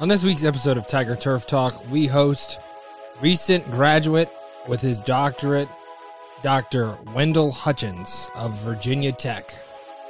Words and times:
On 0.00 0.08
this 0.08 0.24
week's 0.24 0.44
episode 0.44 0.78
of 0.78 0.86
Tiger 0.86 1.14
Turf 1.14 1.46
Talk, 1.46 1.74
we 1.90 2.06
host 2.06 2.58
recent 3.20 3.70
graduate 3.70 4.32
with 4.66 4.80
his 4.80 4.98
doctorate, 4.98 5.68
Dr. 6.40 6.96
Wendell 7.14 7.52
Hutchins 7.52 8.30
of 8.34 8.54
Virginia 8.60 9.12
Tech, 9.12 9.54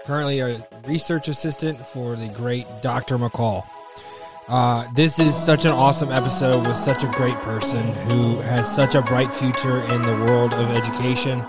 currently 0.05 0.39
a 0.39 0.65
research 0.87 1.27
assistant 1.27 1.85
for 1.85 2.15
the 2.15 2.29
great 2.29 2.69
Dr. 2.81 3.19
McCall. 3.19 3.65
Uh, 4.47 4.87
this 4.95 5.19
is 5.19 5.35
such 5.35 5.65
an 5.65 5.73
awesome 5.73 6.13
episode 6.13 6.69
with 6.69 6.77
such 6.77 7.03
a 7.03 7.09
great 7.09 7.35
person 7.39 7.93
who 8.09 8.39
has 8.43 8.73
such 8.73 8.95
a 8.95 9.03
bright 9.03 9.35
future 9.35 9.81
in 9.93 10.03
the 10.03 10.15
world 10.25 10.55
of 10.55 10.71
education. 10.71 11.45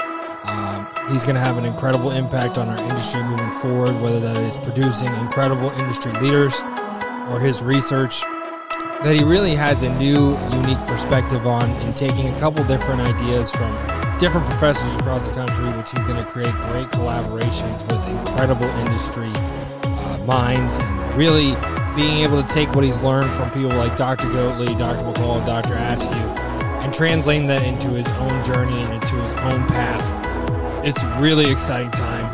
Um, 0.46 0.88
he's 1.12 1.26
going 1.26 1.36
to 1.36 1.42
have 1.42 1.60
an 1.60 1.66
incredible 1.66 2.10
impact 2.10 2.58
on 2.58 2.70
our 2.70 2.82
industry 2.86 3.22
moving 3.22 3.52
forward, 3.52 4.02
whether 4.02 4.20
that 4.20 4.38
is 4.38 4.58
producing 4.58 5.14
incredible 5.18 5.70
industry 5.74 6.12
leaders 6.14 6.60
or 7.32 7.40
his 7.40 7.64
research 7.64 8.22
that 9.04 9.16
he 9.16 9.24
really 9.24 9.56
has 9.56 9.82
a 9.84 9.98
new, 9.98 10.38
unique 10.52 10.78
perspective 10.86 11.48
on 11.48 11.70
in 11.82 11.94
taking 11.94 12.28
a 12.28 12.38
couple 12.38 12.64
different 12.66 13.02
ideas 13.02 13.50
from 13.50 13.72
different 14.20 14.48
professors 14.48 14.96
across 14.98 15.28
the 15.28 15.34
country, 15.34 15.66
which 15.78 15.90
he's 15.92 16.04
going 16.04 16.24
to 16.24 16.30
create 16.30 16.54
great 16.70 16.88
collaborations 16.90 17.82
with 17.90 18.08
incredible 18.08 18.68
industry 18.86 19.32
uh, 19.84 20.18
minds 20.26 20.78
and 20.78 21.16
really 21.16 21.56
being 21.96 22.24
able 22.24 22.42
to 22.42 22.48
take 22.48 22.74
what 22.76 22.84
he's 22.84 23.02
learned 23.02 23.32
from 23.32 23.50
people 23.52 23.72
like 23.72 23.96
Dr. 23.96 24.28
Goatley, 24.28 24.78
Dr. 24.78 25.04
McCall, 25.04 25.44
Dr. 25.46 25.74
Askew 25.74 26.16
and 26.82 26.94
translating 26.94 27.48
that 27.48 27.64
into 27.64 27.90
his 27.90 28.08
own 28.08 28.44
journey 28.44 28.80
and 28.82 28.94
into 28.94 29.16
his 29.16 29.34
own 29.34 29.66
path. 29.68 30.86
It's 30.86 31.02
a 31.04 31.22
really 31.22 31.52
exciting 31.52 31.92
time, 31.92 32.26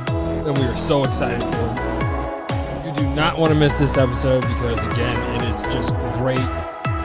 and 0.45 0.57
we 0.57 0.63
are 0.63 0.77
so 0.77 1.03
excited 1.03 1.41
for 1.43 1.57
him 1.57 1.76
do 2.97 3.07
not 3.11 3.37
want 3.37 3.53
to 3.53 3.59
miss 3.59 3.77
this 3.77 3.95
episode 3.95 4.41
because, 4.41 4.83
again, 4.87 5.39
it 5.39 5.47
is 5.47 5.61
just 5.65 5.93
great, 6.13 6.39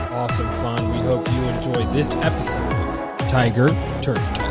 awesome 0.09 0.51
fun. 0.53 0.91
We 0.91 0.97
hope 0.97 1.27
you 1.31 1.43
enjoy 1.43 1.85
this 1.91 2.15
episode 2.15 2.73
of 2.73 3.17
Tiger 3.29 3.67
Turf 4.01 4.17
Talk. 4.33 4.49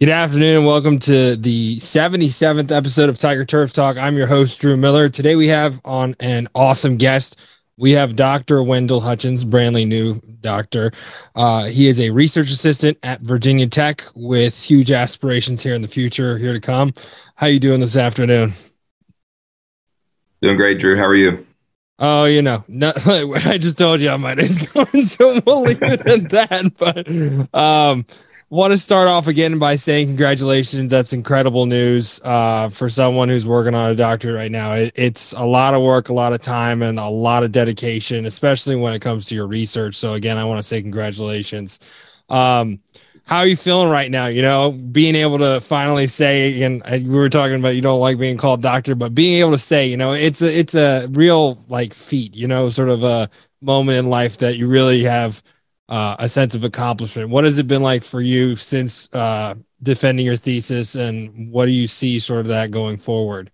Good 0.00 0.08
afternoon 0.10 0.56
and 0.56 0.66
welcome 0.66 0.98
to 0.98 1.36
the 1.36 1.76
77th 1.76 2.72
episode 2.72 3.08
of 3.08 3.16
Tiger 3.16 3.44
Turf 3.44 3.72
Talk. 3.72 3.96
I'm 3.96 4.16
your 4.16 4.26
host, 4.26 4.60
Drew 4.60 4.76
Miller. 4.76 5.08
Today 5.08 5.36
we 5.36 5.46
have 5.48 5.80
on 5.84 6.16
an 6.18 6.48
awesome 6.52 6.96
guest. 6.96 7.40
We 7.76 7.92
have 7.92 8.14
Dr. 8.14 8.62
Wendell 8.62 9.00
Hutchins, 9.00 9.44
brandly 9.44 9.86
new 9.86 10.20
doctor. 10.40 10.92
Uh, 11.34 11.64
he 11.64 11.88
is 11.88 11.98
a 11.98 12.10
research 12.10 12.50
assistant 12.50 12.98
at 13.02 13.20
Virginia 13.20 13.66
Tech 13.66 14.04
with 14.14 14.62
huge 14.62 14.92
aspirations 14.92 15.62
here 15.62 15.74
in 15.74 15.82
the 15.82 15.88
future, 15.88 16.38
here 16.38 16.52
to 16.52 16.60
come. 16.60 16.94
How 17.34 17.48
you 17.48 17.58
doing 17.58 17.80
this 17.80 17.96
afternoon? 17.96 18.52
Doing 20.40 20.56
great, 20.56 20.78
Drew. 20.78 20.96
How 20.96 21.06
are 21.06 21.16
you? 21.16 21.44
Oh, 21.98 22.24
you 22.24 22.42
know, 22.42 22.64
not, 22.68 23.06
I 23.46 23.58
just 23.58 23.78
told 23.78 24.00
you 24.00 24.10
I 24.10 24.16
might 24.16 24.36
going, 24.72 25.06
so 25.06 25.40
we'll 25.44 25.62
leave 25.62 25.82
it 25.82 26.06
at 26.06 26.30
that. 26.30 26.76
But 26.76 27.58
um, 27.58 28.06
want 28.50 28.72
to 28.72 28.78
start 28.78 29.08
off 29.08 29.26
again 29.26 29.58
by 29.58 29.76
saying 29.76 30.08
congratulations. 30.08 30.90
That's 30.90 31.12
incredible 31.12 31.66
news 31.66 32.20
uh, 32.24 32.68
for 32.68 32.88
someone 32.88 33.28
who's 33.28 33.46
working 33.46 33.74
on 33.74 33.90
a 33.90 33.94
doctorate 33.94 34.36
right 34.36 34.52
now. 34.52 34.72
It, 34.72 34.92
it's 34.94 35.32
a 35.32 35.44
lot 35.44 35.74
of 35.74 35.82
work, 35.82 36.08
a 36.08 36.14
lot 36.14 36.32
of 36.32 36.40
time, 36.40 36.82
and 36.82 36.98
a 36.98 37.08
lot 37.08 37.44
of 37.44 37.52
dedication, 37.52 38.26
especially 38.26 38.76
when 38.76 38.92
it 38.94 39.00
comes 39.00 39.26
to 39.26 39.34
your 39.34 39.46
research. 39.46 39.96
So 39.96 40.14
again, 40.14 40.38
I 40.38 40.44
want 40.44 40.58
to 40.58 40.62
say 40.62 40.80
congratulations. 40.82 41.80
Um, 42.28 42.80
how 43.26 43.38
are 43.38 43.46
you 43.46 43.56
feeling 43.56 43.88
right 43.88 44.10
now? 44.10 44.26
You 44.26 44.42
know, 44.42 44.72
being 44.72 45.14
able 45.14 45.38
to 45.38 45.60
finally 45.60 46.06
say, 46.06 46.62
and 46.62 46.82
we 46.84 47.14
were 47.14 47.30
talking 47.30 47.56
about 47.56 47.70
you 47.70 47.80
don't 47.80 48.00
like 48.00 48.18
being 48.18 48.36
called 48.36 48.60
doctor, 48.60 48.94
but 48.94 49.14
being 49.14 49.40
able 49.40 49.52
to 49.52 49.58
say, 49.58 49.88
you 49.88 49.96
know, 49.96 50.12
it's 50.12 50.42
a 50.42 50.58
it's 50.58 50.74
a 50.74 51.08
real 51.10 51.64
like 51.68 51.94
feat. 51.94 52.36
You 52.36 52.46
know, 52.46 52.68
sort 52.68 52.90
of 52.90 53.02
a 53.02 53.30
moment 53.62 53.98
in 53.98 54.10
life 54.10 54.38
that 54.38 54.56
you 54.56 54.66
really 54.66 55.02
have 55.04 55.42
uh, 55.88 56.16
a 56.18 56.28
sense 56.28 56.54
of 56.54 56.64
accomplishment. 56.64 57.30
What 57.30 57.44
has 57.44 57.58
it 57.58 57.68
been 57.68 57.82
like 57.82 58.02
for 58.02 58.20
you 58.20 58.56
since 58.56 59.12
uh, 59.14 59.54
defending 59.82 60.26
your 60.26 60.36
thesis, 60.36 60.94
and 60.94 61.50
what 61.50 61.66
do 61.66 61.72
you 61.72 61.86
see 61.86 62.18
sort 62.18 62.40
of 62.40 62.46
that 62.48 62.70
going 62.70 62.96
forward? 62.96 63.50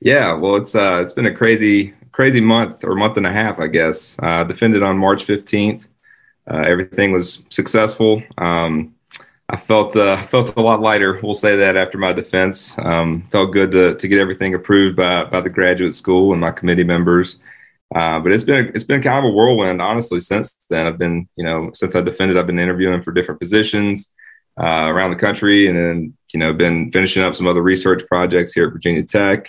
Yeah, 0.00 0.34
well, 0.34 0.56
it's 0.56 0.74
uh, 0.74 1.00
it's 1.02 1.12
been 1.12 1.26
a 1.26 1.34
crazy 1.34 1.94
crazy 2.12 2.40
month 2.40 2.84
or 2.84 2.94
month 2.94 3.16
and 3.16 3.26
a 3.26 3.32
half, 3.32 3.58
I 3.58 3.66
guess. 3.66 4.16
Uh, 4.18 4.44
defended 4.44 4.82
on 4.82 4.98
March 4.98 5.24
fifteenth. 5.24 5.84
Uh, 6.50 6.62
everything 6.66 7.12
was 7.12 7.42
successful. 7.48 8.22
Um, 8.38 8.94
I 9.48 9.56
felt 9.56 9.96
uh, 9.96 10.22
felt 10.26 10.56
a 10.56 10.60
lot 10.60 10.80
lighter. 10.80 11.20
We'll 11.22 11.34
say 11.34 11.56
that 11.56 11.76
after 11.76 11.98
my 11.98 12.12
defense, 12.12 12.76
um, 12.78 13.28
felt 13.30 13.52
good 13.52 13.70
to 13.72 13.94
to 13.94 14.08
get 14.08 14.18
everything 14.18 14.54
approved 14.54 14.96
by 14.96 15.24
by 15.24 15.40
the 15.40 15.50
graduate 15.50 15.94
school 15.94 16.32
and 16.32 16.40
my 16.40 16.50
committee 16.50 16.84
members. 16.84 17.36
Uh, 17.94 18.20
but 18.20 18.32
it's 18.32 18.44
been 18.44 18.70
it's 18.74 18.84
been 18.84 19.02
kind 19.02 19.24
of 19.24 19.32
a 19.32 19.34
whirlwind, 19.34 19.82
honestly. 19.82 20.20
Since 20.20 20.56
then, 20.68 20.86
I've 20.86 20.98
been 20.98 21.28
you 21.36 21.44
know 21.44 21.70
since 21.74 21.96
I 21.96 22.00
defended, 22.00 22.38
I've 22.38 22.46
been 22.46 22.58
interviewing 22.58 23.02
for 23.02 23.12
different 23.12 23.40
positions 23.40 24.10
uh, 24.60 24.64
around 24.64 25.10
the 25.10 25.16
country, 25.16 25.68
and 25.68 25.76
then 25.76 26.16
you 26.32 26.38
know 26.38 26.52
been 26.52 26.90
finishing 26.90 27.22
up 27.22 27.34
some 27.34 27.48
other 27.48 27.62
research 27.62 28.06
projects 28.06 28.52
here 28.52 28.66
at 28.66 28.72
Virginia 28.72 29.02
Tech. 29.02 29.48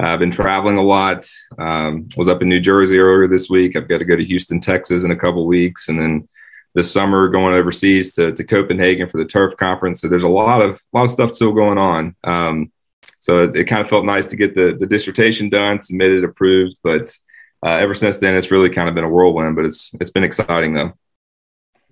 Uh, 0.00 0.06
I've 0.06 0.20
been 0.20 0.30
traveling 0.30 0.78
a 0.78 0.82
lot. 0.82 1.28
Um, 1.58 2.08
was 2.16 2.28
up 2.28 2.42
in 2.42 2.48
New 2.48 2.60
Jersey 2.60 2.98
earlier 2.98 3.28
this 3.28 3.50
week. 3.50 3.74
I've 3.74 3.88
got 3.88 3.98
to 3.98 4.04
go 4.04 4.16
to 4.16 4.24
Houston, 4.24 4.60
Texas, 4.60 5.04
in 5.04 5.10
a 5.10 5.16
couple 5.16 5.46
weeks, 5.46 5.88
and 5.88 5.98
then 5.98 6.28
this 6.74 6.90
summer 6.90 7.28
going 7.28 7.54
overseas 7.54 8.14
to, 8.14 8.32
to 8.32 8.44
Copenhagen 8.44 9.08
for 9.08 9.18
the 9.18 9.28
Turf 9.28 9.56
Conference. 9.56 10.00
So 10.00 10.08
there's 10.08 10.22
a 10.24 10.28
lot 10.28 10.62
of 10.62 10.80
a 10.94 10.96
lot 10.96 11.04
of 11.04 11.10
stuff 11.10 11.34
still 11.34 11.52
going 11.52 11.78
on. 11.78 12.14
Um, 12.24 12.72
so 13.18 13.44
it, 13.44 13.56
it, 13.56 13.64
kind 13.64 13.82
of 13.82 13.90
felt 13.90 14.04
nice 14.04 14.26
to 14.28 14.36
get 14.36 14.54
the 14.54 14.76
the 14.78 14.86
dissertation 14.86 15.48
done, 15.48 15.82
submitted, 15.82 16.24
approved, 16.24 16.76
but 16.82 17.16
uh, 17.64 17.70
ever 17.72 17.94
since 17.94 18.18
then, 18.18 18.34
it's 18.34 18.50
really 18.50 18.70
kind 18.70 18.88
of 18.88 18.94
been 18.94 19.04
a 19.04 19.08
whirlwind, 19.08 19.56
but 19.56 19.64
it's 19.64 19.90
it's 20.00 20.10
been 20.10 20.24
exciting 20.24 20.74
though. 20.74 20.92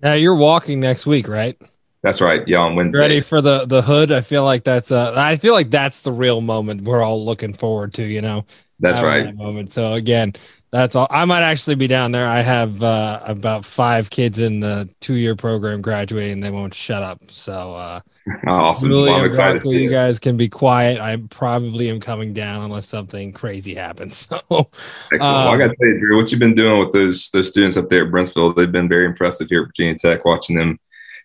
Now 0.01 0.13
you're 0.13 0.35
walking 0.35 0.79
next 0.79 1.05
week, 1.05 1.27
right? 1.27 1.59
That's 2.03 2.19
right. 2.19 2.45
Yeah, 2.47 2.57
on 2.57 2.75
Wednesday. 2.75 2.99
Ready 2.99 3.21
for 3.21 3.41
the 3.41 3.65
the 3.65 3.81
hood? 3.81 4.11
I 4.11 4.21
feel 4.21 4.43
like 4.43 4.63
that's 4.63 4.91
uh 4.91 5.13
I 5.15 5.35
feel 5.35 5.53
like 5.53 5.69
that's 5.69 6.01
the 6.01 6.11
real 6.11 6.41
moment 6.41 6.81
we're 6.81 7.03
all 7.03 7.23
looking 7.23 7.53
forward 7.53 7.93
to. 7.95 8.03
You 8.03 8.21
know. 8.21 8.45
That's 8.79 8.99
right. 8.99 9.25
That 9.25 9.35
moment. 9.35 9.71
So 9.71 9.93
again, 9.93 10.33
that's 10.71 10.95
all. 10.95 11.07
I 11.09 11.25
might 11.25 11.41
actually 11.41 11.75
be 11.75 11.87
down 11.87 12.13
there. 12.13 12.25
I 12.25 12.39
have 12.39 12.81
uh, 12.81 13.19
about 13.25 13.65
five 13.65 14.09
kids 14.09 14.39
in 14.39 14.61
the 14.61 14.89
two-year 15.01 15.35
program 15.35 15.81
graduating. 15.81 16.39
They 16.39 16.49
won't 16.49 16.73
shut 16.73 17.03
up. 17.03 17.19
So, 17.29 17.75
uh, 17.75 17.99
awesome. 18.47 18.89
William, 18.89 19.35
well, 19.35 19.65
you 19.73 19.89
guys 19.89 20.17
can 20.17 20.37
be 20.37 20.47
quiet. 20.47 20.99
I 21.01 21.17
probably 21.29 21.89
am 21.89 21.99
coming 21.99 22.33
down 22.33 22.63
unless 22.63 22.87
something 22.87 23.33
crazy 23.33 23.75
happens. 23.75 24.29
So, 24.49 24.57
Um, 24.59 24.65
well, 25.19 25.47
I 25.47 25.53
um, 25.53 25.59
got 25.59 25.67
to 25.67 25.75
tell 25.75 25.87
you, 25.87 25.99
Drew, 25.99 26.21
what 26.21 26.31
you've 26.31 26.39
been 26.39 26.55
doing 26.55 26.79
with 26.79 26.93
those 26.93 27.29
those 27.31 27.49
students 27.49 27.75
up 27.75 27.89
there 27.89 28.05
at 28.05 28.11
Brentsville, 28.11 28.55
they've 28.55 28.71
been 28.71 28.87
very 28.87 29.05
impressive 29.05 29.47
here 29.49 29.63
at 29.63 29.67
Virginia 29.67 29.95
Tech. 29.97 30.23
Watching 30.25 30.55
them 30.55 30.79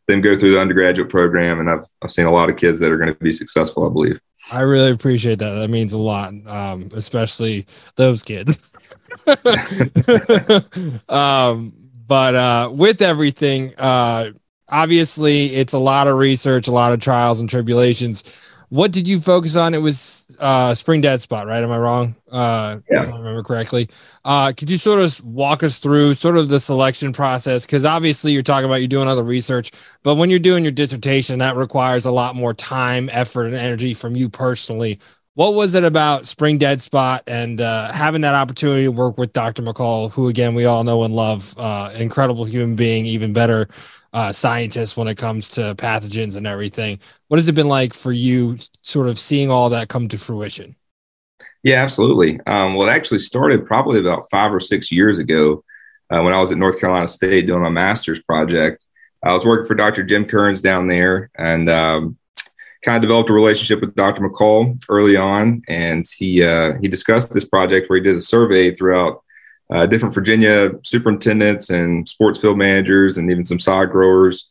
them 0.09 0.21
go 0.21 0.35
through 0.35 0.53
the 0.53 0.61
undergraduate 0.61 1.09
program, 1.09 1.61
and 1.61 1.71
I've 1.71 1.85
I've 2.03 2.11
seen 2.11 2.27
a 2.27 2.33
lot 2.33 2.51
of 2.51 2.57
kids 2.57 2.81
that 2.81 2.91
are 2.91 2.99
going 2.99 3.13
to 3.13 3.19
be 3.19 3.33
successful. 3.33 3.87
I 3.87 3.93
believe. 3.93 4.21
I 4.53 4.61
really 4.61 4.91
appreciate 4.91 5.39
that. 5.41 5.55
That 5.55 5.71
means 5.71 5.93
a 5.93 5.99
lot, 5.99 6.33
um, 6.47 6.89
especially 6.95 7.67
those 7.97 8.23
kids. 8.23 8.57
um, 11.09 11.73
but 12.07 12.35
uh, 12.35 12.71
with 12.73 13.03
everything, 13.03 13.75
uh, 13.79 14.31
obviously, 14.69 15.55
it's 15.55 15.73
a 15.73 15.79
lot 15.79 16.07
of 16.09 16.17
research, 16.17 16.69
a 16.69 16.73
lot 16.73 16.93
of 16.93 17.01
trials 17.01 17.41
and 17.41 17.51
tribulations. 17.51 18.25
What 18.69 18.91
did 18.91 19.07
you 19.07 19.21
focus 19.21 19.55
on? 19.55 19.75
It 19.75 19.79
was 19.79 20.37
uh, 20.41 20.75
spring 20.75 21.01
dead 21.01 21.21
spot, 21.21 21.47
right? 21.47 21.63
Am 21.63 21.71
I 21.71 21.79
wrong? 21.79 22.17
Uh, 22.31 22.79
yeah. 22.91 23.03
If 23.03 23.09
I 23.13 23.17
remember 23.17 23.45
correctly. 23.45 23.89
Uh, 24.25 24.53
could 24.57 24.69
you 24.69 24.77
sort 24.77 25.01
of 25.01 25.25
walk 25.25 25.63
us 25.63 25.79
through 25.79 26.15
sort 26.15 26.37
of 26.37 26.49
the 26.49 26.59
selection 26.59 27.13
process? 27.13 27.65
Because 27.65 27.85
obviously, 27.85 28.33
you're 28.33 28.43
talking 28.43 28.67
about 28.67 28.77
you're 28.77 28.89
doing 28.89 29.07
other 29.09 29.23
research, 29.23 29.71
but 30.03 30.17
when 30.17 30.31
you're 30.31 30.41
doing 30.41 30.65
your 30.65 30.73
dissertation, 30.73 31.39
that 31.39 31.55
requires 31.55 32.07
a 32.07 32.11
lot 32.11 32.35
more 32.35 32.55
time, 32.55 33.09
effort, 33.13 33.47
and 33.47 33.55
energy 33.55 33.95
from 33.95 34.17
you 34.17 34.29
personally 34.29 34.99
what 35.37 35.53
was 35.53 35.75
it 35.75 35.85
about 35.85 36.27
Spring 36.27 36.57
Dead 36.57 36.81
Spot 36.81 37.23
and 37.27 37.61
uh, 37.61 37.93
having 37.93 38.23
that 38.23 38.35
opportunity 38.35 38.85
to 38.85 38.91
work 38.91 39.19
with 39.19 39.35
Dr. 39.35 39.63
McCall, 39.63 40.11
who 40.11 40.29
again 40.29 40.55
we 40.55 40.65
all 40.65 40.83
know 40.83 41.03
and 41.03 41.15
love, 41.15 41.55
uh, 41.59 41.93
incredible 41.95 42.47
human 42.47 42.75
being, 42.75 43.05
even 43.05 43.35
better 43.35 43.69
uh, 44.15 44.33
scientist 44.33 44.97
when 44.97 45.09
it 45.09 45.17
comes 45.17 45.51
to 45.51 45.75
pathogens 45.75 46.39
and 46.39 46.47
everything. 46.47 46.99
What 47.29 47.37
has 47.37 47.49
it 47.49 47.55
been 47.55 47.69
like 47.69 47.93
for 47.93 48.13
you, 48.13 48.57
sort 48.81 49.09
of 49.09 49.19
seeing 49.19 49.51
all 49.51 49.69
that 49.69 49.91
come 49.91 50.09
to 50.09 50.17
fruition? 50.17 50.75
Yeah, 51.63 51.83
absolutely. 51.83 52.41
Um, 52.47 52.75
well, 52.75 52.89
it 52.89 52.93
actually 52.93 53.19
started 53.19 53.67
probably 53.67 54.01
about 54.01 54.31
five 54.31 54.55
or 54.55 54.61
six 54.61 54.91
years 54.91 55.19
ago 55.19 55.63
uh, 56.11 56.23
when 56.23 56.33
I 56.33 56.41
was 56.41 56.51
at 56.51 56.57
North 56.57 56.81
Carolina 56.81 57.09
State 57.09 57.47
doing 57.47 57.61
my 57.61 57.69
master's 57.69 58.23
project. 58.23 58.83
I 59.23 59.35
was 59.35 59.45
working 59.45 59.67
for 59.67 59.75
Dr. 59.75 60.03
Jim 60.03 60.25
Kearns 60.25 60.63
down 60.63 60.87
there, 60.87 61.31
and 61.37 61.69
um, 61.69 62.17
kind 62.87 62.97
of 62.97 63.03
developed 63.03 63.29
a 63.29 63.33
relationship 63.33 63.81
with 63.81 63.97
Dr. 63.97 64.23
McCall 64.23 64.81
early 64.89 65.17
on, 65.17 65.63
and 65.67 66.07
he 66.17 66.43
uh, 66.43 66.75
he 66.81 66.87
discussed 66.87 67.33
this 67.33 67.45
project 67.45 67.91
where 67.91 67.99
he 67.99 68.05
did 68.05 68.17
a 68.17 68.21
survey 68.21 68.73
throughout 68.73 69.25
uh, 69.73 69.87
different 69.87 70.15
Virginia 70.15 70.71
superintendents 70.85 71.71
and 71.71 72.09
sports 72.09 72.39
field 72.39 72.57
managers, 72.57 73.19
and 73.19 73.29
even 73.31 73.45
some 73.45 73.59
sod 73.59 73.91
growers, 73.91 74.47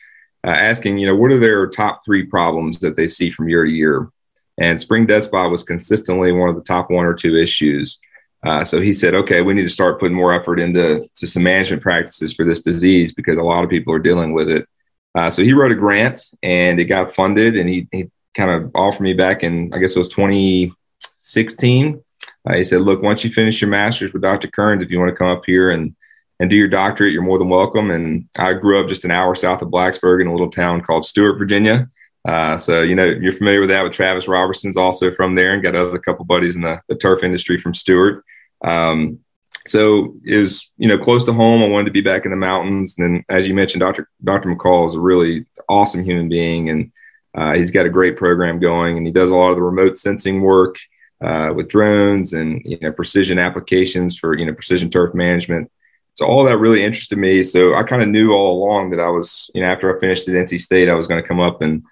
uh, 0.46 0.50
asking, 0.50 0.98
you 0.98 1.08
know, 1.08 1.16
what 1.16 1.32
are 1.32 1.40
their 1.40 1.66
top 1.68 2.04
three 2.04 2.24
problems 2.24 2.78
that 2.80 2.98
they 2.98 3.08
see 3.08 3.32
from 3.32 3.50
year 3.50 3.64
to 3.64 3.72
year. 3.72 4.10
and 4.58 4.80
spring 4.80 5.06
dead 5.06 5.24
spot 5.24 5.52
was 5.52 5.64
consistently 5.64 6.32
one 6.32 6.50
of 6.50 6.56
the 6.56 6.62
top 6.62 6.90
one 6.90 7.06
or 7.06 7.14
two 7.14 7.36
issues. 7.38 8.00
Uh, 8.46 8.64
so 8.64 8.80
he 8.80 8.94
said, 8.94 9.14
okay, 9.14 9.42
we 9.42 9.54
need 9.54 9.64
to 9.64 9.70
start 9.70 10.00
putting 10.00 10.16
more 10.16 10.34
effort 10.34 10.60
into 10.60 11.10
to 11.16 11.28
some 11.28 11.44
management 11.44 11.82
practices 11.82 12.34
for 12.34 12.46
this 12.46 12.62
disease 12.62 13.14
because 13.14 13.38
a 13.38 13.42
lot 13.42 13.64
of 13.64 13.70
people 13.70 13.94
are 13.94 14.00
dealing 14.00 14.34
with 14.34 14.50
it. 14.50 14.68
Uh, 15.16 15.30
so 15.30 15.42
he 15.42 15.54
wrote 15.54 15.72
a 15.72 15.76
grant 15.76 16.22
and 16.44 16.80
it 16.80 16.86
got 16.86 17.16
funded, 17.16 17.56
and 17.56 17.70
he, 17.70 17.88
he 17.92 18.10
kind 18.36 18.52
of 18.52 18.72
offered 18.76 19.04
me 19.04 19.14
back 19.14 19.44
in, 19.44 19.74
I 19.74 19.80
guess 19.80 19.96
it 19.96 20.00
was 20.00 20.10
2016. 20.10 22.04
Uh, 22.48 22.54
he 22.54 22.64
said, 22.64 22.82
look, 22.82 23.02
once 23.02 23.24
you 23.24 23.32
finish 23.32 23.62
your 23.62 23.70
master's 23.70 24.14
with 24.14 24.22
Dr. 24.22 24.48
Kearns, 24.48 24.84
if 24.84 24.92
you 24.92 25.00
want 25.00 25.10
to 25.10 25.16
come 25.16 25.30
up 25.30 25.44
here 25.46 25.72
and 25.72 25.96
and 26.40 26.50
do 26.50 26.56
your 26.56 26.68
doctorate, 26.68 27.14
you're 27.14 27.22
more 27.22 27.38
than 27.38 27.50
welcome. 27.50 27.92
And 27.92 28.28
I 28.38 28.54
grew 28.54 28.82
up 28.82 28.90
just 28.90 29.06
an 29.06 29.12
hour 29.12 29.36
south 29.36 29.62
of 29.62 29.70
Blacksburg 29.70 30.22
in 30.22 30.28
a 30.28 30.32
little 30.32 30.50
town 30.50 30.82
called 30.82 31.06
Stuart, 31.06 31.38
Virginia. 31.38 31.90
Uh, 32.28 32.58
so, 32.58 32.82
you 32.82 32.96
know, 32.96 33.06
you're 33.06 33.34
familiar 33.34 33.62
with 33.62 33.70
that 33.70 33.84
with 33.84 33.94
Travis 33.94 34.28
Robertson's 34.28 34.78
also 34.78 35.14
from 35.14 35.36
there 35.36 35.54
and 35.54 35.64
got 35.64 35.76
other 35.76 36.00
couple 36.00 36.26
buddies 36.26 36.56
in 36.56 36.62
the, 36.62 36.82
the 36.90 36.96
turf 36.96 37.24
industry 37.24 37.62
from 37.62 37.74
Stuart. 37.74 38.26
Um, 38.64 39.20
so 39.68 40.16
it 40.26 40.38
was, 40.38 40.70
you 40.78 40.88
know, 40.88 40.98
close 40.98 41.24
to 41.26 41.34
home. 41.34 41.64
I 41.64 41.68
wanted 41.68 41.86
to 41.86 41.92
be 41.92 42.02
back 42.02 42.26
in 42.26 42.32
the 42.32 42.38
mountains. 42.38 42.96
And 42.98 43.16
then, 43.16 43.26
as 43.30 43.48
you 43.48 43.54
mentioned, 43.54 43.82
Dr. 43.82 44.10
Dr. 44.24 44.50
McCall 44.50 44.88
is 44.88 44.96
a 44.96 45.00
really 45.00 45.46
awesome 45.70 46.04
human 46.04 46.30
being. 46.30 46.70
And 46.70 46.92
uh, 47.36 47.54
he's 47.54 47.72
got 47.72 47.86
a 47.86 47.90
great 47.90 48.18
program 48.18 48.60
going 48.60 48.98
and 48.98 49.06
he 49.06 49.12
does 49.12 49.32
a 49.32 49.36
lot 49.36 49.50
of 49.50 49.56
the 49.56 49.62
remote 49.62 49.98
sensing 49.98 50.42
work 50.42 50.78
uh, 51.24 51.52
with 51.56 51.68
drones 51.68 52.34
and, 52.34 52.62
you 52.66 52.78
know, 52.82 52.92
precision 52.92 53.40
applications 53.40 54.18
for, 54.18 54.38
you 54.38 54.46
know, 54.46 54.54
precision 54.54 54.90
turf 54.90 55.14
management. 55.14 55.72
So 56.14 56.26
all 56.26 56.46
that 56.46 56.58
really 56.58 56.84
interested 56.84 57.18
me. 57.18 57.44
So 57.44 57.76
I 57.76 57.84
kind 57.84 58.02
of 58.02 58.08
knew 58.08 58.32
all 58.32 58.64
along 58.64 58.92
that 58.92 59.02
I 59.02 59.10
was, 59.10 59.50
you 59.54 59.62
know, 59.62 59.68
after 59.68 59.96
I 59.96 60.00
finished 60.00 60.30
at 60.30 60.36
NC 60.36 60.62
State, 60.62 60.88
I 60.90 60.94
was 60.94 61.08
going 61.08 61.22
to 61.22 61.28
come 61.28 61.42
up 61.42 61.62
and 61.62 61.84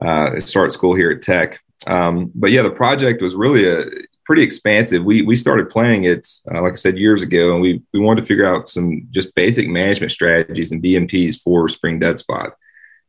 uh, 0.00 0.38
start 0.38 0.72
school 0.72 0.94
here 0.94 1.10
at 1.10 1.22
Tech. 1.22 1.60
Um, 1.86 2.30
but 2.34 2.52
yeah, 2.52 2.62
the 2.62 2.70
project 2.70 3.22
was 3.22 3.34
really 3.34 3.68
a 3.68 3.84
pretty 4.24 4.42
expansive. 4.42 5.04
We 5.04 5.22
we 5.22 5.34
started 5.34 5.68
planning 5.68 6.04
it, 6.04 6.28
uh, 6.52 6.62
like 6.62 6.74
I 6.74 6.76
said, 6.76 6.96
years 6.96 7.22
ago, 7.22 7.52
and 7.52 7.60
we 7.60 7.82
we 7.92 7.98
wanted 7.98 8.20
to 8.20 8.26
figure 8.26 8.46
out 8.46 8.70
some 8.70 9.06
just 9.10 9.34
basic 9.34 9.68
management 9.68 10.12
strategies 10.12 10.70
and 10.70 10.82
BMPs 10.82 11.40
for 11.40 11.68
spring 11.68 11.98
dead 11.98 12.18
spot. 12.20 12.52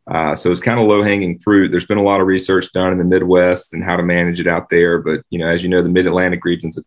Uh, 0.09 0.35
so 0.35 0.51
it's 0.51 0.61
kind 0.61 0.79
of 0.79 0.87
low 0.87 1.01
hanging 1.01 1.39
fruit. 1.39 1.69
There's 1.69 1.85
been 1.85 1.97
a 1.97 2.03
lot 2.03 2.19
of 2.19 2.27
research 2.27 2.71
done 2.73 2.91
in 2.91 2.97
the 2.97 3.03
Midwest 3.05 3.73
and 3.73 3.83
how 3.83 3.95
to 3.95 4.03
manage 4.03 4.39
it 4.39 4.47
out 4.47 4.69
there, 4.69 4.99
but 4.99 5.21
you 5.29 5.39
know, 5.39 5.47
as 5.47 5.63
you 5.63 5.69
know, 5.69 5.81
the 5.81 5.89
Mid 5.89 6.07
Atlantic 6.07 6.43
region 6.43 6.69
is 6.69 6.77
a 6.77 6.83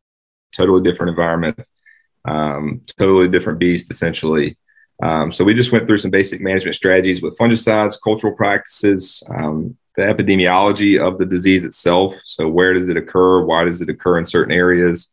totally 0.53 0.83
different 0.83 1.11
environment, 1.11 1.59
um, 2.27 2.83
totally 2.99 3.29
different 3.29 3.59
beast, 3.59 3.91
essentially. 3.91 4.57
Um, 5.03 5.33
so 5.33 5.45
we 5.45 5.55
just 5.55 5.73
went 5.73 5.87
through 5.87 5.99
some 5.99 6.11
basic 6.11 6.41
management 6.41 6.77
strategies 6.77 7.23
with 7.23 7.37
fungicides, 7.39 7.97
cultural 8.03 8.35
practices, 8.35 9.23
um, 9.35 9.77
the 9.97 10.03
epidemiology 10.03 11.01
of 11.01 11.19
the 11.19 11.27
disease 11.27 11.65
itself. 11.65 12.15
So, 12.25 12.49
where 12.49 12.75
does 12.75 12.89
it 12.89 12.97
occur? 12.97 13.45
Why 13.45 13.65
does 13.65 13.81
it 13.81 13.89
occur 13.89 14.19
in 14.19 14.27
certain 14.27 14.53
areas? 14.53 15.11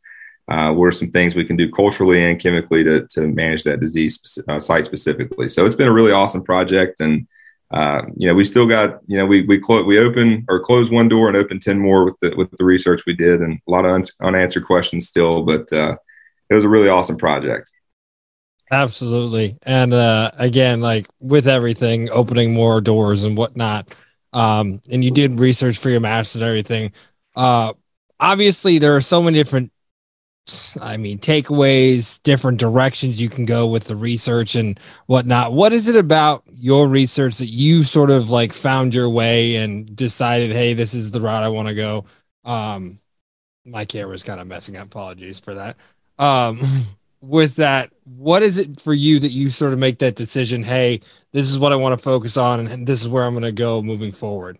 Uh, 0.51 0.73
what 0.73 0.85
are 0.85 0.91
some 0.91 1.09
things 1.09 1.35
we 1.35 1.45
can 1.45 1.55
do 1.55 1.71
culturally 1.71 2.29
and 2.29 2.39
chemically 2.39 2.83
to, 2.83 3.07
to 3.07 3.21
manage 3.21 3.63
that 3.63 3.79
disease 3.79 4.37
uh, 4.49 4.59
site 4.59 4.85
specifically? 4.85 5.47
So, 5.47 5.65
it's 5.65 5.75
been 5.75 5.87
a 5.87 5.93
really 5.93 6.11
awesome 6.11 6.43
project. 6.43 6.99
And, 6.99 7.27
uh, 7.73 8.03
you 8.15 8.27
know, 8.27 8.35
we 8.35 8.45
still 8.45 8.67
got, 8.67 8.99
you 9.07 9.17
know, 9.17 9.25
we, 9.25 9.41
we, 9.41 9.59
clo- 9.59 9.83
we 9.83 9.97
open 9.97 10.45
or 10.47 10.59
close 10.59 10.91
one 10.91 11.09
door 11.09 11.27
and 11.27 11.35
open 11.35 11.59
10 11.59 11.79
more 11.79 12.05
with 12.05 12.13
the, 12.21 12.31
with 12.35 12.49
the 12.51 12.63
research 12.63 13.01
we 13.07 13.15
did 13.15 13.41
and 13.41 13.59
a 13.67 13.71
lot 13.71 13.83
of 13.83 13.91
un- 13.91 14.03
unanswered 14.21 14.65
questions 14.65 15.07
still, 15.07 15.41
but 15.41 15.73
uh, 15.73 15.95
it 16.51 16.53
was 16.53 16.63
a 16.63 16.69
really 16.69 16.87
awesome 16.87 17.17
project. 17.17 17.71
Absolutely. 18.69 19.57
And 19.63 19.91
uh, 19.91 20.29
again, 20.37 20.81
like 20.81 21.07
with 21.19 21.47
everything, 21.47 22.09
opening 22.11 22.53
more 22.53 22.79
doors 22.79 23.23
and 23.23 23.35
whatnot, 23.35 23.95
um, 24.33 24.79
and 24.91 25.03
you 25.03 25.09
did 25.09 25.39
research 25.39 25.77
for 25.77 25.89
your 25.89 25.99
master's 25.99 26.41
and 26.41 26.49
everything. 26.49 26.91
Uh, 27.35 27.73
obviously, 28.19 28.77
there 28.77 28.95
are 28.95 29.01
so 29.01 29.21
many 29.21 29.37
different, 29.37 29.71
I 30.81 30.97
mean, 30.97 31.19
takeaways, 31.19 32.21
different 32.23 32.59
directions 32.59 33.21
you 33.21 33.29
can 33.29 33.45
go 33.45 33.65
with 33.65 33.85
the 33.85 33.95
research 33.95 34.55
and 34.55 34.77
whatnot. 35.05 35.53
What 35.53 35.71
is 35.71 35.87
it 35.87 35.95
about 35.95 36.43
your 36.51 36.87
research 36.87 37.37
that 37.37 37.47
you 37.47 37.83
sort 37.83 38.09
of 38.09 38.29
like 38.29 38.51
found 38.51 38.93
your 38.93 39.09
way 39.09 39.55
and 39.55 39.95
decided, 39.95 40.51
hey, 40.51 40.73
this 40.73 40.93
is 40.93 41.11
the 41.11 41.21
route 41.21 41.43
I 41.43 41.49
want 41.49 41.69
to 41.69 41.73
go? 41.73 42.05
Um, 42.43 42.99
my 43.65 43.85
camera's 43.85 44.23
kind 44.23 44.41
of 44.41 44.47
messing 44.47 44.75
up. 44.75 44.87
Apologies 44.87 45.39
for 45.39 45.53
that. 45.53 45.77
Um, 46.19 46.61
with 47.21 47.55
that, 47.55 47.91
what 48.03 48.43
is 48.43 48.57
it 48.57 48.81
for 48.81 48.93
you 48.93 49.19
that 49.19 49.31
you 49.31 49.49
sort 49.49 49.71
of 49.71 49.79
make 49.79 49.99
that 49.99 50.15
decision? 50.15 50.61
Hey, 50.61 50.99
this 51.31 51.49
is 51.49 51.57
what 51.57 51.71
I 51.71 51.77
want 51.77 51.97
to 51.97 52.03
focus 52.03 52.35
on, 52.35 52.67
and 52.67 52.85
this 52.85 52.99
is 52.99 53.07
where 53.07 53.23
I'm 53.23 53.33
going 53.33 53.43
to 53.43 53.53
go 53.53 53.81
moving 53.81 54.11
forward. 54.11 54.59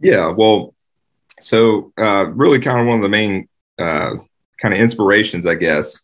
Yeah, 0.00 0.28
well, 0.28 0.74
so 1.38 1.92
uh, 1.98 2.24
really, 2.28 2.60
kind 2.60 2.80
of 2.80 2.86
one 2.86 2.96
of 2.96 3.02
the 3.02 3.10
main 3.10 3.46
uh, 3.78 4.14
kind 4.60 4.74
of 4.74 4.80
inspirations, 4.80 5.46
I 5.46 5.54
guess, 5.54 6.02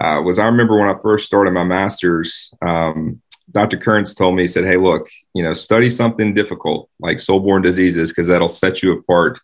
uh, 0.00 0.20
was 0.24 0.38
I 0.38 0.46
remember 0.46 0.78
when 0.78 0.88
I 0.88 0.98
first 1.02 1.26
started 1.26 1.52
my 1.52 1.64
master's. 1.64 2.52
Um, 2.62 3.20
Dr. 3.50 3.76
Kearns 3.76 4.14
told 4.14 4.36
me, 4.36 4.44
he 4.44 4.48
said, 4.48 4.64
"Hey, 4.64 4.76
look, 4.76 5.08
you 5.34 5.42
know, 5.42 5.52
study 5.52 5.90
something 5.90 6.34
difficult 6.34 6.88
like 7.00 7.20
soil-borne 7.20 7.62
diseases 7.62 8.10
because 8.10 8.28
that'll 8.28 8.48
set 8.48 8.82
you 8.82 8.92
apart 8.92 9.38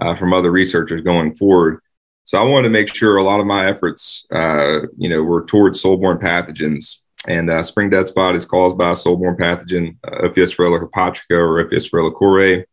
uh, 0.00 0.14
from 0.14 0.32
other 0.32 0.50
researchers 0.50 1.02
going 1.02 1.34
forward." 1.34 1.80
So 2.24 2.38
I 2.38 2.44
wanted 2.44 2.68
to 2.68 2.72
make 2.72 2.94
sure 2.94 3.16
a 3.16 3.24
lot 3.24 3.40
of 3.40 3.46
my 3.46 3.68
efforts, 3.68 4.24
uh, 4.32 4.82
you 4.96 5.08
know, 5.08 5.22
were 5.22 5.44
towards 5.46 5.80
soil-borne 5.80 6.18
pathogens. 6.18 6.98
And 7.26 7.50
uh, 7.50 7.62
spring 7.62 7.90
dead 7.90 8.06
spot 8.06 8.36
is 8.36 8.46
caused 8.46 8.78
by 8.78 8.92
a 8.92 8.96
soil-borne 8.96 9.36
pathogen, 9.36 9.96
uh, 10.04 10.28
Ophiosphaerella 10.28 10.80
herpotricha 10.80 11.32
or 11.32 11.64
Ophiosphaerella 11.64 12.14
korrae. 12.14 12.64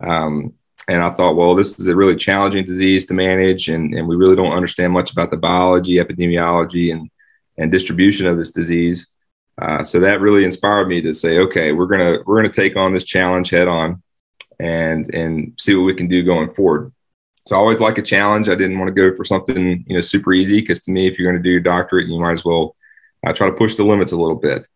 Um, 0.00 0.54
and 0.90 1.04
I 1.04 1.10
thought, 1.10 1.36
well, 1.36 1.54
this 1.54 1.78
is 1.78 1.86
a 1.86 1.94
really 1.94 2.16
challenging 2.16 2.66
disease 2.66 3.06
to 3.06 3.14
manage, 3.14 3.68
and, 3.68 3.94
and 3.94 4.08
we 4.08 4.16
really 4.16 4.34
don't 4.34 4.52
understand 4.52 4.92
much 4.92 5.12
about 5.12 5.30
the 5.30 5.36
biology, 5.36 5.94
epidemiology, 5.96 6.92
and 6.92 7.08
and 7.56 7.70
distribution 7.70 8.26
of 8.26 8.36
this 8.36 8.50
disease. 8.50 9.06
Uh, 9.60 9.84
so 9.84 10.00
that 10.00 10.20
really 10.20 10.44
inspired 10.44 10.88
me 10.88 11.00
to 11.02 11.14
say, 11.14 11.38
okay, 11.38 11.70
we're 11.70 11.86
gonna 11.86 12.18
we're 12.26 12.34
gonna 12.34 12.52
take 12.52 12.76
on 12.76 12.92
this 12.92 13.04
challenge 13.04 13.50
head 13.50 13.68
on, 13.68 14.02
and 14.58 15.14
and 15.14 15.52
see 15.60 15.76
what 15.76 15.84
we 15.84 15.94
can 15.94 16.08
do 16.08 16.24
going 16.24 16.52
forward. 16.54 16.92
So 17.46 17.54
I 17.54 17.60
always 17.60 17.80
like 17.80 17.98
a 17.98 18.02
challenge. 18.02 18.48
I 18.48 18.56
didn't 18.56 18.78
want 18.78 18.88
to 18.88 19.10
go 19.10 19.16
for 19.16 19.24
something 19.24 19.84
you 19.86 19.94
know 19.94 20.00
super 20.00 20.32
easy 20.32 20.60
because 20.60 20.82
to 20.82 20.90
me, 20.90 21.06
if 21.06 21.20
you're 21.20 21.30
to 21.30 21.38
do 21.38 21.50
your 21.50 21.60
doctorate, 21.60 22.08
you 22.08 22.18
might 22.18 22.32
as 22.32 22.44
well 22.44 22.74
uh, 23.24 23.32
try 23.32 23.46
to 23.46 23.54
push 23.54 23.76
the 23.76 23.84
limits 23.84 24.10
a 24.10 24.16
little 24.16 24.34
bit. 24.34 24.66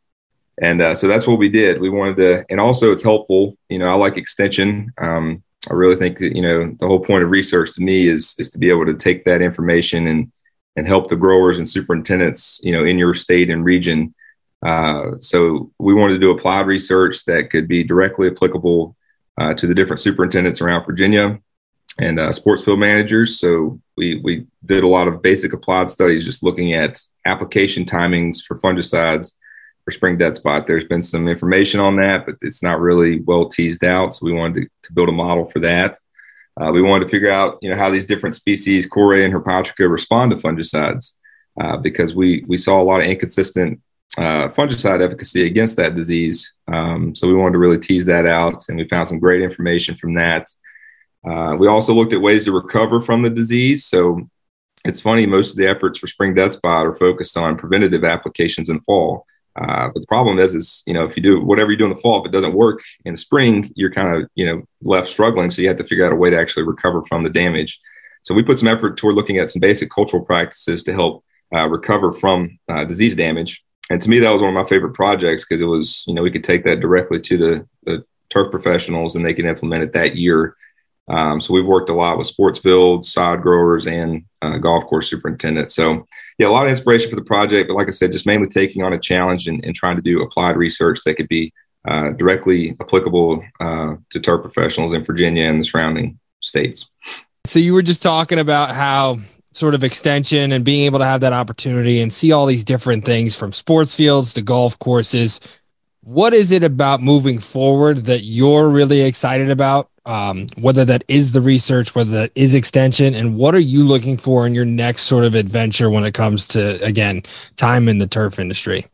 And 0.62 0.80
uh, 0.80 0.94
so 0.94 1.09
that's 1.09 1.26
what 1.26 1.40
we 1.40 1.49
did. 1.49 1.80
We 1.80 1.90
wanted 1.90 2.16
to, 2.18 2.44
and 2.50 2.61
also 2.61 2.92
it's 2.92 3.02
helpful. 3.02 3.59
You 3.68 3.80
know, 3.80 3.88
I 3.88 3.97
like 3.97 4.16
extension. 4.16 4.92
Um, 4.99 5.42
I 5.71 5.75
really 5.75 5.97
think 5.97 6.18
that 6.18 6.35
you 6.35 6.42
know 6.42 6.76
the 6.78 6.87
whole 6.87 7.04
point 7.04 7.25
of 7.25 7.30
research 7.30 7.73
to 7.75 7.80
me 7.80 8.09
is 8.09 8.35
is 8.38 8.50
to 8.50 8.59
be 8.59 8.71
able 8.71 8.87
to 8.87 8.94
take 8.94 9.25
that 9.25 9.42
information 9.42 10.06
and 10.06 10.33
and 10.76 10.87
help 10.87 11.09
the 11.09 11.16
growers 11.16 11.59
and 11.59 11.68
superintendents, 11.68 12.61
you 12.62 12.73
know, 12.73 12.85
in 12.85 12.99
your 12.99 13.14
state 13.14 13.49
and 13.49 13.64
region. 13.64 14.12
Uh, 14.64 15.12
so 15.21 15.71
we 15.78 15.94
wanted 15.94 16.14
to 16.14 16.21
do 16.21 16.30
applied 16.30 16.66
research 16.66 17.25
that 17.26 17.50
could 17.50 17.68
be 17.68 17.85
directly 17.85 18.28
applicable 18.28 18.97
uh, 19.38 19.54
to 19.54 19.66
the 19.66 19.75
different 19.75 20.00
superintendents 20.00 20.61
around 20.61 20.85
Virginia 20.85 21.38
and 22.00 22.18
uh, 22.18 22.33
sports 22.33 22.64
field 22.64 22.80
managers. 22.80 23.38
So 23.38 23.80
we 23.97 24.21
we 24.23 24.47
did 24.64 24.85
a 24.85 24.88
lot 24.88 25.09
of 25.09 25.23
basic 25.23 25.52
applied 25.52 25.88
studies, 25.90 26.25
just 26.25 26.42
looking 26.42 26.75
at 26.75 27.00
application 27.25 27.85
timings 27.85 28.42
for 28.44 28.59
fungicides 28.59 29.33
for 29.85 29.91
spring 29.91 30.17
dead 30.19 30.35
spot. 30.37 30.67
There's 30.67 30.85
been 30.85 31.03
some 31.03 31.29
information 31.29 31.81
on 31.81 31.97
that, 31.97 32.26
but 32.26 32.37
it's 32.41 32.62
not 32.62 32.81
really 32.81 33.21
well 33.21 33.49
teased 33.49 33.85
out. 33.85 34.14
So 34.14 34.26
we 34.26 34.33
wanted 34.33 34.62
to, 34.62 34.69
to 34.85 34.93
build 34.93 35.09
a 35.09 35.12
model 35.12 35.47
for 35.47 35.61
that. 35.61 35.99
Uh, 36.61 36.71
we 36.73 36.83
wanted 36.83 37.05
to 37.05 37.11
figure 37.11 37.31
out, 37.31 37.59
you 37.61 37.71
know, 37.71 37.76
how 37.76 37.91
these 37.91 38.07
different 38.07 38.35
species, 38.35 38.88
Korrae 38.88 39.25
and 39.25 39.35
Herpotricha, 39.35 39.91
respond 39.91 40.31
to 40.31 40.37
fungicides, 40.37 41.12
uh, 41.61 41.76
because 41.76 42.14
we 42.14 42.45
we 42.47 42.57
saw 42.57 42.81
a 42.81 42.85
lot 42.85 43.00
of 43.00 43.07
inconsistent 43.07 43.81
uh, 44.17 44.49
fungicide 44.50 45.05
efficacy 45.05 45.47
against 45.47 45.76
that 45.76 45.97
disease. 45.97 46.55
Um, 46.69 47.14
so 47.14 47.26
we 47.26 47.35
wanted 47.35 47.55
to 47.55 47.59
really 47.59 47.79
tease 47.79 48.07
that 48.07 48.26
out, 48.26 48.69
and 48.69 48.79
we 48.79 48.88
found 48.88 49.09
some 49.09 49.19
great 49.19 49.43
information 49.43 49.97
from 49.97 50.14
that. 50.14 50.47
Uh, 51.29 51.57
we 51.59 51.67
also 51.67 51.93
looked 51.93 52.12
at 52.12 52.21
ways 52.21 52.45
to 52.45 52.53
recover 52.53 53.00
from 53.00 53.23
the 53.23 53.31
disease. 53.31 53.87
So 53.87 54.29
it's 54.85 55.00
funny, 55.00 55.26
most 55.26 55.50
of 55.50 55.57
the 55.57 55.67
efforts 55.67 55.99
for 55.99 56.07
spring 56.07 56.35
dead 56.35 56.53
spot 56.53 56.87
are 56.87 56.97
focused 56.97 57.37
on 57.37 57.57
preventative 57.57 58.05
applications 58.05 58.69
in 58.69 58.81
fall. 58.81 59.26
Uh, 59.56 59.88
but 59.92 60.00
the 60.00 60.06
problem 60.06 60.38
is, 60.38 60.54
is 60.54 60.82
you 60.87 60.94
know, 60.94 61.04
if 61.04 61.16
you 61.16 61.23
do 61.23 61.40
whatever 61.40 61.70
you 61.70 61.76
do 61.76 61.84
in 61.84 61.94
the 61.94 62.00
fall, 62.00 62.20
if 62.20 62.26
it 62.26 62.32
doesn't 62.32 62.54
work 62.54 62.82
in 63.04 63.16
spring, 63.16 63.70
you're 63.76 63.92
kind 63.92 64.16
of 64.16 64.28
you 64.34 64.46
know 64.46 64.62
left 64.82 65.08
struggling. 65.08 65.50
So 65.50 65.62
you 65.62 65.68
have 65.68 65.78
to 65.78 65.84
figure 65.84 66.04
out 66.04 66.12
a 66.12 66.16
way 66.16 66.30
to 66.30 66.38
actually 66.38 66.64
recover 66.64 67.04
from 67.06 67.23
the 67.23 67.30
damage. 67.30 67.78
So 68.23 68.34
we 68.34 68.42
put 68.42 68.58
some 68.58 68.68
effort 68.68 68.96
toward 68.96 69.14
looking 69.14 69.38
at 69.38 69.50
some 69.50 69.61
basic 69.61 69.90
cultural 69.90 70.25
practices 70.25 70.82
to 70.84 70.92
help 70.92 71.25
uh, 71.54 71.68
recover 71.68 72.12
from 72.12 72.58
uh, 72.68 72.84
disease 72.84 73.14
damage. 73.14 73.62
And 73.90 74.00
to 74.00 74.08
me, 74.08 74.18
that 74.18 74.30
was 74.30 74.40
one 74.40 74.56
of 74.56 74.61
my 74.61 74.68
favorite 74.68 74.94
projects 74.94 75.44
because 75.44 75.61
it 75.61 75.66
was 75.66 76.04
you 76.06 76.14
know 76.14 76.23
we 76.23 76.30
could 76.30 76.44
take 76.44 76.64
that 76.64 76.80
directly 76.80 77.20
to 77.20 77.38
the, 77.38 77.68
the 77.84 78.04
turf 78.30 78.50
professionals 78.50 79.14
and 79.14 79.25
they 79.25 79.34
can 79.34 79.46
implement 79.46 79.82
it 79.82 79.92
that 79.92 80.16
year 80.16 80.56
um, 81.08 81.40
so 81.40 81.52
we've 81.52 81.66
worked 81.66 81.90
a 81.90 81.94
lot 81.94 82.16
with 82.16 82.26
sports 82.26 82.58
fields, 82.58 83.12
sod 83.12 83.42
growers, 83.42 83.87
and 83.87 84.25
uh, 84.40 84.56
golf 84.56 84.84
course 84.84 85.08
superintendents. 85.11 85.75
So 85.75 86.06
yeah, 86.38 86.49
a 86.49 86.49
lot 86.49 86.64
of 86.64 86.70
inspiration 86.70 87.11
for 87.11 87.16
the 87.16 87.23
project. 87.23 87.68
But 87.68 87.75
like 87.75 87.88
I 87.88 87.90
said, 87.90 88.12
just 88.12 88.26
mainly 88.26 88.49
taking 88.49 88.82
on 88.82 88.92
a 88.92 88.99
challenge 88.99 89.46
and, 89.46 89.62
and 89.64 89.75
trying 89.75 89.96
to 89.96 90.02
do 90.02 90.23
applied 90.23 90.56
research 90.56 91.00
that 91.04 91.14
could 91.14 91.28
be 91.28 91.52
uh, 91.87 92.11
directly 92.11 92.75
applicable 92.80 93.44
uh, 93.61 93.96
to 94.11 94.20
turf 94.20 94.42
professionals 94.42 94.94
in 94.94 95.04
Virginia 95.04 95.49
and 95.49 95.61
the 95.61 95.64
surrounding 95.64 96.18
states. 96.40 96.87
So 97.46 97.58
you 97.58 97.75
were 97.75 97.82
just 97.82 98.02
talking 98.02 98.38
about 98.38 98.70
how 98.70 99.20
sort 99.52 99.75
of 99.75 99.84
extension 99.84 100.52
and 100.52 100.64
being 100.64 100.87
able 100.87 100.99
to 100.99 101.04
have 101.04 101.20
that 101.20 101.32
opportunity 101.32 102.00
and 102.00 102.12
see 102.12 102.32
all 102.32 102.46
these 102.46 102.64
different 102.64 103.04
things 103.04 103.37
from 103.37 103.52
sports 103.52 103.94
fields 103.94 104.34
to 104.34 104.42
golf 104.42 104.78
courses. 104.78 105.38
What 106.00 106.34
is 106.34 106.50
it 106.50 106.64
about 106.64 107.02
moving 107.02 107.38
forward 107.38 108.06
that 108.06 108.23
you're 108.23 108.68
really 108.68 109.02
excited 109.02 109.50
about? 109.50 109.90
Um, 110.06 110.49
whether 110.61 110.84
that 110.84 111.02
is 111.08 111.32
the 111.32 111.40
research, 111.40 111.94
whether 111.94 112.11
that 112.11 112.32
is 112.34 112.54
extension, 112.54 113.14
and 113.14 113.37
what 113.37 113.54
are 113.54 113.61
you 113.61 113.84
looking 113.84 114.18
for 114.18 114.46
in 114.46 114.54
your 114.54 114.66
next 114.66 115.04
sort 115.04 115.25
of 115.25 115.34
adventure 115.34 115.88
when 115.88 116.04
it 116.04 116.12
comes 116.12 116.46
to 116.49 116.82
again 116.84 117.23
time 117.56 117.88
in 117.88 117.99
the 117.99 118.06
turf 118.06 118.38
industry? 118.38 118.87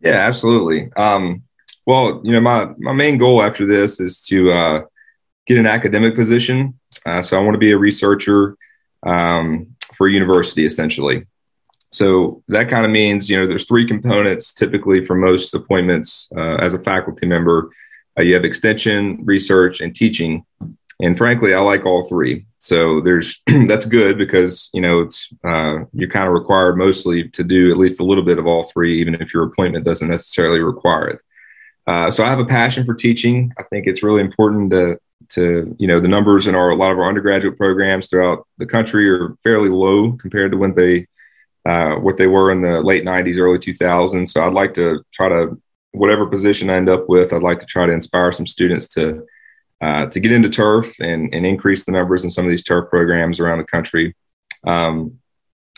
Yeah, 0.00 0.16
absolutely. 0.16 0.92
Um, 0.96 1.44
well, 1.86 2.20
you 2.24 2.32
know, 2.32 2.40
my 2.40 2.66
my 2.78 2.92
main 2.92 3.16
goal 3.16 3.42
after 3.42 3.66
this 3.66 4.00
is 4.00 4.20
to 4.22 4.52
uh, 4.52 4.80
get 5.46 5.58
an 5.58 5.66
academic 5.66 6.14
position. 6.14 6.78
Uh, 7.06 7.22
so 7.22 7.38
I 7.38 7.40
want 7.42 7.54
to 7.54 7.58
be 7.58 7.72
a 7.72 7.78
researcher 7.78 8.56
um, 9.04 9.74
for 9.96 10.08
a 10.08 10.12
university, 10.12 10.66
essentially. 10.66 11.26
So 11.90 12.42
that 12.48 12.70
kind 12.70 12.84
of 12.84 12.90
means, 12.90 13.28
you 13.28 13.38
know, 13.38 13.46
there's 13.46 13.66
three 13.66 13.86
components 13.86 14.54
typically 14.54 15.04
for 15.04 15.14
most 15.14 15.52
appointments 15.54 16.28
uh, 16.34 16.56
as 16.56 16.72
a 16.74 16.78
faculty 16.78 17.26
member. 17.26 17.70
Uh, 18.18 18.22
you 18.22 18.34
have 18.34 18.44
extension, 18.44 19.20
research, 19.24 19.80
and 19.80 19.94
teaching. 19.94 20.44
And 21.00 21.16
frankly, 21.16 21.54
I 21.54 21.60
like 21.60 21.84
all 21.84 22.04
three. 22.04 22.46
So 22.58 23.00
there's 23.00 23.40
that's 23.66 23.86
good 23.86 24.18
because 24.18 24.70
you 24.72 24.80
know 24.80 25.00
it's 25.00 25.28
uh, 25.44 25.84
you're 25.92 26.10
kind 26.10 26.28
of 26.28 26.34
required 26.34 26.76
mostly 26.76 27.28
to 27.30 27.42
do 27.42 27.70
at 27.70 27.78
least 27.78 28.00
a 28.00 28.04
little 28.04 28.24
bit 28.24 28.38
of 28.38 28.46
all 28.46 28.64
three, 28.64 29.00
even 29.00 29.14
if 29.14 29.34
your 29.34 29.44
appointment 29.44 29.84
doesn't 29.84 30.08
necessarily 30.08 30.60
require 30.60 31.08
it. 31.08 31.20
Uh, 31.86 32.10
so 32.10 32.24
I 32.24 32.30
have 32.30 32.38
a 32.38 32.44
passion 32.44 32.86
for 32.86 32.94
teaching. 32.94 33.52
I 33.58 33.64
think 33.64 33.86
it's 33.86 34.02
really 34.02 34.20
important 34.20 34.70
to 34.70 34.98
to 35.30 35.74
you 35.78 35.86
know 35.86 36.00
the 36.00 36.08
numbers 36.08 36.46
in 36.46 36.54
our 36.54 36.70
a 36.70 36.76
lot 36.76 36.92
of 36.92 36.98
our 36.98 37.08
undergraduate 37.08 37.56
programs 37.56 38.08
throughout 38.08 38.46
the 38.58 38.66
country 38.66 39.08
are 39.08 39.34
fairly 39.42 39.68
low 39.68 40.12
compared 40.12 40.52
to 40.52 40.58
when 40.58 40.74
they 40.74 41.06
uh, 41.64 41.94
what 41.96 42.16
they 42.16 42.26
were 42.26 42.50
in 42.50 42.60
the 42.60 42.80
late 42.80 43.04
90s 43.04 43.38
early 43.38 43.58
2000s 43.58 44.28
so 44.28 44.44
i'd 44.44 44.52
like 44.52 44.74
to 44.74 45.02
try 45.12 45.28
to 45.28 45.60
whatever 45.92 46.26
position 46.26 46.70
i 46.70 46.74
end 46.74 46.88
up 46.88 47.08
with 47.08 47.32
i'd 47.32 47.42
like 47.42 47.60
to 47.60 47.66
try 47.66 47.86
to 47.86 47.92
inspire 47.92 48.32
some 48.32 48.46
students 48.46 48.88
to 48.88 49.26
uh, 49.80 50.06
to 50.06 50.20
get 50.20 50.30
into 50.30 50.48
turf 50.48 50.94
and, 51.00 51.34
and 51.34 51.44
increase 51.44 51.84
the 51.84 51.90
numbers 51.90 52.22
in 52.22 52.30
some 52.30 52.44
of 52.44 52.50
these 52.50 52.62
turf 52.62 52.88
programs 52.88 53.40
around 53.40 53.58
the 53.58 53.64
country 53.64 54.14
um, 54.66 55.18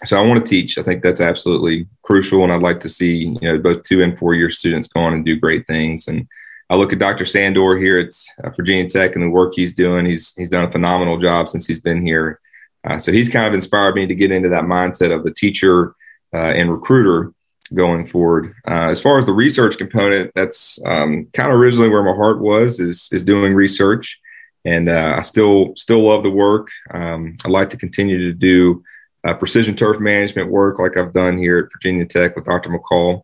so 0.04 0.16
i 0.16 0.26
want 0.26 0.44
to 0.44 0.49
teach 0.49 0.78
i 0.78 0.83
think 0.83 1.02
that's 1.02 1.21
absolutely 1.21 1.87
crucial 2.02 2.42
and 2.44 2.52
i'd 2.52 2.62
like 2.62 2.80
to 2.80 2.88
see 2.88 3.37
you 3.40 3.52
know 3.52 3.59
both 3.59 3.83
two 3.83 4.02
and 4.02 4.18
four 4.18 4.35
year 4.35 4.50
students 4.50 4.88
go 4.88 5.00
on 5.00 5.14
and 5.14 5.25
do 5.25 5.38
great 5.38 5.66
things 5.66 6.09
and 6.09 6.28
I 6.71 6.76
look 6.76 6.92
at 6.92 6.99
Dr. 6.99 7.26
Sandor 7.26 7.76
here 7.76 7.99
at 7.99 8.14
uh, 8.42 8.50
Virginia 8.50 8.88
Tech 8.88 9.14
and 9.14 9.25
the 9.25 9.28
work 9.28 9.52
he's 9.54 9.75
doing. 9.75 10.06
He's 10.06 10.35
he's 10.35 10.49
done 10.49 10.64
a 10.64 10.73
phenomenal 10.73 11.21
job 11.21 11.50
since 11.50 11.66
he's 11.66 11.80
been 11.80 12.04
here. 12.04 12.40
Uh, 12.85 12.99
so 12.99 13.12
he's 13.12 13.28
kind 13.28 13.47
of 13.47 13.54
inspired 13.54 13.94
me 13.94 14.06
to 14.06 14.14
get 14.14 14.30
into 14.30 14.49
that 14.50 14.64
mindset 14.64 15.14
of 15.14 15.25
the 15.25 15.30
teacher 15.30 15.94
uh, 16.33 16.52
and 16.52 16.71
recruiter 16.71 17.33
going 17.73 18.06
forward. 18.06 18.54
Uh, 18.66 18.90
as 18.90 19.00
far 19.00 19.18
as 19.18 19.26
the 19.26 19.33
research 19.33 19.78
component, 19.78 20.33
that's 20.35 20.78
um, 20.85 21.28
kind 21.33 21.52
of 21.52 21.59
originally 21.59 21.88
where 21.88 22.02
my 22.02 22.14
heart 22.14 22.40
was 22.40 22.80
is 22.80 23.09
is 23.12 23.25
doing 23.25 23.54
research, 23.54 24.18
and 24.64 24.88
uh, 24.88 25.14
I 25.16 25.21
still 25.23 25.75
still 25.76 26.06
love 26.06 26.23
the 26.23 26.30
work. 26.30 26.68
Um, 26.92 27.37
I 27.44 27.49
like 27.49 27.71
to 27.71 27.76
continue 27.76 28.30
to 28.30 28.33
do 28.33 28.83
uh, 29.26 29.35
precision 29.35 29.76
turf 29.76 30.00
management 30.00 30.50
work 30.50 30.78
like 30.78 30.97
I've 30.97 31.14
done 31.14 31.38
here 31.38 31.59
at 31.59 31.73
Virginia 31.73 32.04
Tech 32.04 32.37
with 32.37 32.44
Dr. 32.44 32.71
McCall. 32.71 33.23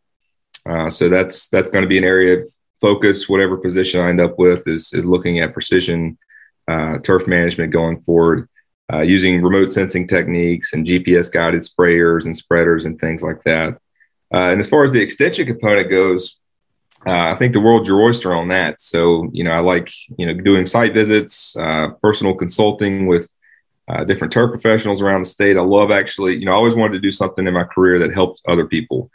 so 0.91 1.09
that's 1.09 1.49
that's 1.49 1.71
going 1.71 1.83
to 1.83 1.89
be 1.89 1.99
an 1.99 2.05
area 2.05 2.39
of 2.39 2.49
focus, 2.81 3.29
whatever 3.29 3.57
position 3.57 4.01
I 4.01 4.09
end 4.09 4.21
up 4.21 4.39
with, 4.39 4.67
is 4.67 4.93
is 4.93 5.05
looking 5.05 5.41
at 5.41 5.53
precision 5.53 6.19
uh, 6.69 6.99
turf 6.99 7.27
management 7.27 7.73
going 7.73 8.01
forward, 8.03 8.49
uh, 8.93 9.01
using 9.01 9.43
remote 9.43 9.73
sensing 9.73 10.07
techniques 10.07 10.73
and 10.73 10.87
GPS 10.87 11.31
guided 11.31 11.63
sprayers 11.63 12.25
and 12.25 12.37
spreaders 12.37 12.87
and 12.87 12.99
things 12.99 13.23
like 13.23 13.43
that. 13.45 13.79
Uh, 14.33 14.51
and 14.51 14.61
as 14.61 14.69
far 14.69 14.85
as 14.85 14.93
the 14.93 15.01
extension 15.01 15.47
component 15.47 15.91
goes, 15.91 16.37
uh, 17.07 17.33
I 17.33 17.37
think 17.37 17.53
the 17.53 17.61
world's 17.61 17.89
your 17.89 18.03
oyster 18.03 18.35
on 18.35 18.49
that. 18.49 18.81
So 18.81 19.29
you 19.33 19.43
know, 19.45 19.53
I 19.53 19.61
like 19.61 19.91
you 20.19 20.27
know 20.27 20.35
doing 20.35 20.67
site 20.67 20.93
visits, 20.95 21.57
uh, 21.57 21.91
personal 22.03 22.35
consulting 22.35 23.07
with. 23.07 23.29
Uh, 23.89 24.05
different 24.05 24.33
turf 24.33 24.53
professionals 24.53 25.03
around 25.03 25.21
the 25.21 25.29
state. 25.29 25.57
I 25.57 25.63
love 25.63 25.91
actually, 25.91 26.37
you 26.37 26.45
know, 26.45 26.53
I 26.53 26.55
always 26.55 26.77
wanted 26.77 26.93
to 26.93 27.01
do 27.01 27.11
something 27.11 27.45
in 27.45 27.53
my 27.53 27.65
career 27.65 27.99
that 27.99 28.15
helped 28.15 28.41
other 28.47 28.65
people. 28.65 29.11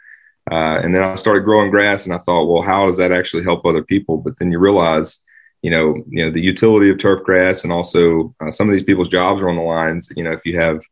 Uh, 0.50 0.78
and 0.82 0.94
then 0.94 1.02
I 1.02 1.14
started 1.14 1.46
growing 1.46 1.70
grass, 1.70 2.04
and 2.04 2.12
I 2.12 2.18
thought, 2.18 2.44
well, 2.44 2.60
how 2.60 2.84
does 2.84 2.98
that 2.98 3.10
actually 3.10 3.42
help 3.42 3.64
other 3.64 3.82
people? 3.82 4.18
But 4.18 4.38
then 4.38 4.52
you 4.52 4.58
realize, 4.58 5.20
you 5.62 5.70
know, 5.70 6.04
you 6.10 6.26
know, 6.26 6.30
the 6.30 6.42
utility 6.42 6.90
of 6.90 6.98
turf 6.98 7.24
grass, 7.24 7.64
and 7.64 7.72
also 7.72 8.34
uh, 8.38 8.50
some 8.50 8.68
of 8.68 8.74
these 8.74 8.84
people's 8.84 9.08
jobs 9.08 9.40
are 9.40 9.48
on 9.48 9.56
the 9.56 9.62
lines. 9.62 10.12
You 10.14 10.24
know, 10.24 10.32
if 10.32 10.44
you 10.44 10.60
have 10.60 10.82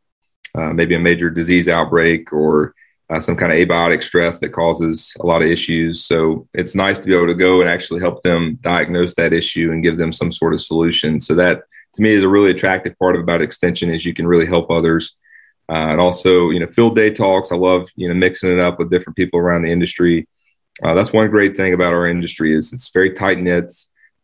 maybe 0.73 0.95
a 0.95 0.99
major 0.99 1.29
disease 1.29 1.69
outbreak 1.69 2.33
or 2.33 2.73
uh, 3.09 3.19
some 3.19 3.35
kind 3.35 3.51
of 3.51 3.57
abiotic 3.57 4.03
stress 4.03 4.39
that 4.39 4.53
causes 4.53 5.15
a 5.19 5.25
lot 5.25 5.41
of 5.41 5.47
issues, 5.47 6.03
so 6.03 6.47
it's 6.53 6.75
nice 6.75 6.99
to 6.99 7.05
be 7.05 7.13
able 7.13 7.27
to 7.27 7.35
go 7.35 7.61
and 7.61 7.69
actually 7.69 7.99
help 7.99 8.23
them 8.23 8.57
diagnose 8.61 9.13
that 9.15 9.33
issue 9.33 9.71
and 9.71 9.83
give 9.83 9.97
them 9.97 10.11
some 10.11 10.31
sort 10.31 10.53
of 10.53 10.61
solution. 10.61 11.19
So 11.19 11.35
that 11.35 11.63
to 11.93 12.01
me 12.01 12.13
is 12.13 12.23
a 12.23 12.29
really 12.29 12.51
attractive 12.51 12.97
part 12.97 13.15
about 13.15 13.41
extension 13.41 13.89
is 13.89 14.05
you 14.05 14.13
can 14.13 14.27
really 14.27 14.45
help 14.45 14.69
others 14.69 15.15
uh, 15.69 15.89
and 15.89 15.99
also, 15.99 16.49
you 16.51 16.59
know, 16.59 16.67
field 16.67 16.95
day 16.95 17.09
talks. 17.09 17.51
I 17.51 17.55
love, 17.55 17.89
you 17.95 18.07
know, 18.07 18.13
mixing 18.13 18.51
it 18.51 18.59
up 18.59 18.77
with 18.77 18.91
different 18.91 19.17
people 19.17 19.39
around 19.39 19.63
the 19.63 19.71
industry. 19.71 20.27
Uh, 20.83 20.93
that's 20.93 21.13
one 21.13 21.29
great 21.29 21.57
thing 21.57 21.73
about 21.73 21.93
our 21.93 22.07
industry 22.07 22.55
is 22.55 22.71
it's 22.71 22.91
very 22.91 23.13
tight 23.13 23.39
knit. 23.39 23.73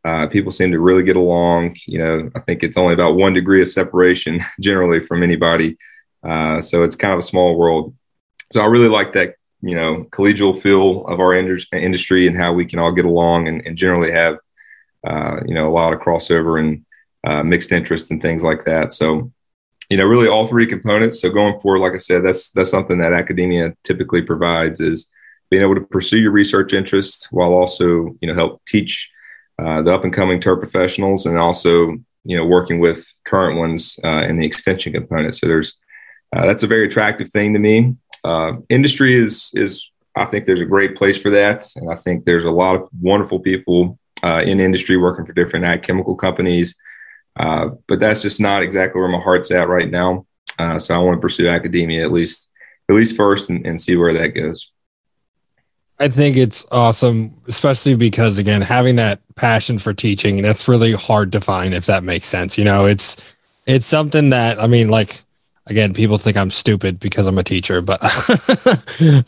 Uh, 0.04 0.28
people 0.28 0.52
seem 0.52 0.72
to 0.72 0.80
really 0.80 1.04
get 1.04 1.16
along. 1.16 1.76
You 1.88 2.00
know, 2.00 2.30
I 2.36 2.40
think 2.42 2.64
it's 2.64 2.78
only 2.78 2.94
about 2.94 3.16
one 3.16 3.34
degree 3.34 3.62
of 3.62 3.74
separation 3.74 4.40
generally 4.60 5.00
from 5.06 5.24
anybody. 5.24 5.78
Uh, 6.24 6.62
so 6.62 6.84
it's 6.84 6.96
kind 6.96 7.14
of 7.14 7.20
a 7.20 7.24
small 7.24 7.58
world. 7.58 7.96
So 8.52 8.62
I 8.62 8.66
really 8.66 8.90
like 8.90 9.14
that, 9.14 9.36
you 9.62 9.76
know, 9.76 10.06
collegial 10.12 10.60
feel 10.60 11.06
of 11.08 11.20
our 11.20 11.34
industry 11.34 12.28
and 12.28 12.38
how 12.38 12.54
we 12.54 12.66
can 12.66 12.80
all 12.80 12.92
get 12.92 13.06
along 13.06 13.48
and, 13.48 13.66
and 13.66 13.78
generally 13.78 14.12
have, 14.12 14.38
uh, 15.08 15.38
you 15.46 15.54
know, 15.54 15.68
a 15.68 15.74
lot 15.74 15.94
of 15.94 16.00
crossover 16.00 16.60
and 16.60 16.86
uh, 17.24 17.44
mixed 17.44 17.72
interests 17.72 18.12
and 18.12 18.22
things 18.22 18.44
like 18.44 18.66
that. 18.66 18.94
So 18.94 19.32
you 19.92 19.98
know, 19.98 20.06
really 20.06 20.30
all 20.30 20.48
three 20.48 20.66
components. 20.66 21.20
So 21.20 21.30
going 21.30 21.60
forward, 21.60 21.80
like 21.80 21.94
I 21.94 21.98
said, 21.98 22.24
that's 22.24 22.52
that's 22.52 22.70
something 22.70 22.98
that 23.00 23.12
academia 23.12 23.76
typically 23.84 24.22
provides 24.22 24.80
is 24.80 25.08
being 25.50 25.62
able 25.62 25.76
to 25.76 25.82
pursue 25.82 26.18
your 26.18 26.32
research 26.32 26.72
interests 26.72 27.30
while 27.30 27.52
also, 27.52 28.16
you 28.22 28.28
know, 28.28 28.34
help 28.34 28.64
teach 28.66 29.12
uh, 29.62 29.82
the 29.82 29.94
up 29.94 30.06
and 30.06 30.14
coming 30.14 30.40
turf 30.40 30.60
professionals 30.60 31.26
and 31.26 31.38
also, 31.38 31.98
you 32.24 32.38
know, 32.38 32.46
working 32.46 32.80
with 32.80 33.06
current 33.26 33.58
ones 33.58 34.00
uh, 34.06 34.22
in 34.22 34.40
the 34.40 34.46
extension 34.46 34.94
component. 34.94 35.36
So 35.36 35.46
there's 35.46 35.76
uh, 36.34 36.46
that's 36.46 36.64
a 36.64 36.68
very 36.68 36.86
attractive 36.86 37.30
thing 37.30 37.52
to 37.52 37.60
me. 37.60 37.94
Uh, 38.24 38.54
industry 38.70 39.16
is 39.16 39.52
is 39.54 39.90
I 40.16 40.26
think 40.26 40.46
there's 40.46 40.62
a 40.62 40.66
great 40.66 40.96
place 40.96 41.18
for 41.18 41.30
that, 41.32 41.66
and 41.76 41.92
I 41.92 41.96
think 41.96 42.26
there's 42.26 42.46
a 42.46 42.52
lot 42.52 42.76
of 42.76 42.90
wonderful 43.00 43.40
people 43.40 43.98
uh, 44.24 44.42
in 44.42 44.60
industry 44.60 44.98
working 44.98 45.26
for 45.26 45.34
different 45.34 45.66
ag 45.66 45.84
chemical 45.84 46.16
companies 46.16 46.76
uh, 47.40 47.70
but 47.88 48.00
that's 48.00 48.22
just 48.22 48.40
not 48.40 48.62
exactly 48.62 49.00
where 49.00 49.10
my 49.10 49.20
heart's 49.20 49.52
at 49.52 49.70
right 49.70 49.90
now. 49.90 50.26
Uh, 50.60 50.78
so 50.78 50.94
I 50.94 50.98
want 51.00 51.18
to 51.18 51.22
pursue 51.22 51.48
academia 51.48 52.04
at 52.04 52.12
least, 52.12 52.50
at 52.90 52.96
least 52.96 53.16
first, 53.16 53.50
and, 53.50 53.66
and 53.66 53.80
see 53.80 53.96
where 53.96 54.14
that 54.14 54.30
goes. 54.30 54.70
I 56.00 56.10
think 56.10 56.36
it's 56.36 56.66
awesome, 56.72 57.36
especially 57.48 57.96
because 57.96 58.38
again, 58.38 58.62
having 58.62 58.96
that 58.96 59.22
passion 59.36 59.78
for 59.78 59.94
teaching, 59.94 60.42
that's 60.42 60.68
really 60.68 60.94
hard 60.94 61.32
to 61.34 61.42
find 61.42 61.74
if 61.74 61.86
that 61.86 62.04
makes 62.04 62.26
sense. 62.26 62.58
You 62.58 62.66
know, 62.66 62.86
it's 62.86 63.38
it's 63.68 63.86
something 63.86 64.30
that 64.30 64.60
I 64.60 64.68
mean, 64.68 64.90
like 64.90 65.24
again, 65.68 65.94
people 65.94 66.18
think 66.18 66.38
I'm 66.38 66.50
stupid 66.50 67.00
because 67.00 67.28
I'm 67.28 67.38
a 67.38 67.44
teacher, 67.44 67.82
but 67.82 68.02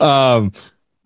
um 0.00 0.52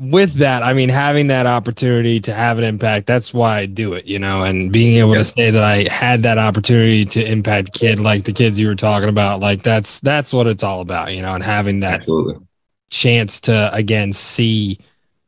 with 0.00 0.34
that, 0.34 0.62
I 0.62 0.74
mean, 0.74 0.88
having 0.88 1.26
that 1.26 1.46
opportunity 1.46 2.20
to 2.20 2.32
have 2.32 2.56
an 2.58 2.62
impact, 2.64 3.08
that's 3.08 3.34
why 3.34 3.58
I 3.58 3.66
do 3.66 3.94
it, 3.94 4.06
you 4.06 4.20
know, 4.20 4.42
and 4.42 4.70
being 4.72 4.96
able 4.98 5.16
to 5.16 5.24
say 5.24 5.50
that 5.50 5.64
I 5.64 5.92
had 5.92 6.22
that 6.22 6.38
opportunity 6.38 7.04
to 7.06 7.28
impact 7.28 7.74
kid 7.74 7.98
like 7.98 8.22
the 8.24 8.32
kids 8.32 8.60
you 8.60 8.68
were 8.68 8.76
talking 8.76 9.08
about, 9.08 9.40
like 9.40 9.64
that's 9.64 9.98
that's 10.00 10.32
what 10.32 10.46
it's 10.46 10.62
all 10.62 10.80
about, 10.80 11.12
you 11.12 11.20
know, 11.20 11.34
and 11.34 11.42
having 11.42 11.80
that 11.80 12.02
Absolutely. 12.02 12.46
chance 12.90 13.40
to 13.42 13.74
again 13.74 14.12
see 14.12 14.78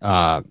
uh 0.03 0.43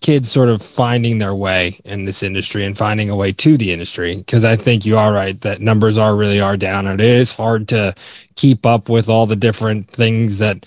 kids 0.00 0.30
sort 0.30 0.48
of 0.48 0.62
finding 0.62 1.18
their 1.18 1.34
way 1.34 1.78
in 1.84 2.04
this 2.04 2.22
industry 2.22 2.64
and 2.64 2.78
finding 2.78 3.10
a 3.10 3.16
way 3.16 3.32
to 3.32 3.56
the 3.56 3.72
industry 3.72 4.16
because 4.16 4.44
i 4.44 4.56
think 4.56 4.84
you 4.86 4.96
are 4.96 5.12
right 5.12 5.40
that 5.42 5.60
numbers 5.60 5.98
are 5.98 6.16
really 6.16 6.40
are 6.40 6.56
down 6.56 6.86
and 6.86 7.00
it 7.00 7.06
is 7.06 7.32
hard 7.32 7.68
to 7.68 7.94
keep 8.36 8.64
up 8.66 8.88
with 8.88 9.08
all 9.08 9.26
the 9.26 9.36
different 9.36 9.88
things 9.90 10.38
that 10.38 10.64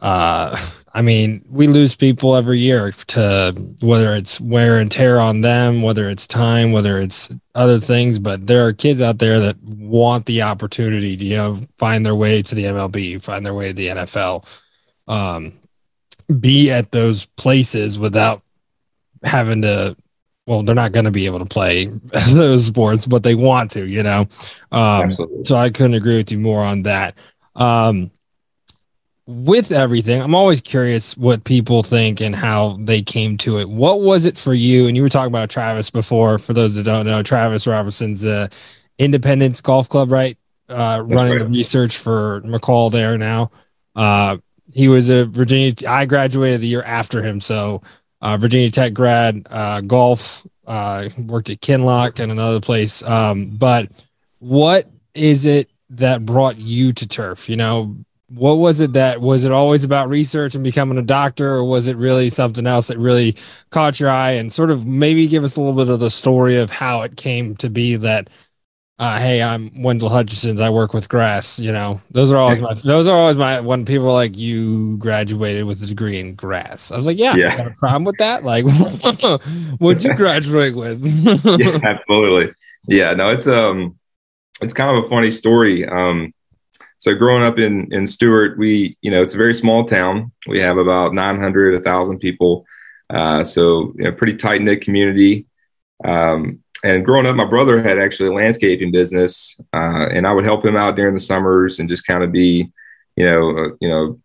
uh 0.00 0.56
I 0.94 1.02
mean, 1.02 1.44
we 1.48 1.68
lose 1.68 1.94
people 1.94 2.34
every 2.34 2.58
year 2.58 2.90
to 2.90 3.52
whether 3.82 4.14
it's 4.14 4.40
wear 4.40 4.78
and 4.78 4.90
tear 4.90 5.20
on 5.20 5.42
them, 5.42 5.82
whether 5.82 6.08
it's 6.08 6.26
time, 6.26 6.72
whether 6.72 7.00
it's 7.00 7.30
other 7.54 7.78
things. 7.78 8.18
But 8.18 8.46
there 8.46 8.66
are 8.66 8.72
kids 8.72 9.02
out 9.02 9.18
there 9.18 9.38
that 9.38 9.62
want 9.62 10.26
the 10.26 10.42
opportunity 10.42 11.16
to, 11.16 11.24
you 11.24 11.36
know, 11.36 11.60
find 11.76 12.04
their 12.06 12.14
way 12.14 12.42
to 12.42 12.54
the 12.54 12.64
MLB, 12.64 13.22
find 13.22 13.44
their 13.44 13.54
way 13.54 13.68
to 13.68 13.74
the 13.74 13.88
NFL, 13.88 14.44
um, 15.06 15.52
be 16.40 16.70
at 16.70 16.90
those 16.90 17.26
places 17.26 17.98
without 17.98 18.42
having 19.22 19.62
to 19.62 19.96
well, 20.48 20.62
they're 20.62 20.74
not 20.74 20.92
going 20.92 21.04
to 21.04 21.10
be 21.10 21.26
able 21.26 21.40
to 21.40 21.44
play 21.44 21.86
those 22.30 22.64
sports, 22.64 23.06
but 23.06 23.22
they 23.22 23.34
want 23.34 23.70
to, 23.72 23.86
you 23.86 24.02
know. 24.02 24.26
Um, 24.72 25.14
so 25.44 25.56
I 25.56 25.68
couldn't 25.68 25.92
agree 25.94 26.16
with 26.16 26.32
you 26.32 26.38
more 26.38 26.64
on 26.64 26.84
that. 26.84 27.14
Um, 27.54 28.10
with 29.26 29.70
everything, 29.70 30.22
I'm 30.22 30.34
always 30.34 30.62
curious 30.62 31.14
what 31.18 31.44
people 31.44 31.82
think 31.82 32.22
and 32.22 32.34
how 32.34 32.78
they 32.80 33.02
came 33.02 33.36
to 33.38 33.58
it. 33.58 33.68
What 33.68 34.00
was 34.00 34.24
it 34.24 34.38
for 34.38 34.54
you? 34.54 34.88
And 34.88 34.96
you 34.96 35.02
were 35.02 35.10
talking 35.10 35.30
about 35.30 35.50
Travis 35.50 35.90
before. 35.90 36.38
For 36.38 36.54
those 36.54 36.76
that 36.76 36.84
don't 36.84 37.04
know, 37.04 37.22
Travis 37.22 37.66
Robertson's 37.66 38.24
uh, 38.24 38.48
Independence 38.98 39.60
Golf 39.60 39.90
Club, 39.90 40.10
right? 40.10 40.38
Uh, 40.70 41.02
running 41.04 41.32
right. 41.32 41.38
the 41.40 41.46
research 41.46 41.98
for 41.98 42.40
McCall 42.40 42.90
there 42.90 43.18
now. 43.18 43.50
Uh, 43.94 44.38
he 44.72 44.88
was 44.88 45.10
a 45.10 45.26
Virginia. 45.26 45.74
I 45.86 46.06
graduated 46.06 46.62
the 46.62 46.68
year 46.68 46.82
after 46.82 47.22
him, 47.22 47.38
so 47.38 47.82
uh, 48.20 48.36
Virginia 48.36 48.70
Tech 48.70 48.94
grad, 48.94 49.46
uh, 49.50 49.80
golf, 49.80 50.46
uh, 50.66 51.08
worked 51.18 51.50
at 51.50 51.60
Kinloch 51.60 52.20
and 52.20 52.30
another 52.30 52.60
place. 52.60 53.02
Um, 53.02 53.50
but 53.50 53.90
what 54.38 54.88
is 55.14 55.46
it 55.46 55.70
that 55.90 56.26
brought 56.26 56.58
you 56.58 56.92
to 56.92 57.08
turf? 57.08 57.48
You 57.48 57.56
know, 57.56 57.96
what 58.28 58.54
was 58.54 58.80
it 58.80 58.92
that 58.92 59.20
was 59.20 59.44
it 59.44 59.52
always 59.52 59.84
about 59.84 60.08
research 60.10 60.54
and 60.54 60.62
becoming 60.62 60.98
a 60.98 61.02
doctor, 61.02 61.54
or 61.54 61.64
was 61.64 61.86
it 61.86 61.96
really 61.96 62.28
something 62.28 62.66
else 62.66 62.88
that 62.88 62.98
really 62.98 63.36
caught 63.70 63.98
your 63.98 64.10
eye? 64.10 64.32
And 64.32 64.52
sort 64.52 64.70
of 64.70 64.86
maybe 64.86 65.26
give 65.28 65.44
us 65.44 65.56
a 65.56 65.60
little 65.60 65.76
bit 65.76 65.92
of 65.92 66.00
the 66.00 66.10
story 66.10 66.56
of 66.56 66.70
how 66.70 67.02
it 67.02 67.16
came 67.16 67.56
to 67.56 67.70
be 67.70 67.96
that 67.96 68.28
uh, 68.98 69.18
hey, 69.18 69.40
I'm 69.40 69.70
Wendell 69.80 70.08
Hutchins. 70.08 70.60
I 70.60 70.70
work 70.70 70.92
with 70.92 71.08
grass. 71.08 71.60
You 71.60 71.70
know, 71.70 72.00
those 72.10 72.32
are 72.32 72.36
always 72.36 72.60
my 72.60 72.74
those 72.74 73.06
are 73.06 73.16
always 73.16 73.36
my 73.36 73.60
when 73.60 73.84
people 73.84 74.12
like 74.12 74.36
you 74.36 74.96
graduated 74.98 75.64
with 75.64 75.80
a 75.82 75.86
degree 75.86 76.18
in 76.18 76.34
grass. 76.34 76.90
I 76.90 76.96
was 76.96 77.06
like, 77.06 77.18
yeah, 77.18 77.36
yeah. 77.36 77.56
got 77.56 77.66
a 77.68 77.74
problem 77.74 78.04
with 78.04 78.16
that. 78.18 78.42
Like, 78.42 78.64
what'd 79.78 80.02
you 80.02 80.14
graduate 80.16 80.74
with? 80.74 81.04
yeah, 81.60 81.78
absolutely. 81.84 82.52
Yeah, 82.88 83.14
no, 83.14 83.28
it's 83.28 83.46
um, 83.46 83.96
it's 84.60 84.74
kind 84.74 84.96
of 84.96 85.04
a 85.04 85.08
funny 85.08 85.30
story. 85.30 85.86
Um, 85.86 86.34
so 86.98 87.14
growing 87.14 87.44
up 87.44 87.58
in 87.58 87.92
in 87.92 88.04
Stuart, 88.04 88.58
we 88.58 88.96
you 89.00 89.12
know 89.12 89.22
it's 89.22 89.34
a 89.34 89.38
very 89.38 89.54
small 89.54 89.84
town. 89.84 90.32
We 90.48 90.58
have 90.58 90.76
about 90.76 91.14
900, 91.14 91.74
1,000 91.74 92.18
people. 92.18 92.66
Uh, 93.08 93.44
so 93.44 93.92
you 93.96 94.04
know, 94.04 94.12
pretty 94.12 94.36
tight 94.36 94.60
knit 94.60 94.82
community. 94.82 95.46
Um, 96.04 96.64
and 96.84 97.04
growing 97.04 97.26
up, 97.26 97.34
my 97.34 97.44
brother 97.44 97.82
had 97.82 97.98
actually 97.98 98.28
a 98.28 98.32
landscaping 98.32 98.92
business, 98.92 99.56
uh, 99.72 100.06
and 100.10 100.26
I 100.26 100.32
would 100.32 100.44
help 100.44 100.64
him 100.64 100.76
out 100.76 100.96
during 100.96 101.14
the 101.14 101.20
summers 101.20 101.80
and 101.80 101.88
just 101.88 102.06
kind 102.06 102.22
of 102.22 102.30
be, 102.30 102.70
you 103.16 103.24
know, 103.24 103.50
uh, 103.50 103.68
you 103.80 103.88
know, 103.88 104.20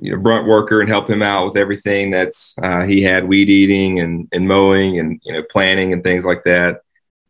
you 0.00 0.12
know, 0.12 0.18
brunt 0.18 0.46
worker 0.46 0.80
and 0.80 0.88
help 0.88 1.08
him 1.08 1.22
out 1.22 1.46
with 1.46 1.56
everything 1.56 2.10
that's 2.10 2.56
uh, 2.62 2.82
he 2.82 3.02
had 3.02 3.28
weed 3.28 3.48
eating 3.48 4.00
and, 4.00 4.28
and 4.32 4.48
mowing 4.48 4.98
and 4.98 5.20
you 5.24 5.32
know 5.32 5.42
planting 5.50 5.92
and 5.92 6.02
things 6.02 6.24
like 6.24 6.42
that, 6.44 6.80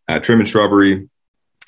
uh, 0.08 0.18
trimming 0.20 0.46
shrubbery, 0.46 1.08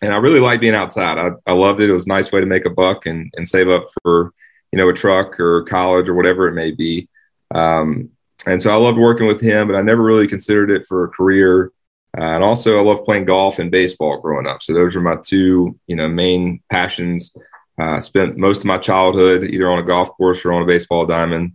and 0.00 0.12
I 0.12 0.16
really 0.16 0.40
liked 0.40 0.60
being 0.60 0.74
outside. 0.74 1.18
I, 1.18 1.32
I 1.46 1.52
loved 1.52 1.80
it. 1.80 1.90
It 1.90 1.94
was 1.94 2.06
a 2.06 2.10
nice 2.10 2.32
way 2.32 2.40
to 2.40 2.46
make 2.46 2.64
a 2.64 2.70
buck 2.70 3.06
and 3.06 3.30
and 3.36 3.48
save 3.48 3.68
up 3.68 3.88
for 4.02 4.32
you 4.72 4.78
know 4.78 4.88
a 4.88 4.94
truck 4.94 5.38
or 5.38 5.64
college 5.64 6.08
or 6.08 6.14
whatever 6.14 6.48
it 6.48 6.54
may 6.54 6.70
be. 6.70 7.08
Um, 7.54 8.10
and 8.46 8.62
so 8.62 8.70
I 8.70 8.76
loved 8.76 8.98
working 8.98 9.26
with 9.26 9.40
him, 9.40 9.66
but 9.66 9.76
I 9.76 9.82
never 9.82 10.02
really 10.02 10.28
considered 10.28 10.70
it 10.70 10.86
for 10.86 11.04
a 11.04 11.08
career. 11.08 11.72
Uh, 12.18 12.24
and 12.24 12.44
also, 12.44 12.78
I 12.78 12.82
love 12.82 13.04
playing 13.04 13.26
golf 13.26 13.58
and 13.58 13.70
baseball 13.70 14.18
growing 14.20 14.46
up. 14.46 14.62
So 14.62 14.72
those 14.72 14.96
are 14.96 15.00
my 15.00 15.16
two, 15.22 15.78
you 15.86 15.96
know, 15.96 16.08
main 16.08 16.62
passions. 16.70 17.34
Uh, 17.78 18.00
spent 18.00 18.38
most 18.38 18.60
of 18.60 18.64
my 18.64 18.78
childhood 18.78 19.44
either 19.44 19.70
on 19.70 19.78
a 19.78 19.82
golf 19.86 20.08
course 20.16 20.42
or 20.44 20.52
on 20.52 20.62
a 20.62 20.66
baseball 20.66 21.04
diamond. 21.04 21.54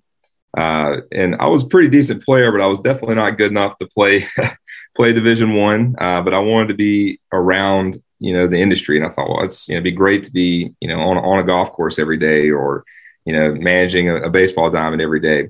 Uh, 0.55 0.97
and 1.11 1.35
I 1.37 1.47
was 1.47 1.63
a 1.63 1.67
pretty 1.67 1.87
decent 1.87 2.23
player, 2.23 2.51
but 2.51 2.61
I 2.61 2.67
was 2.67 2.79
definitely 2.79 3.15
not 3.15 3.37
good 3.37 3.51
enough 3.51 3.77
to 3.79 3.87
play 3.87 4.25
play 4.95 5.13
Division 5.13 5.55
One. 5.55 5.95
Uh, 5.97 6.21
but 6.21 6.33
I 6.33 6.39
wanted 6.39 6.67
to 6.67 6.73
be 6.75 7.19
around, 7.31 8.01
you 8.19 8.33
know, 8.33 8.47
the 8.47 8.61
industry, 8.61 8.97
and 8.97 9.05
I 9.05 9.09
thought, 9.09 9.29
well, 9.29 9.43
it's 9.43 9.67
you 9.67 9.73
know, 9.73 9.77
it'd 9.77 9.85
be 9.85 9.91
great 9.91 10.25
to 10.25 10.31
be, 10.31 10.73
you 10.79 10.87
know, 10.87 10.99
on 10.99 11.17
on 11.17 11.39
a 11.39 11.43
golf 11.43 11.71
course 11.71 11.97
every 11.97 12.17
day, 12.17 12.51
or 12.51 12.83
you 13.25 13.33
know, 13.33 13.55
managing 13.55 14.09
a, 14.09 14.15
a 14.23 14.29
baseball 14.29 14.69
diamond 14.69 15.01
every 15.01 15.21
day. 15.21 15.49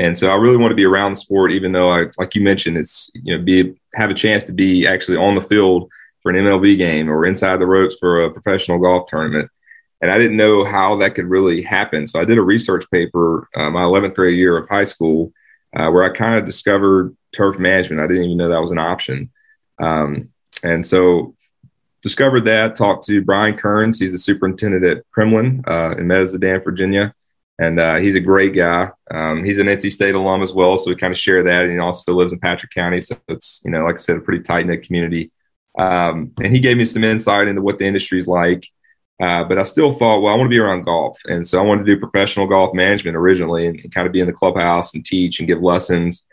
And 0.00 0.16
so 0.16 0.30
I 0.30 0.36
really 0.36 0.56
want 0.56 0.70
to 0.72 0.76
be 0.76 0.86
around 0.86 1.12
the 1.12 1.20
sport, 1.20 1.52
even 1.52 1.72
though 1.72 1.92
I, 1.92 2.06
like 2.16 2.34
you 2.34 2.40
mentioned, 2.40 2.78
it's 2.78 3.10
you 3.12 3.36
know 3.36 3.44
be 3.44 3.74
have 3.92 4.08
a 4.08 4.14
chance 4.14 4.44
to 4.44 4.52
be 4.52 4.86
actually 4.86 5.18
on 5.18 5.34
the 5.34 5.42
field 5.42 5.90
for 6.22 6.30
an 6.30 6.42
MLB 6.42 6.78
game 6.78 7.10
or 7.10 7.26
inside 7.26 7.58
the 7.58 7.66
ropes 7.66 7.96
for 8.00 8.24
a 8.24 8.30
professional 8.30 8.78
golf 8.78 9.10
tournament. 9.10 9.50
And 10.00 10.10
I 10.10 10.16
didn't 10.16 10.38
know 10.38 10.64
how 10.64 10.96
that 11.00 11.14
could 11.14 11.26
really 11.26 11.60
happen. 11.60 12.06
So 12.06 12.18
I 12.18 12.24
did 12.24 12.38
a 12.38 12.42
research 12.42 12.90
paper 12.90 13.46
uh, 13.54 13.68
my 13.68 13.82
11th 13.82 14.14
grade 14.14 14.38
year 14.38 14.56
of 14.56 14.70
high 14.70 14.84
school 14.84 15.34
uh, 15.76 15.90
where 15.90 16.04
I 16.04 16.16
kind 16.16 16.38
of 16.38 16.46
discovered 16.46 17.14
turf 17.32 17.58
management. 17.58 18.00
I 18.00 18.06
didn't 18.06 18.24
even 18.24 18.38
know 18.38 18.48
that 18.48 18.58
was 18.58 18.70
an 18.70 18.78
option. 18.78 19.30
Um, 19.82 20.30
and 20.62 20.84
so 20.84 21.34
discovered 22.02 22.46
that, 22.46 22.74
talked 22.74 23.04
to 23.08 23.22
Brian 23.22 23.58
Kearns. 23.58 24.00
He's 24.00 24.12
the 24.12 24.18
superintendent 24.18 24.82
at 24.82 25.04
Primland 25.14 25.68
uh, 25.68 25.94
in 25.98 26.06
Meadows 26.06 26.32
of 26.32 26.40
Dan, 26.40 26.62
Virginia 26.62 27.14
and 27.60 27.78
uh, 27.78 27.96
he's 27.96 28.14
a 28.14 28.20
great 28.20 28.54
guy. 28.54 28.90
Um, 29.10 29.44
he's 29.44 29.58
an 29.58 29.66
NC 29.66 29.92
State 29.92 30.14
alum 30.14 30.42
as 30.42 30.54
well, 30.54 30.78
so 30.78 30.90
we 30.90 30.96
kind 30.96 31.12
of 31.12 31.18
share 31.18 31.42
that. 31.42 31.64
And 31.64 31.72
he 31.72 31.78
also 31.78 32.14
lives 32.14 32.32
in 32.32 32.40
Patrick 32.40 32.72
County, 32.72 33.02
so 33.02 33.18
it's 33.28 33.60
you 33.66 33.70
know, 33.70 33.84
like 33.84 33.96
I 33.96 33.98
said, 33.98 34.16
a 34.16 34.20
pretty 34.20 34.42
tight 34.42 34.66
knit 34.66 34.82
community. 34.82 35.30
Um, 35.78 36.32
and 36.42 36.52
he 36.54 36.58
gave 36.58 36.78
me 36.78 36.86
some 36.86 37.04
insight 37.04 37.48
into 37.48 37.60
what 37.60 37.78
the 37.78 37.84
industry's 37.84 38.26
like. 38.26 38.66
Uh, 39.22 39.44
but 39.44 39.58
I 39.58 39.64
still 39.64 39.92
thought, 39.92 40.20
well, 40.20 40.32
I 40.32 40.36
want 40.38 40.46
to 40.46 40.56
be 40.56 40.58
around 40.58 40.84
golf, 40.84 41.18
and 41.26 41.46
so 41.46 41.60
I 41.60 41.62
wanted 41.62 41.84
to 41.84 41.94
do 41.94 42.00
professional 42.00 42.46
golf 42.46 42.74
management 42.74 43.14
originally, 43.14 43.66
and, 43.66 43.78
and 43.78 43.94
kind 43.94 44.06
of 44.06 44.12
be 44.14 44.20
in 44.20 44.26
the 44.26 44.32
clubhouse 44.32 44.94
and 44.94 45.04
teach 45.04 45.38
and 45.38 45.46
give 45.46 45.60
lessons. 45.60 46.24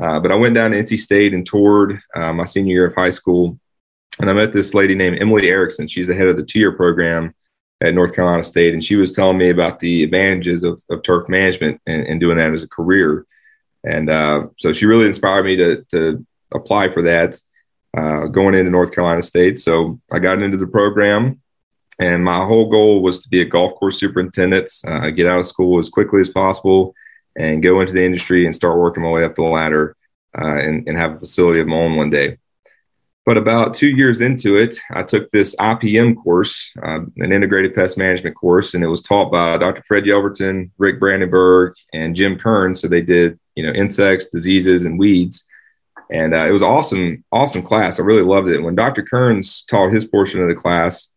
Uh, 0.00 0.20
but 0.20 0.32
I 0.32 0.34
went 0.34 0.54
down 0.54 0.72
to 0.72 0.82
NC 0.82 0.98
State 0.98 1.32
and 1.32 1.46
toured 1.46 1.98
uh, 2.14 2.34
my 2.34 2.44
senior 2.44 2.74
year 2.74 2.86
of 2.86 2.94
high 2.94 3.08
school, 3.08 3.58
and 4.20 4.28
I 4.28 4.34
met 4.34 4.52
this 4.52 4.74
lady 4.74 4.94
named 4.94 5.16
Emily 5.18 5.48
Erickson. 5.48 5.88
She's 5.88 6.08
the 6.08 6.14
head 6.14 6.26
of 6.26 6.36
the 6.36 6.44
two 6.44 6.58
year 6.58 6.72
program 6.72 7.34
at 7.80 7.94
North 7.94 8.14
Carolina 8.14 8.44
State, 8.44 8.74
and 8.74 8.84
she 8.84 8.96
was 8.96 9.12
telling 9.12 9.38
me 9.38 9.50
about 9.50 9.80
the 9.80 10.04
advantages 10.04 10.64
of, 10.64 10.82
of 10.90 11.02
turf 11.02 11.28
management 11.28 11.80
and, 11.86 12.06
and, 12.06 12.20
doing 12.20 12.38
that 12.38 12.52
as 12.52 12.62
a 12.62 12.68
career. 12.68 13.26
And 13.82 14.08
uh, 14.08 14.46
so 14.58 14.72
she 14.72 14.86
really 14.86 15.06
inspired 15.06 15.44
me 15.44 15.56
to, 15.56 15.84
to 15.90 16.24
apply 16.54 16.90
for 16.90 17.02
that 17.02 17.40
uh, 17.96 18.26
going 18.26 18.54
into 18.54 18.70
North 18.70 18.92
Carolina 18.92 19.22
State. 19.22 19.58
So 19.58 20.00
I 20.10 20.18
got 20.18 20.42
into 20.42 20.56
the 20.56 20.66
program, 20.66 21.40
and 21.98 22.24
my 22.24 22.44
whole 22.44 22.70
goal 22.70 23.02
was 23.02 23.20
to 23.22 23.28
be 23.28 23.42
a 23.42 23.44
golf 23.44 23.74
course 23.74 23.98
superintendent, 23.98 24.70
uh, 24.86 25.10
get 25.10 25.26
out 25.26 25.40
of 25.40 25.46
school 25.46 25.78
as 25.78 25.90
quickly 25.90 26.20
as 26.20 26.30
possible, 26.30 26.94
and 27.36 27.62
go 27.62 27.80
into 27.80 27.92
the 27.92 28.04
industry 28.04 28.46
and 28.46 28.54
start 28.54 28.78
working 28.78 29.02
my 29.02 29.10
way 29.10 29.24
up 29.24 29.34
the 29.34 29.42
ladder 29.42 29.96
uh, 30.38 30.56
and, 30.56 30.88
and 30.88 30.96
have 30.96 31.16
a 31.16 31.18
facility 31.18 31.60
of 31.60 31.66
my 31.66 31.76
own 31.76 31.96
one 31.96 32.10
day. 32.10 32.38
But 33.26 33.38
about 33.38 33.72
two 33.72 33.88
years 33.88 34.20
into 34.20 34.56
it, 34.56 34.78
I 34.90 35.02
took 35.02 35.30
this 35.30 35.56
IPM 35.56 36.22
course, 36.22 36.70
uh, 36.82 37.00
an 37.16 37.32
integrated 37.32 37.74
pest 37.74 37.96
management 37.96 38.36
course, 38.36 38.74
and 38.74 38.84
it 38.84 38.88
was 38.88 39.00
taught 39.00 39.32
by 39.32 39.56
Dr. 39.56 39.82
Fred 39.88 40.04
Yelverton, 40.04 40.70
Rick 40.76 41.00
Brandenburg, 41.00 41.74
and 41.94 42.14
Jim 42.14 42.38
Kearns. 42.38 42.80
So 42.80 42.88
they 42.88 43.00
did, 43.00 43.38
you 43.54 43.66
know, 43.66 43.72
insects, 43.72 44.28
diseases, 44.28 44.84
and 44.84 44.98
weeds. 44.98 45.44
And 46.10 46.34
uh, 46.34 46.46
it 46.46 46.50
was 46.50 46.62
awesome, 46.62 47.24
awesome 47.32 47.62
class. 47.62 47.98
I 47.98 48.02
really 48.02 48.22
loved 48.22 48.48
it. 48.48 48.60
When 48.60 48.74
Dr. 48.74 49.02
Kearns 49.02 49.62
taught 49.62 49.92
his 49.92 50.04
portion 50.04 50.42
of 50.42 50.48
the 50.48 50.54
class, 50.54 51.08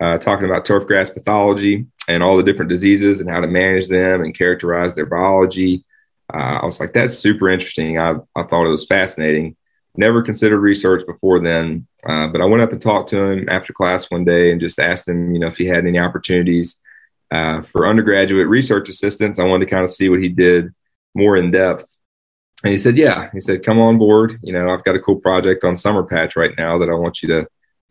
uh, 0.00 0.16
talking 0.16 0.46
about 0.46 0.64
turf 0.64 0.86
grass 0.86 1.10
pathology 1.10 1.84
and 2.08 2.22
all 2.22 2.38
the 2.38 2.42
different 2.42 2.70
diseases 2.70 3.20
and 3.20 3.28
how 3.28 3.40
to 3.40 3.46
manage 3.46 3.88
them 3.88 4.22
and 4.22 4.34
characterize 4.34 4.94
their 4.94 5.04
biology, 5.04 5.84
uh, 6.32 6.60
I 6.62 6.64
was 6.64 6.80
like, 6.80 6.94
that's 6.94 7.18
super 7.18 7.50
interesting. 7.50 7.98
I, 7.98 8.14
I 8.34 8.44
thought 8.44 8.64
it 8.64 8.70
was 8.70 8.86
fascinating 8.86 9.56
never 9.96 10.22
considered 10.22 10.60
research 10.60 11.06
before 11.06 11.40
then. 11.40 11.86
Uh, 12.06 12.28
but 12.28 12.40
I 12.40 12.44
went 12.44 12.62
up 12.62 12.72
and 12.72 12.80
talked 12.80 13.10
to 13.10 13.22
him 13.22 13.48
after 13.48 13.72
class 13.72 14.10
one 14.10 14.24
day 14.24 14.52
and 14.52 14.60
just 14.60 14.78
asked 14.78 15.08
him, 15.08 15.32
you 15.32 15.40
know, 15.40 15.48
if 15.48 15.56
he 15.56 15.66
had 15.66 15.86
any 15.86 15.98
opportunities 15.98 16.78
uh, 17.30 17.62
for 17.62 17.86
undergraduate 17.86 18.48
research 18.48 18.88
assistants. 18.88 19.38
I 19.38 19.44
wanted 19.44 19.66
to 19.66 19.70
kind 19.70 19.84
of 19.84 19.90
see 19.90 20.08
what 20.08 20.20
he 20.20 20.28
did 20.28 20.74
more 21.14 21.36
in 21.36 21.50
depth. 21.50 21.84
And 22.64 22.72
he 22.72 22.78
said, 22.78 22.96
yeah, 22.96 23.30
he 23.32 23.40
said, 23.40 23.64
come 23.64 23.78
on 23.78 23.98
board. 23.98 24.38
You 24.42 24.52
know, 24.52 24.70
I've 24.70 24.84
got 24.84 24.96
a 24.96 25.00
cool 25.00 25.16
project 25.16 25.64
on 25.64 25.76
Summer 25.76 26.02
Patch 26.02 26.36
right 26.36 26.52
now 26.58 26.78
that 26.78 26.90
I 26.90 26.94
want 26.94 27.22
you 27.22 27.28
to 27.28 27.46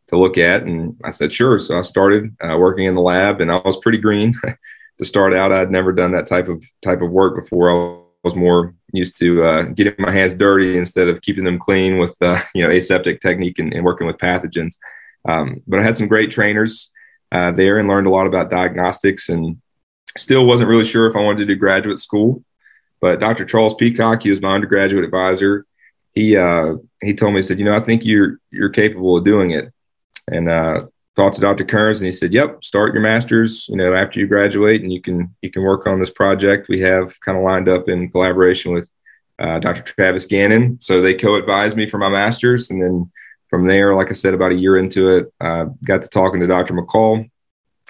to 0.07 0.17
look 0.17 0.38
at. 0.38 0.63
And 0.63 0.99
I 1.03 1.12
said, 1.12 1.31
sure. 1.31 1.59
So 1.59 1.77
I 1.77 1.83
started 1.83 2.35
uh, 2.41 2.57
working 2.57 2.85
in 2.85 2.95
the 2.95 3.01
lab, 3.01 3.41
and 3.41 3.51
I 3.51 3.57
was 3.63 3.77
pretty 3.77 3.99
green 3.99 4.35
to 4.97 5.05
start 5.05 5.33
out. 5.33 5.51
I'd 5.51 5.71
never 5.71 5.91
done 5.91 6.12
that 6.12 6.27
type 6.27 6.47
of 6.47 6.63
type 6.83 7.01
of 7.01 7.12
work 7.12 7.41
before. 7.41 7.69
I 7.69 8.03
was 8.23 8.35
more 8.35 8.75
used 8.93 9.17
to 9.19 9.43
uh, 9.43 9.63
getting 9.63 9.93
my 9.97 10.12
hands 10.12 10.36
dirty 10.36 10.78
instead 10.78 11.08
of 11.08 11.21
keeping 11.21 11.43
them 11.43 11.60
clean 11.60 11.97
with 11.97 12.15
uh, 12.21 12.41
you 12.56 12.63
know 12.63 12.71
aseptic 12.73 13.21
technique 13.21 13.60
and, 13.60 13.73
and 13.73 13.84
working 13.84 14.08
with 14.08 14.17
pathogens. 14.17 14.75
Um, 15.28 15.62
but 15.67 15.80
I 15.80 15.84
had 15.84 15.97
some 15.97 16.08
great 16.08 16.32
trainers 16.32 16.91
uh, 17.32 17.52
there 17.52 17.78
and 17.78 17.88
learned 17.88 18.08
a 18.08 18.12
lot 18.12 18.28
about 18.28 18.49
diagnostics 18.49 19.30
and 19.30 19.62
still 20.17 20.45
wasn't 20.45 20.69
really 20.69 20.86
sure 20.86 21.10
if 21.10 21.15
I 21.15 21.21
wanted 21.21 21.39
to 21.39 21.54
do 21.54 21.56
graduate 21.56 21.99
school. 21.99 22.43
But 23.02 23.19
Dr. 23.19 23.45
Charles 23.45 23.75
Peacock, 23.75 24.23
he 24.23 24.30
was 24.30 24.41
my 24.41 24.54
undergraduate 24.54 25.06
advisor. 25.06 25.65
He 26.13 26.36
uh, 26.36 26.75
he 27.02 27.13
told 27.13 27.34
me, 27.34 27.39
he 27.39 27.43
said, 27.43 27.60
you 27.60 27.65
know, 27.65 27.75
I 27.75 27.82
think 27.82 28.04
you're 28.04 28.39
you're 28.52 28.69
capable 28.69 29.17
of 29.17 29.25
doing 29.25 29.52
it. 29.52 29.71
And 30.32 30.49
uh, 30.49 30.88
talked 31.19 31.36
to 31.36 31.41
Dr. 31.41 31.65
Kearns 31.65 31.99
and 31.99 32.05
he 32.05 32.13
said, 32.13 32.34
"Yep, 32.34 32.63
start 32.63 32.93
your 32.93 33.03
masters. 33.03 33.67
You 33.67 33.75
know, 33.75 33.93
after 33.93 34.19
you 34.19 34.27
graduate, 34.27 34.82
and 34.82 34.91
you 34.91 35.01
can 35.01 35.36
you 35.41 35.51
can 35.51 35.63
work 35.63 35.86
on 35.86 35.99
this 35.99 36.10
project 36.10 36.69
we 36.69 36.79
have 36.79 37.19
kind 37.19 37.38
of 37.38 37.43
lined 37.43 37.67
up 37.67 37.89
in 37.89 38.10
collaboration 38.10 38.71
with 38.71 38.88
uh, 39.38 39.60
Dr. 39.60 39.82
Travis 39.82 40.25
Gannon. 40.25 40.77
So 40.82 41.01
they 41.01 41.13
co-advised 41.13 41.75
me 41.75 41.89
for 41.89 41.97
my 41.97 42.10
master's, 42.10 42.69
and 42.69 42.82
then 42.82 43.12
from 43.49 43.67
there, 43.67 43.95
like 43.95 44.10
I 44.10 44.13
said, 44.13 44.34
about 44.34 44.53
a 44.53 44.55
year 44.55 44.77
into 44.77 45.17
it, 45.17 45.34
uh, 45.41 45.65
got 45.84 46.03
to 46.03 46.08
talking 46.08 46.39
to 46.39 46.47
Dr. 46.47 46.73
McCall, 46.73 47.29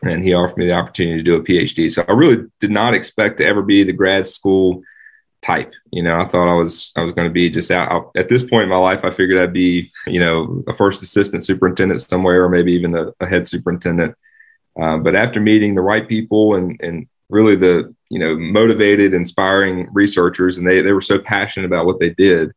and 0.02 0.24
he 0.24 0.34
offered 0.34 0.58
me 0.58 0.65
the 0.65 0.74
opportunity 0.74 1.18
to 1.18 1.24
do 1.24 1.36
a 1.36 1.44
PhD. 1.44 1.92
So 1.92 2.04
I 2.08 2.13
really 2.13 2.46
did 2.60 2.72
not 2.72 2.96
expect 2.96 3.38
to 3.38 3.46
ever 3.46 3.62
be 3.62 3.84
the 3.84 3.94
grad 3.94 4.26
school 4.26 4.82
type. 5.41 5.73
You 5.91 6.04
know, 6.04 6.19
I 6.19 6.28
thought 6.28 6.52
I 6.52 6.56
was 6.56 6.91
I 6.95 7.02
was 7.02 7.13
going 7.13 7.28
to 7.28 7.34
be 7.34 7.49
just 7.49 7.71
out 7.71 8.12
at 8.15 8.30
this 8.30 8.43
point 8.43 8.63
in 8.63 8.69
my 8.69 8.78
life. 8.78 9.04
I 9.04 9.12
figured 9.12 9.41
I'd 9.41 9.54
be 9.54 9.91
you 10.08 10.19
know 10.19 10.63
a 10.67 10.75
first 10.75 11.02
assistant 11.02 11.45
superintendent 11.45 12.02
somewhere, 12.02 12.43
or 12.43 12.49
maybe 12.49 12.73
even 12.73 12.95
a, 12.95 13.13
a 13.19 13.25
head 13.25 13.47
superintendent. 13.47 14.15
Uh, 14.80 14.97
but 14.97 15.15
after 15.15 15.39
meeting 15.39 15.75
the 15.75 15.82
right 15.82 16.08
people 16.08 16.56
and 16.56 16.80
and 16.82 17.08
really 17.30 17.56
the 17.56 17.93
you 18.10 18.19
know 18.19 18.38
motivated, 18.38 19.13
inspiring 19.13 19.88
researchers, 19.93 20.58
and 20.58 20.67
they 20.67 20.82
they 20.82 20.91
were 20.91 21.02
so 21.02 21.19
passionate 21.19 21.67
about 21.67 21.86
what 21.86 21.99
they 21.99 22.10
did, 22.12 22.49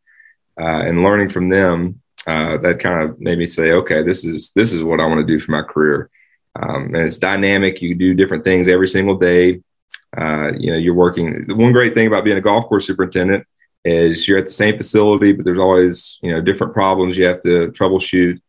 uh, 0.61 0.81
and 0.87 1.03
learning 1.03 1.29
from 1.29 1.49
them, 1.49 2.01
uh, 2.27 2.57
that 2.59 2.81
kind 2.81 3.03
of 3.03 3.21
made 3.21 3.39
me 3.39 3.47
say, 3.47 3.73
okay, 3.73 4.03
this 4.03 4.25
is 4.25 4.53
this 4.55 4.73
is 4.73 4.83
what 4.83 5.01
I 5.01 5.07
want 5.07 5.27
to 5.27 5.33
do 5.33 5.41
for 5.41 5.53
my 5.53 5.63
career. 5.63 6.11
Um, 6.55 6.95
and 6.95 7.07
it's 7.07 7.19
dynamic. 7.19 7.81
You 7.81 7.95
do 7.95 8.15
different 8.15 8.45
things 8.45 8.69
every 8.69 8.89
single 8.89 9.17
day. 9.17 9.63
Uh, 10.17 10.53
you 10.59 10.71
know, 10.71 10.79
you're 10.79 10.95
working. 10.95 11.47
The 11.47 11.55
one 11.55 11.73
great 11.73 11.95
thing 11.95 12.07
about 12.07 12.25
being 12.25 12.37
a 12.37 12.43
golf 12.43 12.67
course 12.67 12.87
superintendent 12.87 13.47
is 13.85 14.29
you're 14.29 14.39
at 14.39 14.47
the 14.47 14.53
same 14.53 14.77
facility, 14.77 15.33
but 15.33 15.45
there's 15.45 15.59
always 15.59 16.19
you 16.23 16.33
know 16.33 16.41
different 16.41 16.73
problems 16.73 17.17
you 17.17 17.25
have 17.25 17.41
to 17.41 17.73
troubleshoot. 17.73 18.41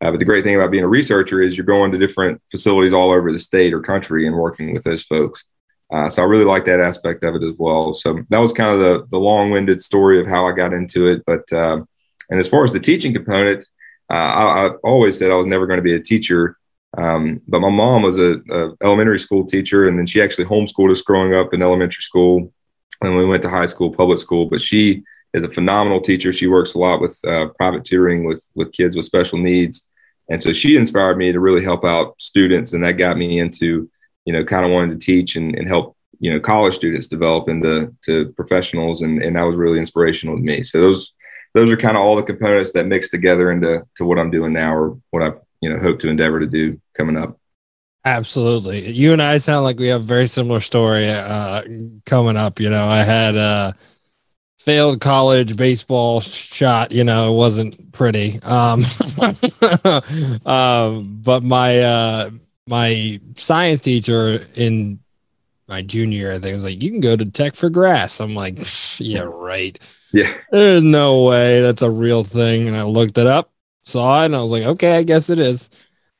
Uh, 0.00 0.10
but 0.10 0.18
the 0.18 0.24
great 0.24 0.44
thing 0.44 0.56
about 0.56 0.72
being 0.72 0.82
a 0.82 0.88
researcher 0.88 1.40
is 1.40 1.56
you're 1.56 1.64
going 1.64 1.92
to 1.92 1.98
different 1.98 2.42
facilities 2.50 2.92
all 2.92 3.12
over 3.12 3.30
the 3.32 3.38
state 3.38 3.72
or 3.72 3.80
country 3.80 4.26
and 4.26 4.36
working 4.36 4.74
with 4.74 4.82
those 4.82 5.04
folks. 5.04 5.44
Uh, 5.92 6.08
so 6.08 6.22
I 6.22 6.26
really 6.26 6.44
like 6.44 6.64
that 6.64 6.80
aspect 6.80 7.22
of 7.22 7.36
it 7.36 7.42
as 7.44 7.54
well. 7.56 7.92
So 7.92 8.18
that 8.30 8.38
was 8.38 8.52
kind 8.52 8.74
of 8.74 8.80
the 8.80 9.06
the 9.10 9.18
long-winded 9.18 9.80
story 9.80 10.20
of 10.20 10.26
how 10.26 10.48
I 10.48 10.52
got 10.52 10.72
into 10.72 11.06
it. 11.08 11.22
But 11.24 11.50
uh, 11.52 11.84
and 12.30 12.40
as 12.40 12.48
far 12.48 12.64
as 12.64 12.72
the 12.72 12.80
teaching 12.80 13.12
component, 13.12 13.66
uh, 14.10 14.14
I, 14.14 14.66
I, 14.66 14.68
always 14.82 15.18
said 15.18 15.30
I 15.30 15.34
was 15.34 15.46
never 15.46 15.66
going 15.66 15.78
to 15.78 15.82
be 15.82 15.94
a 15.94 16.02
teacher. 16.02 16.56
Um, 16.98 17.40
but 17.48 17.60
my 17.60 17.70
mom 17.70 18.02
was 18.02 18.18
a, 18.18 18.34
a, 18.50 18.72
elementary 18.82 19.18
school 19.18 19.46
teacher, 19.46 19.88
and 19.88 19.98
then 19.98 20.06
she 20.06 20.20
actually 20.20 20.44
homeschooled 20.44 20.90
us 20.90 21.00
growing 21.00 21.34
up 21.34 21.54
in 21.54 21.62
elementary 21.62 22.02
school, 22.02 22.52
and 23.00 23.16
we 23.16 23.24
went 23.24 23.42
to 23.44 23.50
high 23.50 23.66
school, 23.66 23.94
public 23.94 24.18
school. 24.18 24.46
But 24.46 24.60
she 24.60 25.02
is 25.32 25.44
a 25.44 25.48
phenomenal 25.48 26.00
teacher. 26.00 26.32
She 26.32 26.46
works 26.46 26.74
a 26.74 26.78
lot 26.78 27.00
with 27.00 27.18
uh, 27.26 27.46
private 27.56 27.84
tutoring 27.84 28.24
with 28.24 28.42
with 28.54 28.72
kids 28.72 28.94
with 28.94 29.06
special 29.06 29.38
needs, 29.38 29.86
and 30.28 30.42
so 30.42 30.52
she 30.52 30.76
inspired 30.76 31.16
me 31.16 31.32
to 31.32 31.40
really 31.40 31.64
help 31.64 31.84
out 31.84 32.14
students, 32.20 32.74
and 32.74 32.84
that 32.84 32.92
got 32.92 33.16
me 33.16 33.40
into 33.40 33.90
you 34.26 34.32
know 34.34 34.44
kind 34.44 34.66
of 34.66 34.70
wanting 34.70 34.98
to 34.98 35.04
teach 35.04 35.36
and, 35.36 35.54
and 35.54 35.66
help 35.66 35.96
you 36.20 36.30
know 36.30 36.40
college 36.40 36.74
students 36.74 37.08
develop 37.08 37.48
into 37.48 37.94
to 38.04 38.32
professionals, 38.32 39.00
and 39.00 39.22
and 39.22 39.36
that 39.36 39.42
was 39.42 39.56
really 39.56 39.78
inspirational 39.78 40.36
to 40.36 40.42
me. 40.42 40.62
So 40.62 40.78
those 40.78 41.14
those 41.54 41.70
are 41.70 41.76
kind 41.78 41.96
of 41.96 42.02
all 42.02 42.16
the 42.16 42.22
components 42.22 42.72
that 42.72 42.86
mix 42.86 43.08
together 43.08 43.50
into 43.50 43.86
to 43.96 44.04
what 44.04 44.18
I'm 44.18 44.30
doing 44.30 44.52
now, 44.52 44.74
or 44.74 44.98
what 45.10 45.22
I 45.22 45.32
you 45.62 45.72
know 45.72 45.80
hope 45.80 45.98
to 46.00 46.10
endeavor 46.10 46.38
to 46.38 46.46
do 46.46 46.78
coming 46.94 47.16
up. 47.16 47.38
Absolutely. 48.04 48.90
You 48.90 49.12
and 49.12 49.22
I 49.22 49.36
sound 49.36 49.64
like 49.64 49.78
we 49.78 49.88
have 49.88 50.00
a 50.00 50.04
very 50.04 50.26
similar 50.26 50.60
story 50.60 51.08
uh, 51.08 51.62
coming 52.04 52.36
up. 52.36 52.58
You 52.58 52.68
know, 52.68 52.88
I 52.88 53.04
had 53.04 53.36
a 53.36 53.76
failed 54.58 55.00
college 55.00 55.56
baseball 55.56 56.20
shot. 56.20 56.90
You 56.90 57.04
know, 57.04 57.32
it 57.32 57.36
wasn't 57.36 57.92
pretty. 57.92 58.40
Um, 58.42 58.84
um, 60.46 61.20
but 61.22 61.44
my 61.44 61.80
uh, 61.80 62.30
my 62.66 63.20
science 63.36 63.80
teacher 63.80 64.46
in 64.56 64.98
my 65.68 65.82
junior 65.82 66.18
year, 66.18 66.32
I 66.32 66.40
think 66.40 66.54
was 66.54 66.64
like, 66.64 66.82
"You 66.82 66.90
can 66.90 67.00
go 67.00 67.14
to 67.14 67.24
Tech 67.24 67.54
for 67.54 67.70
Grass." 67.70 68.18
I'm 68.18 68.34
like, 68.34 68.58
"Yeah, 68.98 69.26
right." 69.32 69.78
Yeah, 70.12 70.34
there's 70.50 70.82
no 70.82 71.22
way 71.22 71.60
that's 71.60 71.82
a 71.82 71.90
real 71.90 72.24
thing. 72.24 72.66
And 72.66 72.76
I 72.76 72.82
looked 72.82 73.16
it 73.16 73.28
up 73.28 73.52
saw 73.82 74.22
it 74.22 74.26
and 74.26 74.36
I 74.36 74.40
was 74.40 74.50
like, 74.50 74.62
okay, 74.62 74.96
I 74.96 75.02
guess 75.02 75.28
it 75.28 75.38
is. 75.38 75.70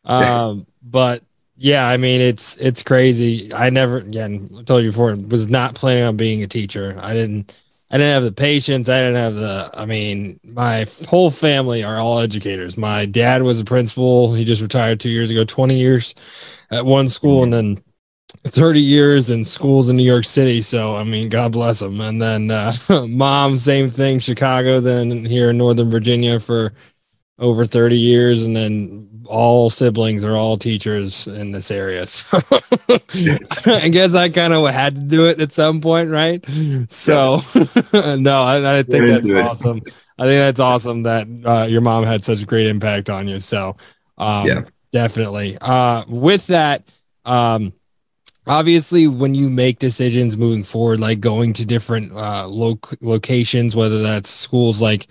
Um, 0.05 0.67
but 0.83 1.23
yeah, 1.57 1.87
I 1.87 1.97
mean, 1.97 2.21
it's 2.21 2.57
it's 2.57 2.83
crazy. 2.83 3.53
I 3.55 3.71
never 3.71 3.99
again 3.99 4.51
I 4.59 4.63
told 4.63 4.85
you 4.85 4.91
before 4.91 5.15
was 5.15 5.49
not 5.49 5.75
planning 5.75 6.05
on 6.05 6.17
being 6.17 6.43
a 6.43 6.47
teacher. 6.47 6.99
I 7.01 7.15
didn't. 7.15 7.57
I 7.91 7.99
didn't 7.99 8.15
have 8.15 8.23
the 8.23 8.33
patience. 8.33 8.89
I 8.89 9.01
didn't 9.01 9.17
have 9.17 9.35
the. 9.35 9.71
I 9.75 9.85
mean, 9.85 10.41
my 10.43 10.87
whole 11.09 11.31
family 11.31 11.85
are 11.85 11.99
all 11.99 12.21
educators. 12.21 12.79
My 12.79 13.05
dad 13.05 13.43
was 13.43 13.61
a 13.61 13.67
principal. 13.67 14.33
He 14.33 14.45
just 14.45 14.63
retired 14.63 14.99
two 14.99 15.11
years 15.11 15.31
ago. 15.31 15.45
Twenty 15.45 15.79
years 15.79 16.15
at 16.71 16.87
one 16.87 17.07
school, 17.07 17.43
and 17.43 17.53
then 17.53 17.83
30 18.45 18.81
years 18.81 19.31
in 19.31 19.45
schools 19.45 19.89
in 19.89 19.97
New 19.97 20.03
York 20.03 20.25
City. 20.25 20.63
So, 20.63 20.97
I 20.97 21.05
mean, 21.05 21.29
God 21.29 21.53
bless 21.53 21.81
him. 21.81 22.01
And 22.01 22.21
then 22.21 22.51
uh, 22.51 22.73
mom, 23.09 23.57
same 23.57 23.89
thing, 23.89 24.19
Chicago, 24.19 24.81
then 24.81 25.25
here 25.25 25.51
in 25.51 25.59
Northern 25.59 25.91
Virginia 25.91 26.41
for 26.41 26.73
over 27.43 27.65
30 27.65 27.99
years 27.99 28.45
and 28.45 28.57
then 28.57 29.09
all 29.27 29.69
siblings 29.69 30.25
are 30.25 30.37
all 30.37 30.57
teachers 30.57 31.27
in 31.27 31.51
this 31.51 31.71
area 31.71 32.07
so 32.07 32.39
i 33.67 33.89
guess 33.89 34.15
i 34.15 34.29
kind 34.29 34.53
of 34.53 34.69
had 34.69 34.95
to 34.95 35.01
do 35.01 35.27
it 35.27 35.41
at 35.41 35.51
some 35.51 35.81
point 35.81 36.09
right? 36.09 36.45
So 36.89 37.43
no 37.93 38.43
I, 38.43 38.79
I, 38.79 38.83
think 38.85 39.07
that's 39.09 39.29
awesome. 39.29 39.83
I 40.19 40.25
think 40.25 40.41
that's 40.41 40.61
awesome 40.61 41.03
that 41.03 41.27
uh, 41.45 41.65
your 41.65 41.81
mom 41.81 42.05
had 42.05 42.25
such 42.25 42.43
a 42.43 42.47
great 42.47 42.69
impact 42.69 43.11
on 43.11 43.27
you 43.27 43.41
so 43.41 43.77
um, 44.19 44.47
yeah. 44.47 44.63
definitely. 44.93 45.59
Uh, 45.61 46.05
with 46.07 46.47
that 46.47 46.85
um, 47.25 47.73
obviously 48.47 49.09
when 49.09 49.35
you 49.35 49.51
make 49.51 49.81
decisions 49.81 50.37
moving 50.37 50.63
forward 50.63 51.01
like 51.01 51.19
going 51.19 51.53
to 51.55 51.67
different 51.67 52.13
uh, 52.13 52.47
locations 52.47 53.75
whether 53.75 54.01
that's 54.01 54.31
schools 54.31 54.81
like 54.81 55.09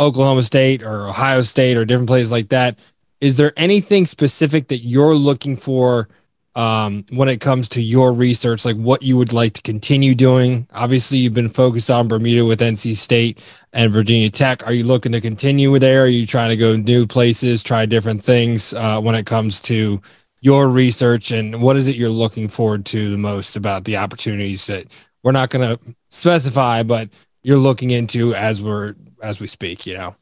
Oklahoma 0.00 0.42
State 0.42 0.82
or 0.82 1.08
Ohio 1.08 1.40
State 1.42 1.76
or 1.76 1.84
different 1.84 2.08
places 2.08 2.32
like 2.32 2.48
that. 2.50 2.78
Is 3.20 3.36
there 3.36 3.52
anything 3.56 4.06
specific 4.06 4.68
that 4.68 4.78
you're 4.78 5.14
looking 5.14 5.56
for 5.56 6.08
um, 6.54 7.04
when 7.12 7.28
it 7.28 7.40
comes 7.40 7.68
to 7.70 7.82
your 7.82 8.12
research, 8.12 8.64
like 8.64 8.76
what 8.76 9.02
you 9.02 9.16
would 9.16 9.32
like 9.32 9.52
to 9.54 9.62
continue 9.62 10.14
doing? 10.14 10.66
Obviously, 10.72 11.18
you've 11.18 11.34
been 11.34 11.48
focused 11.48 11.90
on 11.90 12.08
Bermuda 12.08 12.44
with 12.44 12.60
NC 12.60 12.96
State 12.96 13.40
and 13.72 13.92
Virginia 13.92 14.30
Tech. 14.30 14.66
Are 14.66 14.72
you 14.72 14.84
looking 14.84 15.12
to 15.12 15.20
continue 15.20 15.78
there? 15.78 16.04
Are 16.04 16.08
you 16.08 16.26
trying 16.26 16.50
to 16.50 16.56
go 16.56 16.76
new 16.76 17.06
places, 17.06 17.62
try 17.62 17.86
different 17.86 18.22
things 18.22 18.74
uh, 18.74 19.00
when 19.00 19.14
it 19.14 19.26
comes 19.26 19.60
to 19.62 20.00
your 20.40 20.68
research? 20.68 21.30
And 21.30 21.60
what 21.62 21.76
is 21.76 21.88
it 21.88 21.96
you're 21.96 22.08
looking 22.08 22.48
forward 22.48 22.86
to 22.86 23.10
the 23.10 23.18
most 23.18 23.56
about 23.56 23.84
the 23.84 23.96
opportunities 23.96 24.66
that 24.66 24.86
we're 25.22 25.32
not 25.32 25.50
going 25.50 25.68
to 25.68 25.80
specify, 26.08 26.82
but 26.82 27.08
you're 27.42 27.58
looking 27.58 27.90
into 27.90 28.34
as 28.34 28.62
we're 28.62 28.94
as 29.22 29.40
we 29.40 29.46
speak, 29.46 29.86
you 29.86 29.94
know? 29.94 30.16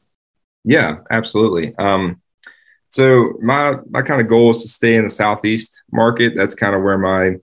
Yeah, 0.63 0.97
absolutely. 1.09 1.75
Um, 1.77 2.21
so 2.89 3.33
my 3.41 3.75
my 3.89 4.01
kind 4.01 4.21
of 4.21 4.27
goal 4.27 4.51
is 4.51 4.61
to 4.63 4.67
stay 4.67 4.95
in 4.95 5.03
the 5.03 5.09
southeast 5.09 5.83
market. 5.91 6.33
That's 6.35 6.55
kind 6.55 6.75
of 6.75 6.81
where 6.83 6.97
my 6.97 7.35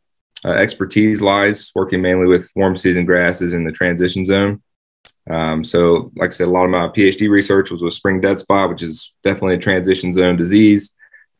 uh, 0.44 0.52
expertise 0.52 1.22
lies, 1.22 1.70
working 1.74 2.02
mainly 2.02 2.26
with 2.26 2.50
warm 2.54 2.76
season 2.76 3.04
grasses 3.04 3.52
in 3.52 3.64
the 3.64 3.72
transition 3.72 4.24
zone. 4.24 4.62
Um, 5.30 5.64
so, 5.64 6.12
like 6.16 6.30
I 6.30 6.32
said, 6.32 6.48
a 6.48 6.50
lot 6.50 6.64
of 6.64 6.70
my 6.70 6.88
PhD 6.88 7.30
research 7.30 7.70
was 7.70 7.82
with 7.82 7.94
spring 7.94 8.20
dead 8.20 8.40
spot, 8.40 8.68
which 8.68 8.82
is 8.82 9.14
definitely 9.22 9.54
a 9.54 9.58
transition 9.58 10.12
zone 10.12 10.36
disease. 10.36 10.92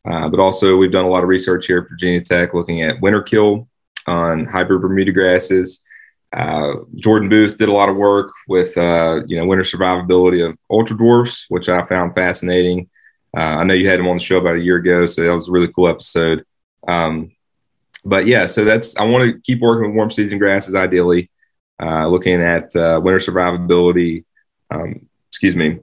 Uh, 0.09 0.29
but 0.29 0.39
also, 0.39 0.75
we've 0.77 0.91
done 0.91 1.05
a 1.05 1.09
lot 1.09 1.23
of 1.23 1.29
research 1.29 1.67
here 1.67 1.79
at 1.79 1.89
Virginia 1.89 2.21
Tech 2.21 2.53
looking 2.53 2.83
at 2.83 3.01
winter 3.01 3.21
kill 3.21 3.67
on 4.07 4.45
hybrid 4.45 4.81
Bermuda 4.81 5.11
grasses 5.11 5.81
uh, 6.35 6.73
Jordan 6.95 7.29
Booth 7.29 7.57
did 7.57 7.69
a 7.69 7.73
lot 7.73 7.87
of 7.87 7.95
work 7.95 8.33
with 8.47 8.77
uh, 8.77 9.21
you 9.25 9.37
know 9.37 9.45
winter 9.45 9.63
survivability 9.63 10.47
of 10.47 10.57
ultra 10.69 10.97
dwarfs, 10.97 11.45
which 11.47 11.69
I 11.69 11.85
found 11.85 12.13
fascinating. 12.13 12.89
Uh, 13.35 13.39
I 13.39 13.63
know 13.63 13.73
you 13.73 13.89
had 13.89 13.99
him 13.99 14.07
on 14.07 14.17
the 14.17 14.23
show 14.23 14.37
about 14.37 14.57
a 14.57 14.61
year 14.61 14.77
ago, 14.77 15.05
so 15.05 15.23
that 15.23 15.33
was 15.33 15.47
a 15.47 15.51
really 15.51 15.71
cool 15.73 15.87
episode. 15.87 16.45
Um, 16.87 17.31
but 18.03 18.27
yeah, 18.27 18.47
so 18.47 18.65
that's 18.65 18.97
I 18.97 19.03
want 19.03 19.23
to 19.23 19.39
keep 19.41 19.61
working 19.61 19.87
with 19.87 19.95
warm 19.95 20.11
season 20.11 20.37
grasses, 20.37 20.75
ideally, 20.75 21.31
uh, 21.81 22.07
looking 22.07 22.41
at 22.41 22.75
uh, 22.75 22.99
winter 23.01 23.19
survivability. 23.19 24.25
Um, 24.69 25.07
excuse 25.29 25.55
me. 25.55 25.79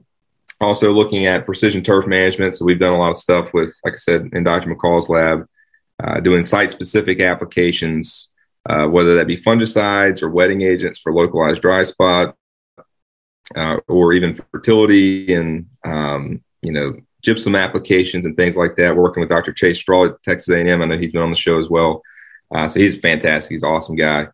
Also 0.61 0.91
looking 0.93 1.25
at 1.25 1.45
precision 1.45 1.83
turf 1.83 2.05
management. 2.05 2.55
So 2.55 2.65
we've 2.65 2.79
done 2.79 2.93
a 2.93 2.99
lot 2.99 3.09
of 3.09 3.17
stuff 3.17 3.53
with, 3.53 3.75
like 3.83 3.93
I 3.93 3.97
said, 3.97 4.29
in 4.33 4.43
Dr. 4.43 4.69
McCall's 4.69 5.09
lab, 5.09 5.47
doing 6.23 6.45
site 6.45 6.71
specific 6.71 7.19
applications 7.19 8.29
uh, 8.69 8.85
whether 8.85 9.15
that 9.15 9.27
be 9.27 9.37
fungicides 9.37 10.21
or 10.21 10.29
wetting 10.29 10.61
agents 10.61 10.99
for 10.99 11.13
localized 11.13 11.61
dry 11.61 11.83
spot, 11.83 12.35
uh, 13.55 13.77
or 13.87 14.13
even 14.13 14.39
fertility 14.51 15.33
and 15.33 15.67
um, 15.85 16.41
you 16.61 16.71
know 16.71 16.95
gypsum 17.23 17.55
applications 17.55 18.25
and 18.25 18.35
things 18.35 18.57
like 18.57 18.75
that. 18.75 18.95
Working 18.95 19.21
with 19.21 19.29
Dr. 19.29 19.53
Chase 19.53 19.79
Straw 19.79 20.07
at 20.07 20.23
Texas 20.23 20.53
A&M, 20.53 20.81
I 20.81 20.85
know 20.85 20.97
he's 20.97 21.13
been 21.13 21.21
on 21.21 21.29
the 21.29 21.35
show 21.35 21.59
as 21.59 21.69
well. 21.69 22.01
Uh, 22.53 22.67
so 22.67 22.79
he's 22.79 22.97
fantastic. 22.97 23.51
He's 23.51 23.63
an 23.63 23.69
awesome 23.69 23.95
guy. 23.95 24.27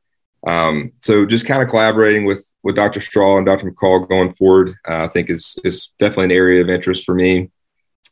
Um, 0.46 0.94
so 1.02 1.26
just 1.26 1.46
kind 1.46 1.62
of 1.62 1.70
collaborating 1.70 2.26
with 2.26 2.46
with 2.62 2.76
Dr. 2.76 3.02
Straw 3.02 3.38
and 3.38 3.46
Dr. 3.46 3.72
McCall 3.72 4.08
going 4.08 4.34
forward, 4.34 4.76
uh, 4.88 5.06
I 5.06 5.08
think 5.10 5.30
is 5.30 5.58
is 5.64 5.92
definitely 6.00 6.26
an 6.26 6.32
area 6.32 6.62
of 6.62 6.70
interest 6.70 7.06
for 7.06 7.16
me. 7.16 7.52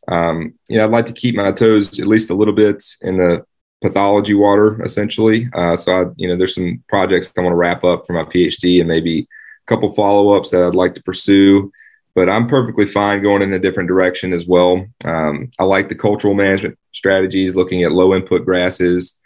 Um, 0.08 0.54
you 0.68 0.78
know, 0.78 0.84
I'd 0.84 0.90
like 0.90 1.06
to 1.06 1.12
keep 1.12 1.34
my 1.34 1.52
toes 1.52 1.98
at 2.00 2.06
least 2.06 2.30
a 2.30 2.34
little 2.34 2.54
bit 2.54 2.82
in 3.02 3.18
the 3.18 3.44
pathology 3.80 4.34
water 4.34 4.82
essentially. 4.82 5.48
Uh, 5.54 5.76
so 5.76 5.92
I, 5.92 6.04
you 6.16 6.28
know, 6.28 6.36
there's 6.36 6.54
some 6.54 6.82
projects 6.88 7.30
I 7.36 7.40
want 7.42 7.52
to 7.52 7.56
wrap 7.56 7.84
up 7.84 8.06
for 8.06 8.12
my 8.12 8.24
PhD 8.24 8.80
and 8.80 8.88
maybe 8.88 9.20
a 9.20 9.26
couple 9.66 9.92
follow 9.94 10.32
ups 10.32 10.50
that 10.50 10.62
I'd 10.62 10.74
like 10.74 10.94
to 10.96 11.02
pursue, 11.02 11.70
but 12.14 12.28
I'm 12.28 12.48
perfectly 12.48 12.86
fine 12.86 13.22
going 13.22 13.42
in 13.42 13.52
a 13.52 13.58
different 13.58 13.88
direction 13.88 14.32
as 14.32 14.46
well. 14.46 14.84
Um, 15.04 15.50
I 15.58 15.64
like 15.64 15.88
the 15.88 15.94
cultural 15.94 16.34
management 16.34 16.78
strategies, 16.92 17.54
looking 17.56 17.84
at 17.84 17.92
low 17.92 18.14
input 18.14 18.44
grasses. 18.44 19.16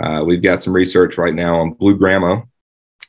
Uh, 0.00 0.24
we've 0.24 0.42
got 0.42 0.62
some 0.62 0.72
research 0.72 1.18
right 1.18 1.34
now 1.34 1.60
on 1.60 1.74
blue 1.74 1.96
grama, 1.96 2.42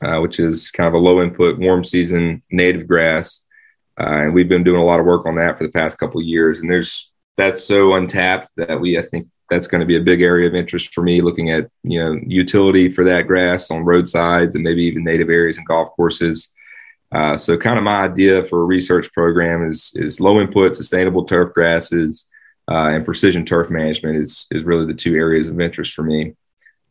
uh, 0.04 0.20
which 0.20 0.40
is 0.40 0.72
kind 0.72 0.88
of 0.88 0.94
a 0.94 0.98
low 0.98 1.22
input 1.22 1.58
warm 1.58 1.84
season 1.84 2.44
native 2.52 2.88
grass. 2.88 3.42
Uh, 4.00 4.24
and 4.24 4.34
we've 4.34 4.50
been 4.50 4.64
doing 4.64 4.82
a 4.82 4.86
lot 4.86 5.00
of 5.00 5.06
work 5.06 5.26
on 5.26 5.36
that 5.36 5.58
for 5.58 5.66
the 5.66 5.72
past 5.72 5.98
couple 5.98 6.22
years. 6.22 6.60
And 6.60 6.70
there's 6.70 7.10
that's 7.38 7.64
so 7.64 7.96
untapped 7.96 8.50
that 8.58 8.80
we 8.80 9.00
I 9.00 9.04
think 9.04 9.28
that's 9.52 9.68
going 9.68 9.82
to 9.82 9.86
be 9.86 9.98
a 9.98 10.02
big 10.02 10.22
area 10.22 10.48
of 10.48 10.56
interest 10.56 10.94
for 10.94 11.04
me 11.04 11.22
looking 11.22 11.52
at 11.52 11.70
you 11.84 12.00
know 12.00 12.18
utility 12.26 12.92
for 12.92 13.04
that 13.04 13.28
grass 13.28 13.70
on 13.70 13.84
roadsides 13.84 14.56
and 14.56 14.64
maybe 14.64 14.84
even 14.84 15.04
native 15.04 15.30
areas 15.30 15.58
and 15.58 15.68
golf 15.68 15.90
courses. 15.98 16.50
Uh, 17.14 17.36
so 17.36 17.58
kind 17.58 17.78
of 17.78 17.84
my 17.84 18.04
idea 18.04 18.46
for 18.46 18.62
a 18.62 18.66
research 18.66 19.12
program 19.12 19.70
is 19.70 19.92
is 19.96 20.22
low 20.22 20.40
input 20.40 20.74
sustainable 20.74 21.26
turf 21.26 21.54
grasses 21.54 22.26
uh, 22.72 22.88
and 22.94 23.04
precision 23.04 23.46
turf 23.46 23.70
management 23.70 24.16
is 24.16 24.48
is 24.52 24.64
really 24.64 24.86
the 24.86 24.94
two 24.94 25.16
areas 25.16 25.50
of 25.50 25.60
interest 25.60 25.94
for 25.94 26.04
me. 26.04 26.34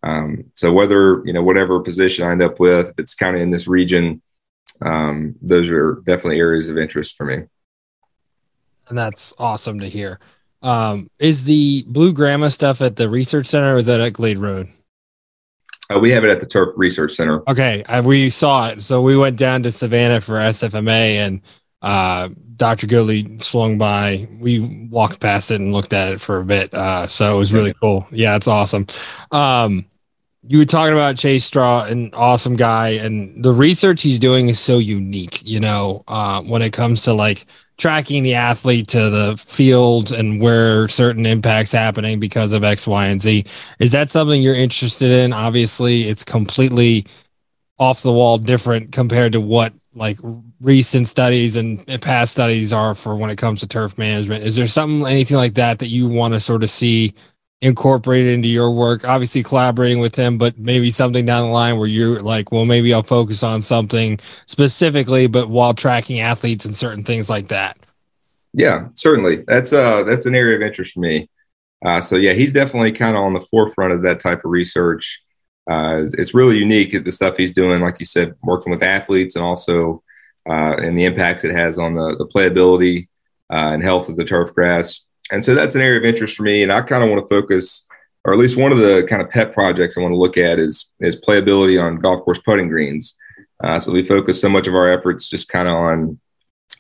Um, 0.02 0.44
so 0.54 0.70
whether 0.70 1.22
you 1.24 1.32
know 1.32 1.42
whatever 1.42 1.80
position 1.80 2.26
i 2.26 2.32
end 2.32 2.42
up 2.42 2.60
with 2.60 2.88
if 2.88 2.98
it's 2.98 3.14
kind 3.14 3.36
of 3.36 3.42
in 3.42 3.50
this 3.50 3.66
region 3.66 4.22
um, 4.82 5.34
those 5.42 5.68
are 5.68 5.96
definitely 6.06 6.38
areas 6.38 6.68
of 6.68 6.78
interest 6.78 7.16
for 7.16 7.24
me. 7.24 7.44
And 8.88 8.98
that's 8.98 9.34
awesome 9.38 9.78
to 9.80 9.88
hear 9.88 10.18
um, 10.62 11.08
is 11.18 11.44
the 11.44 11.84
blue 11.88 12.12
grama 12.12 12.50
stuff 12.50 12.80
at 12.82 12.96
the 12.96 13.08
research 13.08 13.46
center 13.46 13.74
or 13.74 13.78
is 13.78 13.86
that 13.86 14.00
at 14.00 14.12
Glade 14.12 14.38
Road? 14.38 14.68
Uh, 15.90 15.98
we 15.98 16.10
have 16.12 16.24
it 16.24 16.30
at 16.30 16.40
the 16.40 16.46
Turf 16.46 16.72
Research 16.76 17.12
Center. 17.12 17.42
Okay, 17.48 17.82
uh, 17.84 18.02
we 18.02 18.30
saw 18.30 18.68
it. 18.68 18.80
So 18.80 19.02
we 19.02 19.16
went 19.16 19.36
down 19.36 19.62
to 19.64 19.72
Savannah 19.72 20.20
for 20.20 20.34
SFMA, 20.34 21.16
and 21.16 21.40
uh, 21.82 22.28
Dr. 22.56 22.86
Gilly 22.86 23.38
swung 23.40 23.76
by. 23.76 24.28
We 24.38 24.60
walked 24.90 25.18
past 25.18 25.50
it 25.50 25.60
and 25.60 25.72
looked 25.72 25.92
at 25.92 26.12
it 26.12 26.20
for 26.20 26.38
a 26.38 26.44
bit. 26.44 26.72
Uh, 26.72 27.08
so 27.08 27.34
it 27.34 27.38
was 27.38 27.52
really 27.52 27.74
cool. 27.80 28.06
Yeah, 28.12 28.36
it's 28.36 28.46
awesome. 28.46 28.86
Um, 29.32 29.86
you 30.42 30.58
were 30.58 30.64
talking 30.64 30.94
about 30.94 31.16
Chase 31.16 31.44
Straw, 31.44 31.84
an 31.84 32.10
awesome 32.14 32.56
guy, 32.56 32.90
and 32.90 33.44
the 33.44 33.52
research 33.52 34.02
he's 34.02 34.18
doing 34.18 34.48
is 34.48 34.58
so 34.58 34.78
unique. 34.78 35.46
You 35.46 35.60
know, 35.60 36.02
uh, 36.08 36.40
when 36.42 36.62
it 36.62 36.72
comes 36.72 37.02
to 37.04 37.12
like 37.12 37.44
tracking 37.76 38.22
the 38.22 38.34
athlete 38.34 38.88
to 38.88 39.10
the 39.10 39.36
field 39.36 40.12
and 40.12 40.40
where 40.40 40.88
certain 40.88 41.26
impacts 41.26 41.72
happening 41.72 42.20
because 42.20 42.52
of 42.52 42.64
X, 42.64 42.86
Y, 42.86 43.06
and 43.06 43.20
Z. 43.20 43.44
Is 43.78 43.92
that 43.92 44.10
something 44.10 44.42
you're 44.42 44.54
interested 44.54 45.10
in? 45.10 45.32
Obviously, 45.32 46.08
it's 46.08 46.24
completely 46.24 47.06
off 47.78 48.02
the 48.02 48.12
wall 48.12 48.38
different 48.38 48.92
compared 48.92 49.32
to 49.32 49.40
what 49.40 49.72
like 49.94 50.18
recent 50.60 51.08
studies 51.08 51.56
and 51.56 51.84
past 52.00 52.32
studies 52.32 52.72
are 52.72 52.94
for 52.94 53.16
when 53.16 53.30
it 53.30 53.36
comes 53.36 53.60
to 53.60 53.66
turf 53.66 53.96
management. 53.98 54.44
Is 54.44 54.56
there 54.56 54.66
something 54.66 55.10
anything 55.10 55.36
like 55.36 55.54
that 55.54 55.80
that 55.80 55.88
you 55.88 56.08
want 56.08 56.34
to 56.34 56.40
sort 56.40 56.62
of 56.62 56.70
see 56.70 57.14
incorporated 57.62 58.34
into 58.34 58.48
your 58.48 58.70
work? 58.70 59.04
Obviously, 59.04 59.42
collaborating 59.42 60.00
with 60.00 60.14
him, 60.14 60.38
but 60.38 60.58
maybe 60.58 60.90
something 60.90 61.24
down 61.24 61.46
the 61.46 61.52
line 61.52 61.78
where 61.78 61.88
you're 61.88 62.20
like, 62.20 62.52
well, 62.52 62.64
maybe 62.64 62.92
I'll 62.92 63.02
focus 63.02 63.42
on 63.42 63.62
something 63.62 64.18
specifically, 64.46 65.26
but 65.26 65.48
while 65.48 65.74
tracking 65.74 66.20
athletes 66.20 66.64
and 66.64 66.74
certain 66.74 67.04
things 67.04 67.28
like 67.28 67.48
that. 67.48 67.78
Yeah, 68.52 68.88
certainly. 68.94 69.44
That's 69.46 69.72
uh 69.72 70.02
that's 70.04 70.26
an 70.26 70.34
area 70.34 70.56
of 70.56 70.62
interest 70.62 70.94
for 70.94 71.00
me. 71.00 71.28
Uh, 71.84 72.00
so 72.00 72.16
yeah, 72.16 72.32
he's 72.32 72.52
definitely 72.52 72.92
kind 72.92 73.16
of 73.16 73.22
on 73.22 73.32
the 73.32 73.46
forefront 73.50 73.92
of 73.92 74.02
that 74.02 74.20
type 74.20 74.44
of 74.44 74.50
research. 74.50 75.20
Uh, 75.70 76.04
it's 76.14 76.34
really 76.34 76.56
unique 76.56 77.04
the 77.04 77.12
stuff 77.12 77.36
he's 77.36 77.52
doing, 77.52 77.80
like 77.80 78.00
you 78.00 78.06
said, 78.06 78.34
working 78.42 78.72
with 78.72 78.82
athletes 78.82 79.36
and 79.36 79.44
also 79.44 80.02
uh, 80.48 80.76
and 80.76 80.98
the 80.98 81.04
impacts 81.04 81.44
it 81.44 81.54
has 81.54 81.78
on 81.78 81.94
the 81.94 82.16
the 82.18 82.26
playability 82.26 83.08
uh, 83.52 83.72
and 83.72 83.82
health 83.82 84.08
of 84.08 84.16
the 84.16 84.24
turf 84.24 84.52
grass 84.54 85.02
and 85.30 85.44
so 85.44 85.54
that's 85.54 85.74
an 85.74 85.82
area 85.82 85.98
of 85.98 86.04
interest 86.04 86.36
for 86.36 86.42
me. 86.42 86.62
And 86.62 86.72
I 86.72 86.82
kind 86.82 87.02
of 87.02 87.10
want 87.10 87.22
to 87.22 87.28
focus, 87.28 87.86
or 88.24 88.32
at 88.32 88.38
least 88.38 88.56
one 88.56 88.72
of 88.72 88.78
the 88.78 89.06
kind 89.08 89.22
of 89.22 89.30
pet 89.30 89.52
projects 89.52 89.96
I 89.96 90.00
want 90.00 90.12
to 90.12 90.18
look 90.18 90.36
at 90.36 90.58
is 90.58 90.90
is 91.00 91.20
playability 91.20 91.82
on 91.82 92.00
golf 92.00 92.24
course 92.24 92.40
putting 92.44 92.68
greens. 92.68 93.14
Uh, 93.62 93.78
so 93.78 93.92
we 93.92 94.06
focus 94.06 94.40
so 94.40 94.48
much 94.48 94.66
of 94.66 94.74
our 94.74 94.88
efforts 94.88 95.28
just 95.28 95.48
kind 95.48 95.68
of 95.68 95.74
on, 95.74 96.20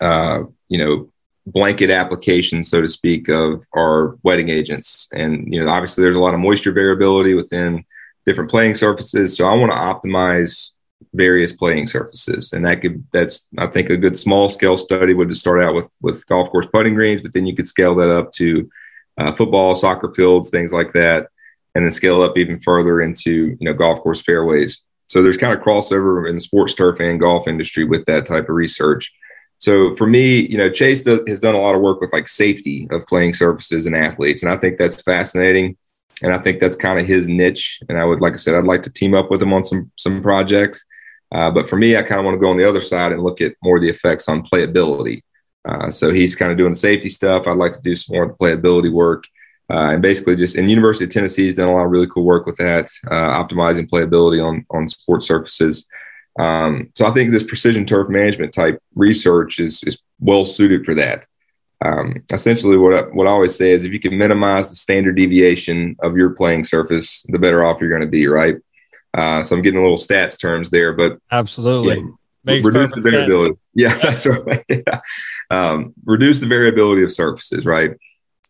uh, 0.00 0.40
you 0.68 0.78
know, 0.78 1.10
blanket 1.46 1.90
application, 1.90 2.62
so 2.62 2.80
to 2.80 2.88
speak, 2.88 3.28
of 3.28 3.64
our 3.76 4.16
wetting 4.22 4.48
agents. 4.48 5.08
And 5.12 5.52
you 5.52 5.62
know, 5.62 5.70
obviously, 5.70 6.02
there's 6.02 6.16
a 6.16 6.20
lot 6.20 6.34
of 6.34 6.40
moisture 6.40 6.72
variability 6.72 7.34
within 7.34 7.84
different 8.26 8.50
playing 8.50 8.74
surfaces. 8.74 9.36
So 9.36 9.46
I 9.46 9.54
want 9.54 9.72
to 9.72 10.08
optimize 10.08 10.70
various 11.14 11.52
playing 11.52 11.86
surfaces. 11.86 12.52
And 12.52 12.64
that 12.64 12.80
could 12.80 13.04
that's 13.12 13.46
I 13.58 13.66
think 13.66 13.90
a 13.90 13.96
good 13.96 14.18
small 14.18 14.48
scale 14.48 14.76
study 14.76 15.14
would 15.14 15.34
start 15.36 15.62
out 15.62 15.74
with 15.74 15.94
with 16.00 16.26
golf 16.26 16.50
course 16.50 16.66
putting 16.72 16.94
greens, 16.94 17.20
but 17.20 17.32
then 17.32 17.46
you 17.46 17.56
could 17.56 17.66
scale 17.66 17.94
that 17.96 18.10
up 18.10 18.32
to 18.32 18.70
uh, 19.18 19.32
football, 19.32 19.74
soccer 19.74 20.12
fields, 20.14 20.50
things 20.50 20.72
like 20.72 20.92
that, 20.92 21.28
and 21.74 21.84
then 21.84 21.92
scale 21.92 22.22
up 22.22 22.36
even 22.38 22.60
further 22.60 23.02
into 23.02 23.56
you 23.58 23.64
know 23.68 23.74
golf 23.74 24.00
course 24.00 24.22
fairways. 24.22 24.80
So 25.08 25.22
there's 25.22 25.36
kind 25.36 25.52
of 25.52 25.64
crossover 25.64 26.28
in 26.28 26.36
the 26.36 26.40
sports 26.40 26.74
turf 26.74 27.00
and 27.00 27.18
golf 27.18 27.48
industry 27.48 27.84
with 27.84 28.06
that 28.06 28.26
type 28.26 28.44
of 28.44 28.54
research. 28.54 29.12
So 29.58 29.94
for 29.96 30.06
me, 30.06 30.46
you 30.46 30.56
know, 30.56 30.70
Chase 30.70 31.04
has 31.04 31.40
done 31.40 31.54
a 31.54 31.60
lot 31.60 31.74
of 31.74 31.82
work 31.82 32.00
with 32.00 32.12
like 32.12 32.28
safety 32.28 32.86
of 32.90 33.06
playing 33.06 33.34
surfaces 33.34 33.86
and 33.86 33.96
athletes, 33.96 34.42
and 34.42 34.52
I 34.52 34.56
think 34.56 34.78
that's 34.78 35.02
fascinating. 35.02 35.76
And 36.22 36.32
I 36.34 36.38
think 36.38 36.60
that's 36.60 36.76
kind 36.76 36.98
of 36.98 37.06
his 37.06 37.28
niche. 37.28 37.80
And 37.88 37.98
I 37.98 38.04
would, 38.04 38.20
like 38.20 38.34
I 38.34 38.36
said, 38.36 38.54
I'd 38.54 38.64
like 38.64 38.82
to 38.82 38.90
team 38.90 39.14
up 39.14 39.30
with 39.30 39.42
him 39.42 39.52
on 39.52 39.64
some 39.64 39.90
some 39.96 40.22
projects. 40.22 40.84
Uh, 41.32 41.50
but 41.50 41.68
for 41.68 41.76
me, 41.76 41.96
I 41.96 42.02
kind 42.02 42.18
of 42.18 42.24
want 42.24 42.34
to 42.34 42.40
go 42.40 42.50
on 42.50 42.56
the 42.56 42.68
other 42.68 42.80
side 42.80 43.12
and 43.12 43.22
look 43.22 43.40
at 43.40 43.54
more 43.62 43.76
of 43.76 43.82
the 43.82 43.88
effects 43.88 44.28
on 44.28 44.46
playability. 44.46 45.22
Uh, 45.68 45.90
so 45.90 46.12
he's 46.12 46.34
kind 46.34 46.50
of 46.50 46.58
doing 46.58 46.72
the 46.72 46.78
safety 46.78 47.08
stuff. 47.08 47.46
I'd 47.46 47.56
like 47.56 47.74
to 47.74 47.82
do 47.82 47.94
some 47.94 48.14
more 48.16 48.24
of 48.24 48.30
the 48.30 48.36
playability 48.36 48.92
work. 48.92 49.24
Uh, 49.70 49.92
and 49.92 50.02
basically 50.02 50.34
just 50.34 50.56
in 50.56 50.68
University 50.68 51.04
of 51.04 51.10
Tennessee 51.10 51.44
has 51.44 51.54
done 51.54 51.68
a 51.68 51.74
lot 51.74 51.84
of 51.84 51.92
really 51.92 52.08
cool 52.08 52.24
work 52.24 52.44
with 52.44 52.56
that, 52.56 52.90
uh, 53.06 53.44
optimizing 53.44 53.88
playability 53.88 54.44
on, 54.44 54.66
on 54.70 54.88
sports 54.88 55.28
surfaces. 55.28 55.86
Um, 56.40 56.90
so 56.96 57.06
I 57.06 57.12
think 57.12 57.30
this 57.30 57.44
precision 57.44 57.86
turf 57.86 58.08
management 58.08 58.52
type 58.52 58.82
research 58.96 59.60
is, 59.60 59.82
is 59.84 59.98
well 60.18 60.44
suited 60.44 60.84
for 60.84 60.94
that. 60.94 61.26
Um, 61.84 62.22
essentially, 62.30 62.76
what 62.76 62.94
I, 62.94 63.00
what 63.02 63.26
I 63.26 63.30
always 63.30 63.54
say 63.54 63.72
is 63.72 63.84
if 63.84 63.92
you 63.92 64.00
can 64.00 64.18
minimize 64.18 64.68
the 64.68 64.76
standard 64.76 65.16
deviation 65.16 65.96
of 66.02 66.16
your 66.16 66.30
playing 66.30 66.64
surface, 66.64 67.24
the 67.28 67.38
better 67.38 67.64
off 67.64 67.80
you're 67.80 67.90
going 67.90 68.02
to 68.02 68.08
be, 68.08 68.26
right? 68.26 68.56
Uh, 69.16 69.42
so 69.42 69.56
I'm 69.56 69.62
getting 69.62 69.80
a 69.80 69.82
little 69.82 69.96
stats 69.96 70.38
terms 70.40 70.70
there, 70.70 70.92
but 70.92 71.18
absolutely. 71.30 71.98
Yeah, 71.98 72.10
Makes 72.44 72.66
reduce 72.66 72.94
the 72.94 73.00
variability. 73.02 73.54
Sense. 73.54 73.58
Yeah, 73.74 73.98
that's 73.98 74.26
right. 74.46 74.64
yeah. 74.68 75.00
Um, 75.50 75.94
reduce 76.04 76.40
the 76.40 76.46
variability 76.46 77.02
of 77.02 77.12
surfaces, 77.12 77.64
right? 77.66 77.90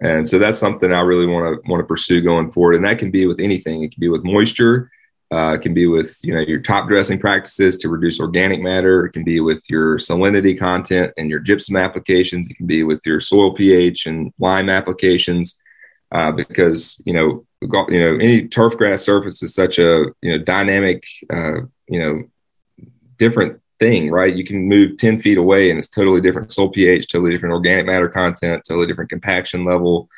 And 0.01 0.29
so 0.29 0.39
that's 0.39 0.59
something 0.59 0.93
I 0.93 1.01
really 1.01 1.27
want 1.27 1.63
to 1.63 1.71
want 1.71 1.81
to 1.81 1.87
pursue 1.87 2.23
going 2.23 2.53
forward. 2.53 2.77
And 2.77 2.85
that 2.85 2.99
can 2.99 3.11
be 3.11 3.27
with 3.27 3.41
anything. 3.41 3.83
It 3.83 3.93
can 3.93 4.01
be 4.01 4.09
with 4.09 4.25
moisture. 4.25 4.91
Uh, 5.33 5.55
it 5.55 5.63
can 5.63 5.75
be 5.75 5.87
with 5.87 6.19
you 6.23 6.35
know 6.35 6.41
your 6.41 6.61
top 6.61 6.89
dressing 6.89 7.19
practices 7.19 7.77
to 7.79 7.89
reduce 7.89 8.19
organic 8.19 8.61
matter. 8.61 9.07
It 9.07 9.13
can 9.13 9.25
be 9.25 9.41
with 9.41 9.63
your 9.69 9.99
salinity 9.99 10.59
content 10.59 11.13
and 11.17 11.29
your 11.29 11.39
gypsum 11.39 11.77
applications. 11.77 12.49
It 12.49 12.57
can 12.57 12.67
be 12.67 12.83
with 12.83 13.01
your 13.05 13.21
soil 13.21 13.53
pH 13.53 14.07
and 14.07 14.33
lime 14.39 14.69
applications. 14.69 15.59
Uh, 16.13 16.33
because 16.33 17.01
you 17.05 17.13
know 17.13 17.47
you 17.63 18.01
know 18.01 18.17
any 18.17 18.49
turf 18.49 18.77
grass 18.77 19.03
surface 19.03 19.43
is 19.43 19.55
such 19.55 19.79
a 19.79 20.07
you 20.23 20.33
know 20.37 20.39
dynamic 20.43 21.05
uh, 21.33 21.61
you 21.87 22.01
know 22.01 22.25
different 23.17 23.61
thing 23.79 24.11
right? 24.11 24.35
You 24.35 24.45
can 24.45 24.69
move 24.69 24.97
10 24.99 25.23
feet 25.23 25.39
away 25.39 25.71
and 25.71 25.79
it's 25.79 25.89
totally 25.89 26.21
different 26.21 26.53
soil 26.53 26.69
ph 26.69 27.09
totally 27.09 27.31
different 27.31 27.55
organic 27.55 27.87
matter 27.87 28.09
content 28.09 28.63
totally 28.67 28.87
different 28.87 29.11
compaction 29.11 29.65
level. 29.65 30.09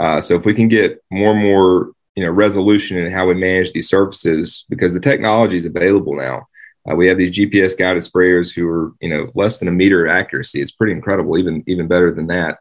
Uh, 0.00 0.20
so 0.20 0.36
if 0.36 0.44
we 0.44 0.54
can 0.54 0.68
get 0.68 1.02
more 1.10 1.32
and 1.32 1.42
more 1.42 1.92
you 2.14 2.24
know 2.24 2.30
resolution 2.30 2.96
in 2.98 3.12
how 3.12 3.26
we 3.26 3.34
manage 3.34 3.72
these 3.72 3.88
surfaces 3.88 4.64
because 4.68 4.92
the 4.92 5.00
technology 5.00 5.56
is 5.56 5.66
available 5.66 6.16
now. 6.16 6.46
Uh, 6.90 6.94
we 6.96 7.06
have 7.06 7.18
these 7.18 7.36
gps 7.36 7.78
guided 7.78 8.02
sprayers 8.02 8.52
who 8.52 8.68
are 8.68 8.92
you 9.00 9.08
know 9.08 9.30
less 9.34 9.58
than 9.58 9.68
a 9.68 9.72
meter 9.72 10.08
accuracy. 10.08 10.60
It's 10.62 10.72
pretty 10.72 10.92
incredible 10.92 11.36
even 11.36 11.64
even 11.66 11.88
better 11.88 12.12
than 12.14 12.28
that 12.28 12.58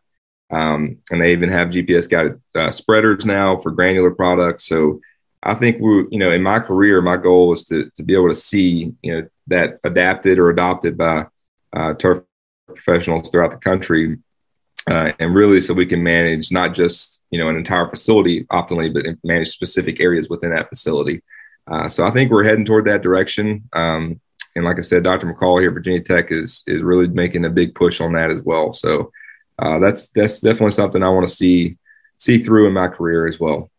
um, 0.52 0.98
and 1.10 1.22
they 1.22 1.32
even 1.32 1.50
have 1.50 1.70
GPS 1.70 2.10
guided 2.10 2.42
uh, 2.56 2.72
spreaders 2.72 3.26
now 3.26 3.60
for 3.62 3.72
granular 3.72 4.12
products. 4.12 4.66
So 4.66 5.00
I 5.44 5.56
think 5.56 5.80
we, 5.80 6.06
you 6.12 6.20
know, 6.20 6.32
in 6.32 6.44
my 6.44 6.60
career, 6.60 7.02
my 7.02 7.18
goal 7.18 7.54
is 7.54 7.66
to 7.66 7.90
to 7.96 8.04
be 8.04 8.14
able 8.14 8.30
to 8.30 8.36
see, 8.36 8.94
you 9.02 9.14
know, 9.14 9.28
that 9.48 9.80
adapted 9.84 10.38
or 10.38 10.50
adopted 10.50 10.98
by 10.98 11.26
uh, 11.76 11.94
turf 11.96 12.24
professionals 12.68 13.30
throughout 13.30 13.52
the 13.52 13.58
country, 13.58 14.18
uh, 14.90 15.12
and 15.20 15.34
really 15.34 15.60
so 15.62 15.74
we 15.74 15.86
can 15.86 16.04
manage 16.04 16.52
not 16.52 16.74
just 16.76 17.24
you 17.32 17.40
know 17.40 17.50
an 17.50 17.56
entire 17.56 17.90
facility 17.90 18.44
optimally, 18.52 18.94
but 18.94 19.06
manage 19.24 19.50
specific 19.50 20.00
areas 20.00 20.30
within 20.30 20.52
that 20.52 20.70
facility. 20.70 21.22
Uh, 21.70 21.88
so 21.88 22.06
I 22.06 22.12
think 22.12 22.32
we're 22.32 22.44
heading 22.44 22.66
toward 22.66 22.86
that 22.86 23.02
direction. 23.02 23.70
Um, 23.74 24.20
and 24.56 24.66
like 24.66 24.78
I 24.78 24.82
said, 24.82 25.04
Dr. 25.04 25.28
McCall 25.28 25.62
here 25.62 25.70
at 25.70 25.74
Virginia 25.74 26.02
Tech 26.02 26.32
is 26.32 26.64
is 26.68 26.82
really 26.82 27.08
making 27.08 27.46
a 27.46 27.50
big 27.50 27.74
push 27.74 28.02
on 28.02 28.14
that 28.14 28.30
as 28.30 28.42
well. 28.42 28.74
So 28.74 29.12
uh, 29.62 29.80
that's 29.80 30.10
that's 30.10 30.42
definitely 30.42 30.72
something 30.72 31.04
I 31.04 31.10
want 31.10 31.28
to 31.28 31.34
see 31.34 31.78
see 32.18 32.44
through 32.44 32.68
in 32.68 32.74
my 32.74 32.88
career 32.88 33.28
as 33.28 33.40
well. 33.40 33.70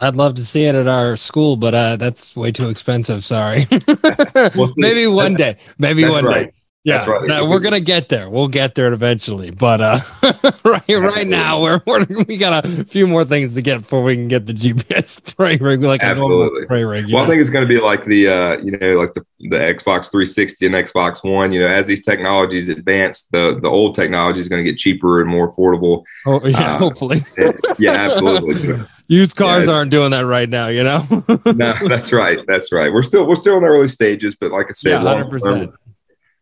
I'd 0.00 0.16
love 0.16 0.34
to 0.34 0.44
see 0.44 0.64
it 0.64 0.74
at 0.74 0.88
our 0.88 1.16
school, 1.16 1.56
but 1.56 1.74
uh, 1.74 1.96
that's 1.96 2.34
way 2.34 2.50
too 2.50 2.68
expensive. 2.68 3.22
Sorry. 3.22 3.66
maybe 4.76 5.06
one 5.06 5.34
day. 5.34 5.58
Maybe 5.78 6.08
one 6.08 6.24
right. 6.24 6.46
day. 6.46 6.61
Yeah, 6.84 7.08
right. 7.08 7.48
we're 7.48 7.60
gonna 7.60 7.78
get 7.78 8.08
there. 8.08 8.28
We'll 8.28 8.48
get 8.48 8.74
there 8.74 8.92
eventually, 8.92 9.52
but 9.52 9.80
uh, 9.80 10.00
right 10.64 10.88
right 10.88 11.26
now 11.28 11.62
we're, 11.62 11.80
we're 11.86 12.04
we 12.26 12.36
got 12.36 12.64
a 12.64 12.84
few 12.84 13.06
more 13.06 13.24
things 13.24 13.54
to 13.54 13.62
get 13.62 13.82
before 13.82 14.02
we 14.02 14.16
can 14.16 14.26
get 14.26 14.46
the 14.46 14.52
GPS 14.52 15.06
spray 15.28 15.58
rig 15.58 15.80
like 15.82 16.02
Absolutely. 16.02 16.34
a 16.34 16.38
normal 16.40 16.62
spray 16.64 16.84
rig. 16.84 17.04
Well, 17.06 17.18
know? 17.18 17.24
I 17.24 17.26
think 17.28 17.40
it's 17.40 17.50
gonna 17.50 17.66
be 17.66 17.78
like 17.78 18.04
the 18.06 18.28
uh, 18.28 18.56
you 18.56 18.72
know, 18.72 18.98
like 18.98 19.14
the 19.14 19.24
the 19.38 19.58
Xbox 19.58 20.10
360 20.10 20.66
and 20.66 20.74
Xbox 20.74 21.22
One. 21.22 21.52
You 21.52 21.60
know, 21.60 21.68
as 21.68 21.86
these 21.86 22.04
technologies 22.04 22.68
advance, 22.68 23.28
the 23.30 23.60
the 23.62 23.68
old 23.68 23.94
technology 23.94 24.40
is 24.40 24.48
gonna 24.48 24.64
get 24.64 24.76
cheaper 24.76 25.20
and 25.20 25.30
more 25.30 25.52
affordable. 25.52 26.02
Oh 26.26 26.44
yeah, 26.44 26.74
uh, 26.74 26.78
hopefully. 26.78 27.24
yeah, 27.78 27.92
absolutely. 27.92 28.84
Used 29.06 29.36
cars 29.36 29.66
yeah. 29.66 29.74
aren't 29.74 29.92
doing 29.92 30.10
that 30.10 30.26
right 30.26 30.48
now, 30.48 30.66
you 30.66 30.82
know. 30.82 31.06
no, 31.46 31.74
that's 31.86 32.12
right. 32.12 32.40
That's 32.48 32.72
right. 32.72 32.92
We're 32.92 33.02
still 33.02 33.24
we're 33.24 33.36
still 33.36 33.56
in 33.56 33.62
the 33.62 33.68
early 33.68 33.86
stages, 33.86 34.34
but 34.34 34.50
like 34.50 34.66
I 34.68 34.72
said, 34.72 35.02
yeah, 35.02 35.22
100% 35.22 35.72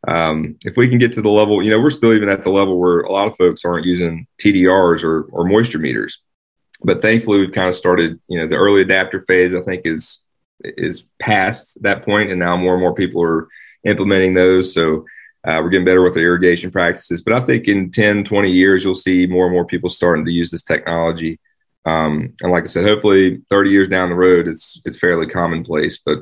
um, 0.08 0.56
if 0.64 0.76
we 0.76 0.88
can 0.88 0.98
get 0.98 1.12
to 1.12 1.22
the 1.22 1.28
level, 1.28 1.62
you 1.62 1.70
know, 1.70 1.80
we're 1.80 1.90
still 1.90 2.14
even 2.14 2.28
at 2.28 2.42
the 2.42 2.50
level 2.50 2.78
where 2.78 3.00
a 3.00 3.12
lot 3.12 3.26
of 3.26 3.36
folks 3.36 3.64
aren't 3.64 3.84
using 3.86 4.26
TDRs 4.40 5.04
or, 5.04 5.24
or 5.24 5.44
moisture 5.44 5.78
meters. 5.78 6.20
But 6.82 7.02
thankfully, 7.02 7.38
we've 7.38 7.52
kind 7.52 7.68
of 7.68 7.74
started, 7.74 8.18
you 8.26 8.38
know, 8.38 8.48
the 8.48 8.56
early 8.56 8.80
adapter 8.80 9.22
phase, 9.28 9.54
I 9.54 9.60
think, 9.60 9.82
is 9.84 10.22
is 10.62 11.04
past 11.18 11.82
that 11.82 12.04
point, 12.04 12.30
and 12.30 12.38
now 12.38 12.56
more 12.56 12.74
and 12.74 12.80
more 12.80 12.94
people 12.94 13.22
are 13.22 13.48
implementing 13.84 14.34
those. 14.34 14.72
So 14.72 15.04
uh, 15.46 15.60
we're 15.62 15.70
getting 15.70 15.86
better 15.86 16.02
with 16.02 16.14
the 16.14 16.20
irrigation 16.20 16.70
practices. 16.70 17.22
But 17.22 17.34
I 17.34 17.40
think 17.40 17.66
in 17.66 17.90
10, 17.90 18.24
20 18.24 18.50
years, 18.50 18.84
you'll 18.84 18.94
see 18.94 19.26
more 19.26 19.46
and 19.46 19.54
more 19.54 19.64
people 19.64 19.88
starting 19.88 20.24
to 20.26 20.30
use 20.30 20.50
this 20.50 20.64
technology. 20.64 21.38
Um, 21.86 22.34
and 22.40 22.52
like 22.52 22.64
I 22.64 22.66
said, 22.66 22.86
hopefully 22.86 23.40
30 23.48 23.70
years 23.70 23.88
down 23.88 24.10
the 24.10 24.14
road, 24.14 24.48
it's 24.48 24.80
it's 24.86 24.98
fairly 24.98 25.26
commonplace. 25.26 26.00
But 26.04 26.20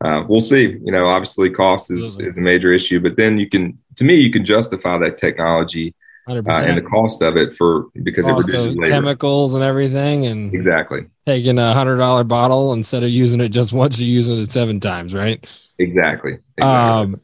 uh, 0.00 0.24
we'll 0.28 0.40
see. 0.40 0.78
You 0.82 0.92
know, 0.92 1.08
obviously, 1.08 1.50
cost 1.50 1.90
is, 1.90 2.20
is 2.20 2.38
a 2.38 2.40
major 2.40 2.72
issue, 2.72 3.00
but 3.00 3.16
then 3.16 3.38
you 3.38 3.48
can, 3.48 3.78
to 3.96 4.04
me, 4.04 4.14
you 4.16 4.30
can 4.30 4.44
justify 4.44 4.98
that 4.98 5.18
technology 5.18 5.94
uh, 6.28 6.42
and 6.46 6.76
the 6.76 6.82
cost 6.82 7.22
of 7.22 7.36
it 7.36 7.56
for 7.56 7.86
because 8.02 8.26
it 8.26 8.32
reduces 8.32 8.76
labor. 8.76 8.86
chemicals 8.86 9.54
and 9.54 9.64
everything, 9.64 10.26
and 10.26 10.54
exactly 10.54 11.06
taking 11.26 11.58
a 11.58 11.72
hundred 11.72 11.96
dollar 11.96 12.22
bottle 12.22 12.74
instead 12.74 13.02
of 13.02 13.10
using 13.10 13.40
it 13.40 13.48
just 13.48 13.72
once, 13.72 13.98
you 13.98 14.06
use 14.06 14.28
it 14.28 14.50
seven 14.50 14.78
times, 14.78 15.14
right? 15.14 15.38
Exactly. 15.78 16.38
exactly. 16.56 16.62
Um, 16.62 17.20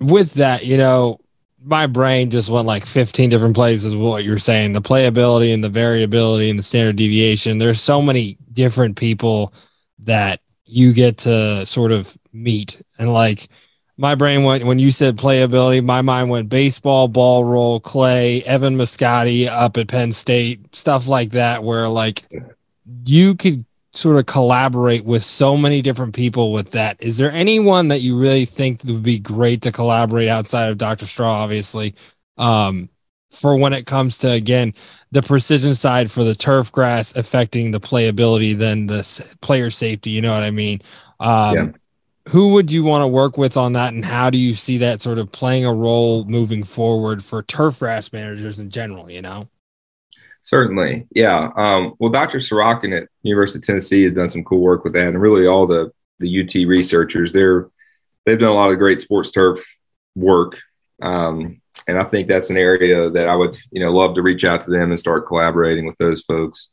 with 0.00 0.34
that, 0.34 0.64
you 0.64 0.76
know, 0.76 1.20
my 1.62 1.86
brain 1.86 2.30
just 2.30 2.48
went 2.48 2.66
like 2.66 2.86
15 2.86 3.28
different 3.28 3.54
places 3.54 3.94
with 3.94 4.08
what 4.08 4.24
you're 4.24 4.38
saying 4.38 4.72
the 4.72 4.80
playability 4.80 5.52
and 5.52 5.62
the 5.62 5.68
variability 5.68 6.50
and 6.50 6.58
the 6.58 6.62
standard 6.62 6.96
deviation 6.96 7.58
there's 7.58 7.80
so 7.80 8.00
many 8.00 8.38
different 8.52 8.96
people 8.96 9.52
that 9.98 10.40
you 10.68 10.92
get 10.92 11.18
to 11.18 11.64
sort 11.66 11.92
of 11.92 12.16
meet. 12.32 12.82
And 12.98 13.12
like 13.12 13.48
my 13.96 14.14
brain 14.14 14.44
went 14.44 14.64
when 14.64 14.78
you 14.78 14.90
said 14.90 15.16
playability, 15.16 15.84
my 15.84 16.02
mind 16.02 16.30
went 16.30 16.48
baseball, 16.48 17.08
ball 17.08 17.44
roll, 17.44 17.80
clay, 17.80 18.42
Evan 18.44 18.76
Mascitti 18.76 19.48
up 19.48 19.76
at 19.76 19.88
Penn 19.88 20.12
State, 20.12 20.74
stuff 20.74 21.08
like 21.08 21.30
that, 21.32 21.64
where 21.64 21.88
like 21.88 22.26
you 23.04 23.34
could 23.34 23.64
sort 23.92 24.16
of 24.16 24.26
collaborate 24.26 25.04
with 25.04 25.24
so 25.24 25.56
many 25.56 25.82
different 25.82 26.14
people 26.14 26.52
with 26.52 26.70
that. 26.72 26.96
Is 27.00 27.18
there 27.18 27.32
anyone 27.32 27.88
that 27.88 28.00
you 28.00 28.16
really 28.16 28.44
think 28.44 28.84
would 28.84 29.02
be 29.02 29.18
great 29.18 29.62
to 29.62 29.72
collaborate 29.72 30.28
outside 30.28 30.68
of 30.68 30.78
Dr. 30.78 31.06
Straw, 31.06 31.42
obviously? 31.42 31.94
Um, 32.36 32.90
for 33.30 33.56
when 33.56 33.72
it 33.72 33.86
comes 33.86 34.18
to 34.18 34.30
again 34.30 34.72
the 35.12 35.22
precision 35.22 35.74
side 35.74 36.10
for 36.10 36.24
the 36.24 36.34
turf 36.34 36.72
grass 36.72 37.14
affecting 37.16 37.70
the 37.70 37.80
playability 37.80 38.56
than 38.56 38.86
the 38.86 39.36
player 39.40 39.70
safety 39.70 40.10
you 40.10 40.22
know 40.22 40.32
what 40.32 40.42
i 40.42 40.50
mean? 40.50 40.80
Um, 41.20 41.56
yeah. 41.56 41.70
who 42.28 42.50
would 42.50 42.70
you 42.70 42.84
want 42.84 43.02
to 43.02 43.08
work 43.08 43.36
with 43.36 43.56
on 43.56 43.72
that 43.72 43.92
and 43.92 44.04
how 44.04 44.30
do 44.30 44.38
you 44.38 44.54
see 44.54 44.78
that 44.78 45.02
sort 45.02 45.18
of 45.18 45.30
playing 45.32 45.64
a 45.64 45.72
role 45.72 46.24
moving 46.24 46.62
forward 46.62 47.24
for 47.24 47.42
turf 47.42 47.80
grass 47.80 48.12
managers 48.12 48.58
in 48.58 48.70
general 48.70 49.10
you 49.10 49.22
know? 49.22 49.48
Certainly 50.42 51.06
yeah. 51.10 51.50
Um, 51.56 51.94
well 51.98 52.10
dr 52.10 52.38
sorochan 52.38 52.96
at 52.96 53.08
university 53.22 53.58
of 53.58 53.66
tennessee 53.66 54.04
has 54.04 54.14
done 54.14 54.28
some 54.28 54.44
cool 54.44 54.60
work 54.60 54.84
with 54.84 54.94
that 54.94 55.08
and 55.08 55.20
really 55.20 55.46
all 55.46 55.66
the 55.66 55.92
the 56.20 56.40
ut 56.40 56.54
researchers 56.66 57.32
they're 57.32 57.68
they've 58.24 58.38
done 58.38 58.50
a 58.50 58.54
lot 58.54 58.70
of 58.70 58.78
great 58.78 59.00
sports 59.00 59.30
turf 59.30 59.64
work. 60.18 60.60
Um, 61.00 61.60
and 61.88 61.98
I 61.98 62.04
think 62.04 62.28
that's 62.28 62.50
an 62.50 62.58
area 62.58 63.08
that 63.10 63.28
I 63.28 63.34
would, 63.34 63.56
you 63.72 63.80
know, 63.80 63.90
love 63.90 64.14
to 64.14 64.22
reach 64.22 64.44
out 64.44 64.62
to 64.64 64.70
them 64.70 64.90
and 64.90 65.00
start 65.00 65.26
collaborating 65.26 65.86
with 65.86 65.96
those 65.96 66.20
folks 66.20 66.68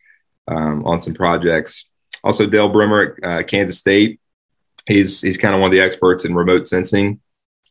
um, 0.50 0.86
on 0.86 1.00
some 1.00 1.14
projects. 1.14 1.86
Also, 2.24 2.46
Dale 2.46 2.70
Bremer 2.70 3.18
at 3.24 3.30
uh, 3.30 3.44
Kansas 3.44 3.80
State, 3.80 4.20
he's 4.86 5.22
he's 5.22 5.38
kind 5.38 5.56
of 5.56 5.62
one 5.62 5.70
of 5.70 5.72
the 5.72 5.80
experts 5.80 6.26
in 6.26 6.36
remote 6.36 6.68
sensing, 6.68 7.22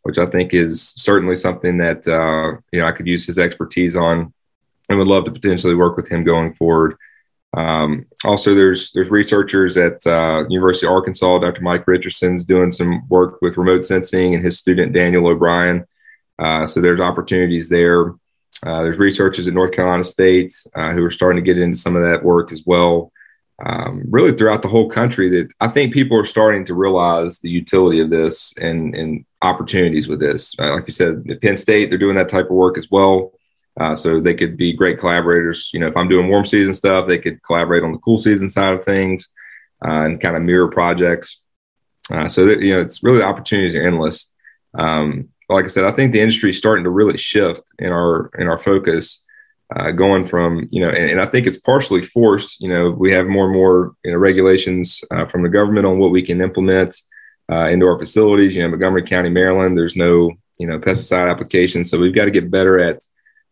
which 0.04 0.16
I 0.16 0.26
think 0.26 0.54
is 0.54 0.94
certainly 0.96 1.36
something 1.36 1.76
that 1.78 2.08
uh, 2.08 2.58
you 2.72 2.80
know 2.80 2.86
I 2.86 2.92
could 2.92 3.06
use 3.06 3.26
his 3.26 3.38
expertise 3.38 3.94
on, 3.94 4.32
and 4.88 4.98
would 4.98 5.06
love 5.06 5.24
to 5.26 5.30
potentially 5.30 5.74
work 5.74 5.96
with 5.98 6.08
him 6.08 6.24
going 6.24 6.54
forward. 6.54 6.96
Um, 7.54 8.06
also, 8.24 8.54
there's 8.54 8.90
there's 8.92 9.10
researchers 9.10 9.76
at 9.76 10.04
uh, 10.06 10.44
University 10.48 10.86
of 10.86 10.92
Arkansas. 10.92 11.40
Dr. 11.40 11.60
Mike 11.60 11.86
Richardson's 11.86 12.46
doing 12.46 12.70
some 12.70 13.06
work 13.08 13.42
with 13.42 13.58
remote 13.58 13.84
sensing, 13.84 14.34
and 14.34 14.42
his 14.42 14.58
student 14.58 14.94
Daniel 14.94 15.26
O'Brien 15.26 15.84
uh, 16.38 16.66
so 16.66 16.80
there's 16.80 17.00
opportunities 17.00 17.68
there. 17.68 18.10
Uh, 18.64 18.82
there's 18.82 18.98
researchers 18.98 19.46
at 19.46 19.54
North 19.54 19.72
Carolina 19.72 20.04
State 20.04 20.54
uh, 20.74 20.92
who 20.92 21.04
are 21.04 21.10
starting 21.10 21.44
to 21.44 21.46
get 21.46 21.60
into 21.60 21.76
some 21.76 21.96
of 21.96 22.02
that 22.02 22.24
work 22.24 22.52
as 22.52 22.62
well. 22.64 23.12
Um, 23.64 24.02
really 24.08 24.36
throughout 24.36 24.62
the 24.62 24.68
whole 24.68 24.90
country 24.90 25.30
that 25.30 25.52
I 25.60 25.68
think 25.68 25.94
people 25.94 26.18
are 26.18 26.26
starting 26.26 26.64
to 26.64 26.74
realize 26.74 27.38
the 27.38 27.50
utility 27.50 28.00
of 28.00 28.10
this 28.10 28.52
and, 28.56 28.96
and 28.96 29.24
opportunities 29.42 30.08
with 30.08 30.18
this. 30.18 30.58
Uh, 30.58 30.74
like 30.74 30.86
you 30.88 30.92
said, 30.92 31.24
at 31.30 31.40
Penn 31.40 31.56
State, 31.56 31.88
they're 31.88 31.98
doing 31.98 32.16
that 32.16 32.28
type 32.28 32.46
of 32.46 32.56
work 32.56 32.76
as 32.78 32.90
well. 32.90 33.32
Uh, 33.78 33.94
so 33.94 34.20
they 34.20 34.34
could 34.34 34.56
be 34.56 34.72
great 34.72 34.98
collaborators. 34.98 35.70
You 35.72 35.80
know, 35.80 35.86
if 35.86 35.96
I'm 35.96 36.08
doing 36.08 36.28
warm 36.28 36.46
season 36.46 36.74
stuff, 36.74 37.06
they 37.06 37.18
could 37.18 37.42
collaborate 37.42 37.84
on 37.84 37.92
the 37.92 37.98
cool 37.98 38.18
season 38.18 38.50
side 38.50 38.74
of 38.74 38.84
things 38.84 39.28
and 39.82 40.20
kind 40.20 40.36
of 40.36 40.42
mirror 40.42 40.68
projects. 40.68 41.40
so 42.28 42.46
that, 42.46 42.60
you 42.60 42.74
know, 42.74 42.80
it's 42.80 43.02
really 43.02 43.22
opportunities 43.22 43.74
are 43.74 43.86
endless. 43.86 44.28
Um, 44.76 45.28
like 45.54 45.64
I 45.64 45.68
said, 45.68 45.84
I 45.84 45.92
think 45.92 46.12
the 46.12 46.20
industry 46.20 46.50
is 46.50 46.58
starting 46.58 46.84
to 46.84 46.90
really 46.90 47.18
shift 47.18 47.62
in 47.78 47.90
our 47.90 48.30
in 48.38 48.46
our 48.46 48.58
focus, 48.58 49.20
uh, 49.74 49.90
going 49.90 50.26
from 50.26 50.68
you 50.70 50.80
know, 50.80 50.90
and, 50.90 51.10
and, 51.10 51.20
I 51.20 51.26
think 51.26 51.46
it's 51.46 51.58
partially 51.58 52.02
forced. 52.02 52.60
You 52.60 52.68
know, 52.68 52.90
we 52.90 53.12
have 53.12 53.26
more 53.26 53.46
and 53.46 53.54
more 53.54 53.94
you 54.04 54.12
know, 54.12 54.18
regulations 54.18 55.02
uh, 55.10 55.26
from 55.26 55.42
the 55.42 55.48
government 55.48 55.86
on 55.86 55.98
what 55.98 56.10
we 56.10 56.22
can 56.22 56.40
implement 56.40 56.94
uh, 57.50 57.66
into 57.66 57.86
our 57.86 57.98
facilities. 57.98 58.54
You 58.54 58.62
know, 58.62 58.68
Montgomery 58.68 59.04
County, 59.04 59.30
Maryland, 59.30 59.76
there's 59.76 59.96
no 59.96 60.30
you 60.58 60.66
know 60.66 60.78
pesticide 60.78 61.30
application, 61.30 61.84
so 61.84 61.98
we've 61.98 62.14
got 62.14 62.26
to 62.26 62.30
get 62.30 62.50
better 62.50 62.78
at 62.78 63.02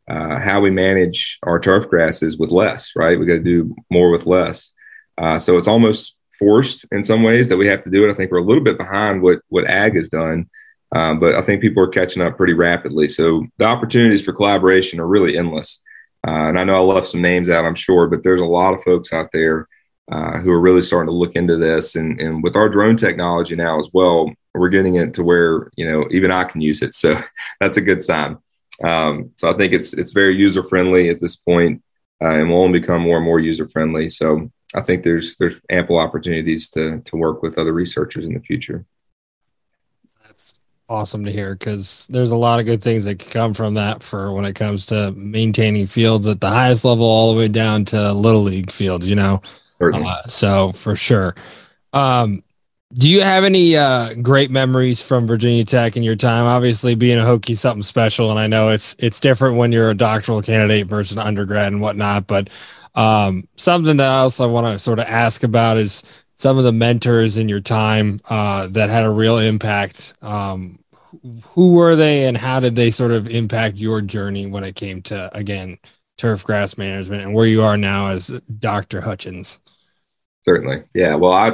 uh, 0.09 0.39
how 0.39 0.61
we 0.61 0.71
manage 0.71 1.39
our 1.45 1.59
turf 1.59 1.89
grasses 1.89 2.37
with 2.39 2.51
less. 2.51 2.93
Right, 2.97 3.19
we 3.19 3.27
got 3.27 3.35
to 3.35 3.41
do 3.41 3.75
more 3.91 4.11
with 4.11 4.27
less. 4.27 4.71
Uh, 5.19 5.39
so 5.39 5.59
it's 5.59 5.69
almost 5.69 6.15
forced 6.39 6.87
in 6.91 7.05
some 7.05 7.23
ways 7.23 7.49
that 7.49 7.57
we 7.57 7.69
have 7.69 7.83
to 7.83 7.91
do 7.91 8.05
it. 8.05 8.11
I 8.11 8.15
think 8.15 8.31
we're 8.31 8.39
a 8.39 8.45
little 8.45 8.65
bit 8.65 8.79
behind 8.79 9.23
what 9.23 9.41
what 9.49 9.69
ag 9.69 9.97
has 9.97 10.09
done. 10.09 10.49
Um, 10.95 11.21
but 11.21 11.35
I 11.35 11.43
think 11.43 11.61
people 11.61 11.83
are 11.83 11.89
catching 11.89 12.23
up 12.23 12.37
pretty 12.37 12.53
rapidly. 12.53 13.09
So 13.09 13.47
the 13.59 13.65
opportunities 13.65 14.23
for 14.23 14.33
collaboration 14.33 15.01
are 15.01 15.07
really 15.07 15.39
endless. 15.39 15.81
Uh, 16.27 16.49
and 16.49 16.59
I 16.59 16.65
know 16.65 16.77
I 16.77 16.95
left 16.95 17.09
some 17.09 17.23
names 17.23 17.49
out, 17.49 17.65
I'm 17.65 17.75
sure, 17.75 18.07
but 18.07 18.23
there's 18.23 18.43
a 18.43 18.47
lot 18.47 18.75
of 18.75 18.85
folks 18.85 19.13
out 19.13 19.31
there 19.33 19.69
uh, 20.11 20.39
who 20.39 20.51
are 20.51 20.61
really 20.61 20.83
starting 20.83 21.09
to 21.09 21.17
look 21.17 21.35
into 21.35 21.57
this. 21.57 21.97
And, 21.97 22.21
and 22.21 22.43
with 22.43 22.57
our 22.57 22.69
drone 22.69 22.97
technology 22.97 23.57
now 23.57 23.81
as 23.81 23.89
well, 23.93 24.31
we're 24.55 24.69
getting 24.69 24.97
it 24.97 25.15
to 25.15 25.23
where 25.23 25.71
you 25.77 25.91
know 25.91 26.07
even 26.11 26.31
I 26.31 26.45
can 26.45 26.61
use 26.61 26.83
it. 26.83 26.95
So 26.95 27.21
that's 27.61 27.77
a 27.77 27.83
good 27.83 28.03
sign. 28.03 28.39
Um, 28.83 29.31
so 29.39 29.51
I 29.51 29.57
think 29.57 29.73
it's 29.73 29.93
it's 29.95 30.13
very 30.13 30.37
user 30.37 30.63
friendly 30.63 31.09
at 31.09 31.21
this 31.21 31.37
point, 31.37 31.83
uh, 32.23 32.29
and 32.29 32.51
will 32.51 32.63
only 32.63 32.81
become 32.81 33.03
more 33.03 33.17
and 33.17 33.25
more 33.25 33.41
user 33.41 33.69
friendly. 33.69 34.09
So 34.09 34.51
I 34.75 34.83
think 34.83 35.03
there's 35.03 35.37
there's 35.37 35.57
ample 35.71 35.99
opportunities 35.99 36.69
to 36.71 37.01
to 37.01 37.17
work 37.17 37.43
with 37.43 37.59
other 37.59 37.73
researchers 37.73 38.25
in 38.25 38.35
the 38.35 38.41
future 38.41 38.85
awesome 40.93 41.25
to 41.25 41.33
hear 41.33 41.55
because 41.55 42.07
there's 42.11 42.33
a 42.33 42.37
lot 42.37 42.61
of 42.61 42.67
good 42.67 42.83
things 42.83 43.05
that 43.05 43.19
can 43.19 43.31
come 43.31 43.55
from 43.55 43.75
that 43.75 44.03
for 44.03 44.33
when 44.33 44.45
it 44.45 44.55
comes 44.55 44.85
to 44.87 45.11
maintaining 45.13 45.87
fields 45.87 46.27
at 46.27 46.41
the 46.41 46.51
highest 46.51 46.85
level 46.85 47.07
all 47.07 47.33
the 47.33 47.39
way 47.39 47.49
down 47.49 47.85
to 47.87 48.13
little 48.13 48.43
league 48.43 48.71
fields 48.71 49.09
you 49.09 49.17
know? 49.17 49.41
Uh, 50.07 50.23
so 50.29 50.73
for 50.73 50.95
sure. 50.95 51.35
Um, 51.95 52.45
do 52.95 53.11
you 53.11 53.23
have 53.23 53.45
any 53.45 53.75
uh, 53.75 54.13
great 54.15 54.51
memories 54.51 55.03
from 55.03 55.27
virginia 55.27 55.65
tech 55.65 55.97
in 55.97 56.03
your 56.03 56.15
time? 56.15 56.45
Obviously 56.45 56.95
being 56.95 57.19
a 57.19 57.23
hokie 57.23 57.57
something 57.57 57.83
special 57.83 58.31
and 58.31 58.39
i 58.39 58.47
know 58.47 58.69
it's 58.69 58.95
it's 58.99 59.19
different 59.19 59.57
when 59.57 59.73
you're 59.73 59.91
a 59.91 59.95
doctoral 59.95 60.43
candidate 60.43 60.87
versus 60.87 61.17
an 61.17 61.23
undergrad 61.23 61.73
and 61.73 61.81
whatnot 61.81 62.27
but 62.27 62.51
um, 62.95 63.49
something 63.57 63.97
that 63.97 64.13
else 64.13 64.41
i 64.41 64.47
want 64.47 64.67
to 64.67 64.79
sort 64.79 64.99
of 64.99 65.07
ask 65.07 65.43
about 65.43 65.79
is 65.79 66.03
some 66.35 66.59
of 66.59 66.65
the 66.65 66.73
mentors 66.73 67.39
in 67.39 67.49
your 67.49 67.61
time 67.61 68.19
uh, 68.29 68.67
that 68.69 68.91
had 68.91 69.05
a 69.05 69.11
real 69.11 69.39
impact 69.39 70.13
um, 70.23 70.79
who 71.43 71.73
were 71.73 71.97
they 71.97 72.27
and 72.27 72.37
how 72.37 72.61
did 72.61 72.77
they 72.77 72.91
sort 72.91 73.13
of 73.13 73.29
impact 73.29 73.79
your 73.79 74.01
journey 74.01 74.47
when 74.47 74.65
it 74.65 74.77
came 74.77 75.03
to 75.03 75.35
again 75.37 75.79
turf 76.19 76.45
grass 76.45 76.79
management 76.79 77.23
and 77.23 77.35
where 77.35 77.47
you 77.47 77.63
are 77.63 77.77
now 77.77 78.09
as 78.09 78.29
Dr. 78.59 79.01
Hutchens? 79.01 79.61
Certainly. 80.45 80.85
Yeah. 80.95 81.15
Well, 81.15 81.33
I 81.33 81.53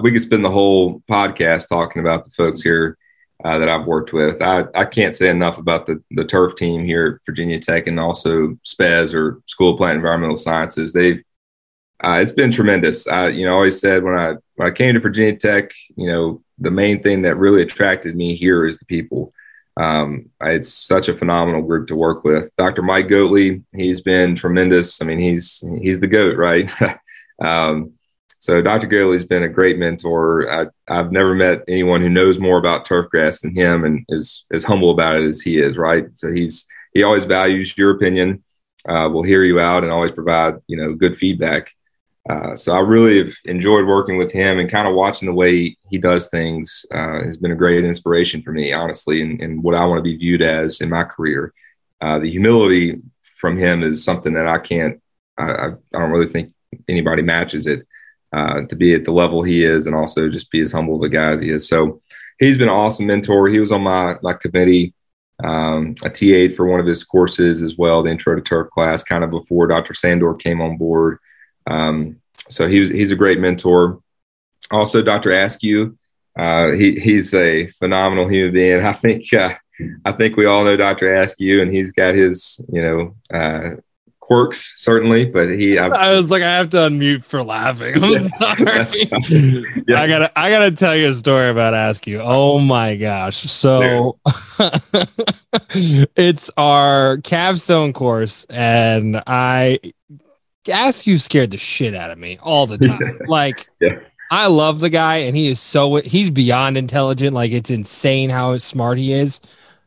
we 0.00 0.12
could 0.12 0.22
spend 0.22 0.44
the 0.44 0.50
whole 0.50 1.00
podcast 1.10 1.68
talking 1.68 2.00
about 2.00 2.24
the 2.24 2.30
folks 2.30 2.62
here 2.62 2.96
uh, 3.44 3.58
that 3.58 3.68
I've 3.68 3.86
worked 3.86 4.12
with. 4.12 4.40
I, 4.42 4.64
I 4.74 4.84
can't 4.84 5.14
say 5.14 5.28
enough 5.28 5.58
about 5.58 5.86
the, 5.86 6.02
the 6.10 6.24
turf 6.24 6.54
team 6.56 6.84
here 6.84 7.20
at 7.20 7.26
Virginia 7.26 7.60
Tech 7.60 7.86
and 7.86 7.98
also 7.98 8.56
SPES 8.64 9.14
or 9.14 9.40
School 9.46 9.72
of 9.72 9.78
Plant 9.78 9.96
Environmental 9.96 10.36
Sciences. 10.36 10.92
They've 10.92 11.22
uh, 12.02 12.18
it's 12.22 12.32
been 12.32 12.52
tremendous. 12.52 13.08
I, 13.08 13.28
you 13.28 13.44
know, 13.44 13.54
always 13.54 13.80
said 13.80 14.04
when 14.04 14.14
I 14.14 14.34
when 14.54 14.68
I 14.68 14.70
came 14.70 14.94
to 14.94 15.00
Virginia 15.00 15.36
Tech, 15.36 15.72
you 15.96 16.06
know, 16.06 16.42
the 16.58 16.70
main 16.70 17.02
thing 17.02 17.22
that 17.22 17.36
really 17.36 17.62
attracted 17.62 18.16
me 18.16 18.36
here 18.36 18.66
is 18.66 18.78
the 18.78 18.84
people. 18.84 19.32
Um, 19.76 20.30
it's 20.40 20.72
such 20.72 21.08
a 21.08 21.16
phenomenal 21.16 21.62
group 21.62 21.88
to 21.88 21.96
work 21.96 22.24
with. 22.24 22.50
Dr. 22.56 22.82
Mike 22.82 23.06
Goatley, 23.06 23.62
he's 23.72 24.00
been 24.00 24.34
tremendous. 24.34 25.00
I 25.00 25.04
mean, 25.04 25.20
he's 25.20 25.62
he's 25.80 26.00
the 26.00 26.08
goat, 26.08 26.36
right? 26.36 26.70
um, 27.42 27.92
so 28.40 28.60
Dr. 28.60 28.88
Goatley's 28.88 29.24
been 29.24 29.44
a 29.44 29.48
great 29.48 29.78
mentor. 29.78 30.70
I, 30.88 30.92
have 30.92 31.12
never 31.12 31.34
met 31.34 31.62
anyone 31.68 32.00
who 32.00 32.08
knows 32.08 32.38
more 32.38 32.58
about 32.58 32.86
turf 32.86 33.10
grass 33.10 33.40
than 33.40 33.54
him, 33.54 33.84
and 33.84 34.04
is 34.08 34.44
as 34.52 34.64
humble 34.64 34.90
about 34.90 35.16
it 35.16 35.28
as 35.28 35.40
he 35.40 35.60
is. 35.60 35.76
Right? 35.76 36.06
So 36.16 36.32
he's 36.32 36.66
he 36.92 37.04
always 37.04 37.24
values 37.24 37.76
your 37.78 37.92
opinion. 37.92 38.42
Uh, 38.88 39.08
will 39.08 39.24
hear 39.24 39.44
you 39.44 39.60
out 39.60 39.82
and 39.82 39.92
always 39.92 40.12
provide 40.12 40.54
you 40.66 40.76
know 40.76 40.94
good 40.94 41.16
feedback. 41.16 41.72
Uh, 42.28 42.54
so 42.56 42.74
I 42.74 42.80
really 42.80 43.18
have 43.18 43.34
enjoyed 43.46 43.86
working 43.86 44.18
with 44.18 44.30
him 44.30 44.58
and 44.58 44.70
kind 44.70 44.86
of 44.86 44.94
watching 44.94 45.26
the 45.26 45.34
way 45.34 45.76
he 45.88 45.96
does 45.96 46.28
things 46.28 46.84
uh, 46.92 47.24
has 47.24 47.38
been 47.38 47.52
a 47.52 47.56
great 47.56 47.84
inspiration 47.84 48.42
for 48.42 48.52
me, 48.52 48.72
honestly, 48.72 49.22
and, 49.22 49.40
and 49.40 49.62
what 49.62 49.74
I 49.74 49.86
want 49.86 49.98
to 49.98 50.02
be 50.02 50.16
viewed 50.16 50.42
as 50.42 50.80
in 50.82 50.90
my 50.90 51.04
career. 51.04 51.54
Uh, 52.02 52.18
the 52.18 52.30
humility 52.30 53.00
from 53.38 53.56
him 53.56 53.82
is 53.82 54.04
something 54.04 54.34
that 54.34 54.46
I 54.46 54.58
can't, 54.58 55.00
I, 55.38 55.44
I 55.44 55.70
don't 55.92 56.10
really 56.10 56.30
think 56.30 56.52
anybody 56.86 57.22
matches 57.22 57.66
it 57.66 57.86
uh, 58.32 58.62
to 58.68 58.76
be 58.76 58.94
at 58.94 59.04
the 59.04 59.12
level 59.12 59.42
he 59.42 59.64
is 59.64 59.86
and 59.86 59.96
also 59.96 60.28
just 60.28 60.50
be 60.50 60.60
as 60.60 60.72
humble 60.72 60.96
of 60.96 61.02
a 61.02 61.08
guy 61.08 61.32
as 61.32 61.40
he 61.40 61.50
is. 61.50 61.66
So 61.66 62.02
he's 62.38 62.58
been 62.58 62.68
an 62.68 62.74
awesome 62.74 63.06
mentor. 63.06 63.48
He 63.48 63.58
was 63.58 63.72
on 63.72 63.82
my, 63.82 64.16
my 64.22 64.34
committee. 64.34 64.92
Um, 65.42 65.94
I 66.02 66.10
TA'd 66.10 66.56
for 66.56 66.66
one 66.66 66.80
of 66.80 66.86
his 66.86 67.04
courses 67.04 67.62
as 67.62 67.78
well, 67.78 68.02
the 68.02 68.10
intro 68.10 68.34
to 68.34 68.42
turf 68.42 68.68
class, 68.70 69.02
kind 69.02 69.24
of 69.24 69.30
before 69.30 69.68
Dr. 69.68 69.94
Sandor 69.94 70.34
came 70.34 70.60
on 70.60 70.76
board. 70.76 71.18
Um, 71.68 72.20
so 72.48 72.66
he 72.66 72.80
was, 72.80 72.90
he's 72.90 73.12
a 73.12 73.16
great 73.16 73.38
mentor. 73.38 74.00
Also, 74.70 75.02
Dr. 75.02 75.32
Askew, 75.32 75.98
uh, 76.38 76.72
he, 76.72 76.98
he's 76.98 77.34
a 77.34 77.66
phenomenal 77.78 78.28
human 78.28 78.52
being. 78.52 78.84
I 78.84 78.92
think, 78.92 79.32
uh, 79.32 79.54
I 80.04 80.12
think 80.12 80.36
we 80.36 80.46
all 80.46 80.64
know 80.64 80.76
Dr. 80.76 81.12
Askew, 81.14 81.62
and 81.62 81.72
he's 81.72 81.92
got 81.92 82.14
his, 82.14 82.60
you 82.72 82.82
know, 82.82 83.38
uh, 83.38 83.76
quirks 84.28 84.74
certainly, 84.76 85.24
but 85.24 85.48
he. 85.48 85.78
I've, 85.78 85.92
i 85.92 86.20
was 86.20 86.28
like, 86.30 86.42
I 86.42 86.54
have 86.54 86.68
to 86.70 86.76
unmute 86.76 87.24
for 87.24 87.42
laughing. 87.42 87.94
Sorry. 88.38 89.64
Yeah. 89.88 90.02
I 90.02 90.06
gotta, 90.08 90.38
I 90.38 90.50
gotta 90.50 90.70
tell 90.72 90.94
you 90.94 91.08
a 91.08 91.14
story 91.14 91.48
about 91.48 91.72
Askew. 91.72 92.20
Oh 92.20 92.58
my 92.58 92.96
gosh! 92.96 93.38
So 93.38 94.18
it's 96.14 96.50
our 96.56 97.18
capstone 97.18 97.92
course, 97.94 98.44
and 98.44 99.22
I 99.26 99.78
Askew 100.68 101.18
scared 101.18 101.50
the 101.50 101.58
shit 101.58 101.94
out 101.94 102.10
of 102.10 102.18
me 102.18 102.38
all 102.42 102.66
the 102.66 102.78
time. 102.78 103.20
like, 103.26 103.68
yeah. 103.80 104.00
I 104.30 104.46
love 104.46 104.80
the 104.80 104.90
guy, 104.90 105.16
and 105.18 105.36
he 105.36 105.48
is 105.48 105.60
so 105.60 105.96
he's 105.96 106.30
beyond 106.30 106.76
intelligent. 106.76 107.34
Like, 107.34 107.52
it's 107.52 107.70
insane 107.70 108.30
how 108.30 108.56
smart 108.58 108.98
he 108.98 109.12
is, 109.12 109.40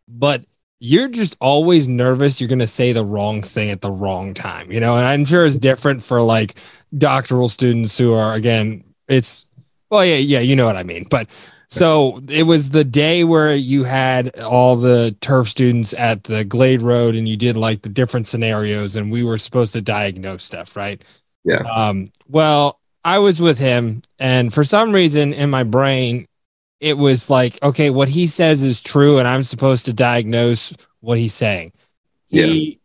but 0.08 0.44
you're 0.84 1.08
just 1.08 1.38
always 1.40 1.88
nervous 1.88 2.42
you're 2.42 2.48
going 2.48 2.58
to 2.58 2.66
say 2.66 2.92
the 2.92 3.06
wrong 3.06 3.44
thing 3.44 3.70
at 3.70 3.82
the 3.82 3.92
wrong 3.92 4.34
time, 4.34 4.72
you 4.72 4.80
know? 4.80 4.98
And 4.98 5.06
I'm 5.06 5.24
sure 5.24 5.46
it's 5.46 5.56
different 5.56 6.02
for 6.02 6.24
like 6.24 6.56
doctoral 6.98 7.50
students 7.50 7.96
who 8.00 8.14
are, 8.14 8.34
again, 8.34 8.84
it's, 9.08 9.46
well, 9.92 10.04
yeah, 10.04 10.16
yeah, 10.16 10.40
you 10.40 10.56
know 10.56 10.66
what 10.66 10.78
I 10.78 10.82
mean. 10.82 11.06
But 11.08 11.30
so 11.72 12.22
it 12.28 12.44
was 12.44 12.70
the 12.70 12.84
day 12.84 13.24
where 13.24 13.56
you 13.56 13.86
had 13.86 14.38
all 14.42 14.76
the 14.76 15.16
turf 15.22 15.48
students 15.48 15.94
at 15.94 16.26
the 16.26 16.44
Glade 16.44 16.82
Road 16.82 17.16
and 17.16 17.30
you 17.30 17.38
did 17.38 17.56
like 17.56 17.82
the 17.82 17.90
different 17.90 18.28
scenarios 18.28 18.98
and 18.98 19.10
we 19.10 19.24
were 19.24 19.38
supposed 19.38 19.72
to 19.74 19.82
diagnose 19.82 20.44
stuff, 20.44 20.76
right? 20.76 21.02
Yeah. 21.46 21.60
Um, 21.60 22.12
well, 22.28 22.82
I 23.06 23.20
was 23.20 23.40
with 23.40 23.58
him 23.58 24.02
and 24.20 24.54
for 24.54 24.66
some 24.66 24.92
reason 24.92 25.32
in 25.32 25.50
my 25.50 25.64
brain, 25.64 26.28
it 26.82 26.98
was 26.98 27.30
like, 27.30 27.58
okay, 27.64 27.90
what 27.90 28.10
he 28.10 28.28
says 28.28 28.64
is 28.64 28.82
true 28.82 29.18
and 29.18 29.28
I'm 29.28 29.44
supposed 29.44 29.86
to 29.86 29.94
diagnose 29.94 30.74
what 31.00 31.20
he's 31.20 31.34
saying. 31.34 31.72
He 32.28 32.42
yeah 32.42 32.81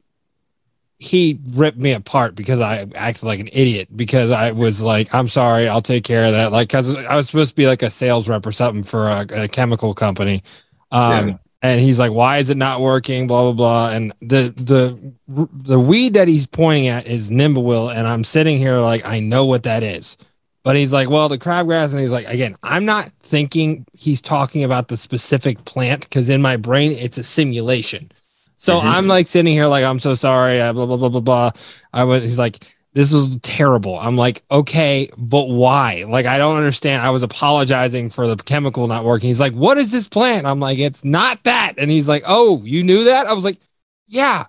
he 0.99 1.39
ripped 1.51 1.77
me 1.77 1.93
apart 1.93 2.35
because 2.35 2.61
I 2.61 2.87
acted 2.95 3.25
like 3.25 3.41
an 3.41 3.51
idiot 3.53 3.95
because 3.95 4.31
I 4.31 4.53
was 4.53 4.83
like, 4.83 5.15
I'm 5.15 5.29
sorry, 5.29 5.69
I'll 5.69 5.83
take 5.83 6.05
care 6.05 6.25
of 6.25 6.33
that. 6.33 6.53
Like, 6.53 6.69
cause 6.71 6.95
I 6.95 7.15
was 7.15 7.27
supposed 7.27 7.51
to 7.51 7.57
be 7.57 7.67
like 7.67 7.83
a 7.83 7.91
sales 7.91 8.29
rep 8.29 8.47
or 8.47 8.53
something 8.53 8.83
for 8.83 9.09
a, 9.09 9.27
a 9.43 9.49
chemical 9.49 9.93
company. 9.93 10.43
Um, 10.91 11.29
yeah. 11.29 11.37
and 11.61 11.81
he's 11.81 12.01
like, 12.01 12.13
why 12.13 12.39
is 12.39 12.49
it 12.49 12.57
not 12.57 12.81
working? 12.81 13.27
Blah, 13.27 13.43
blah, 13.43 13.53
blah. 13.53 13.89
And 13.91 14.15
the, 14.21 14.55
the, 14.57 14.99
the 15.29 15.79
weed 15.79 16.15
that 16.15 16.29
he's 16.29 16.47
pointing 16.47 16.89
at 16.89 17.07
is 17.07 17.31
Nimblewill. 17.31 17.95
And 17.95 18.09
I'm 18.09 18.25
sitting 18.25 18.57
here 18.57 18.79
like, 18.79 19.05
I 19.05 19.21
know 19.21 19.45
what 19.45 19.65
that 19.65 19.83
is. 19.83 20.17
But 20.63 20.77
he's 20.77 20.93
like, 20.95 21.11
well, 21.11 21.29
the 21.29 21.39
crabgrass. 21.39 21.93
And 21.93 22.01
he's 22.01 22.11
like, 22.11 22.27
again, 22.27 22.57
I'm 22.63 22.87
not 22.87 23.13
thinking 23.21 23.85
he's 23.93 24.23
talking 24.23 24.65
about 24.65 24.89
the 24.89 24.97
specific 24.97 25.65
plant 25.67 26.03
because 26.05 26.31
in 26.31 26.41
my 26.41 26.57
brain, 26.57 26.93
it's 26.93 27.19
a 27.19 27.23
simulation. 27.23 28.11
So 28.57 28.79
mm-hmm. 28.79 28.89
I'm 28.89 29.07
like 29.07 29.27
sitting 29.27 29.53
here 29.53 29.67
like 29.67 29.85
I'm 29.85 29.99
so 29.99 30.15
sorry, 30.15 30.61
uh, 30.61 30.73
blah 30.73 30.87
blah 30.87 30.97
blah 30.97 31.09
blah 31.09 31.21
blah. 31.21 31.51
I 31.93 32.05
went. 32.05 32.25
He's 32.25 32.39
like, 32.39 32.65
this 32.97 33.13
was 33.13 33.37
terrible. 33.43 33.99
I'm 33.99 34.17
like, 34.17 34.43
okay, 34.51 35.11
but 35.19 35.51
why? 35.51 36.07
Like, 36.09 36.25
I 36.25 36.39
don't 36.39 36.57
understand. 36.57 37.03
I 37.03 37.11
was 37.11 37.23
apologizing 37.23 38.09
for 38.09 38.27
the 38.27 38.43
chemical 38.43 38.87
not 38.89 39.05
working. 39.05 39.29
He's 39.29 39.39
like, 39.39 39.53
what 39.53 39.77
is 39.77 39.93
this 39.93 40.09
plant? 40.09 40.47
I'm 40.47 40.61
like, 40.61 40.79
it's 40.79 41.05
not 41.05 41.45
that. 41.45 41.75
And 41.77 41.91
he's 41.91 42.09
like, 42.09 42.23
oh, 42.27 42.63
you 42.65 42.83
knew 42.83 43.05
that? 43.05 43.27
I 43.27 43.35
was 43.35 43.45
like, 43.45 43.59
yeah, 44.07 44.47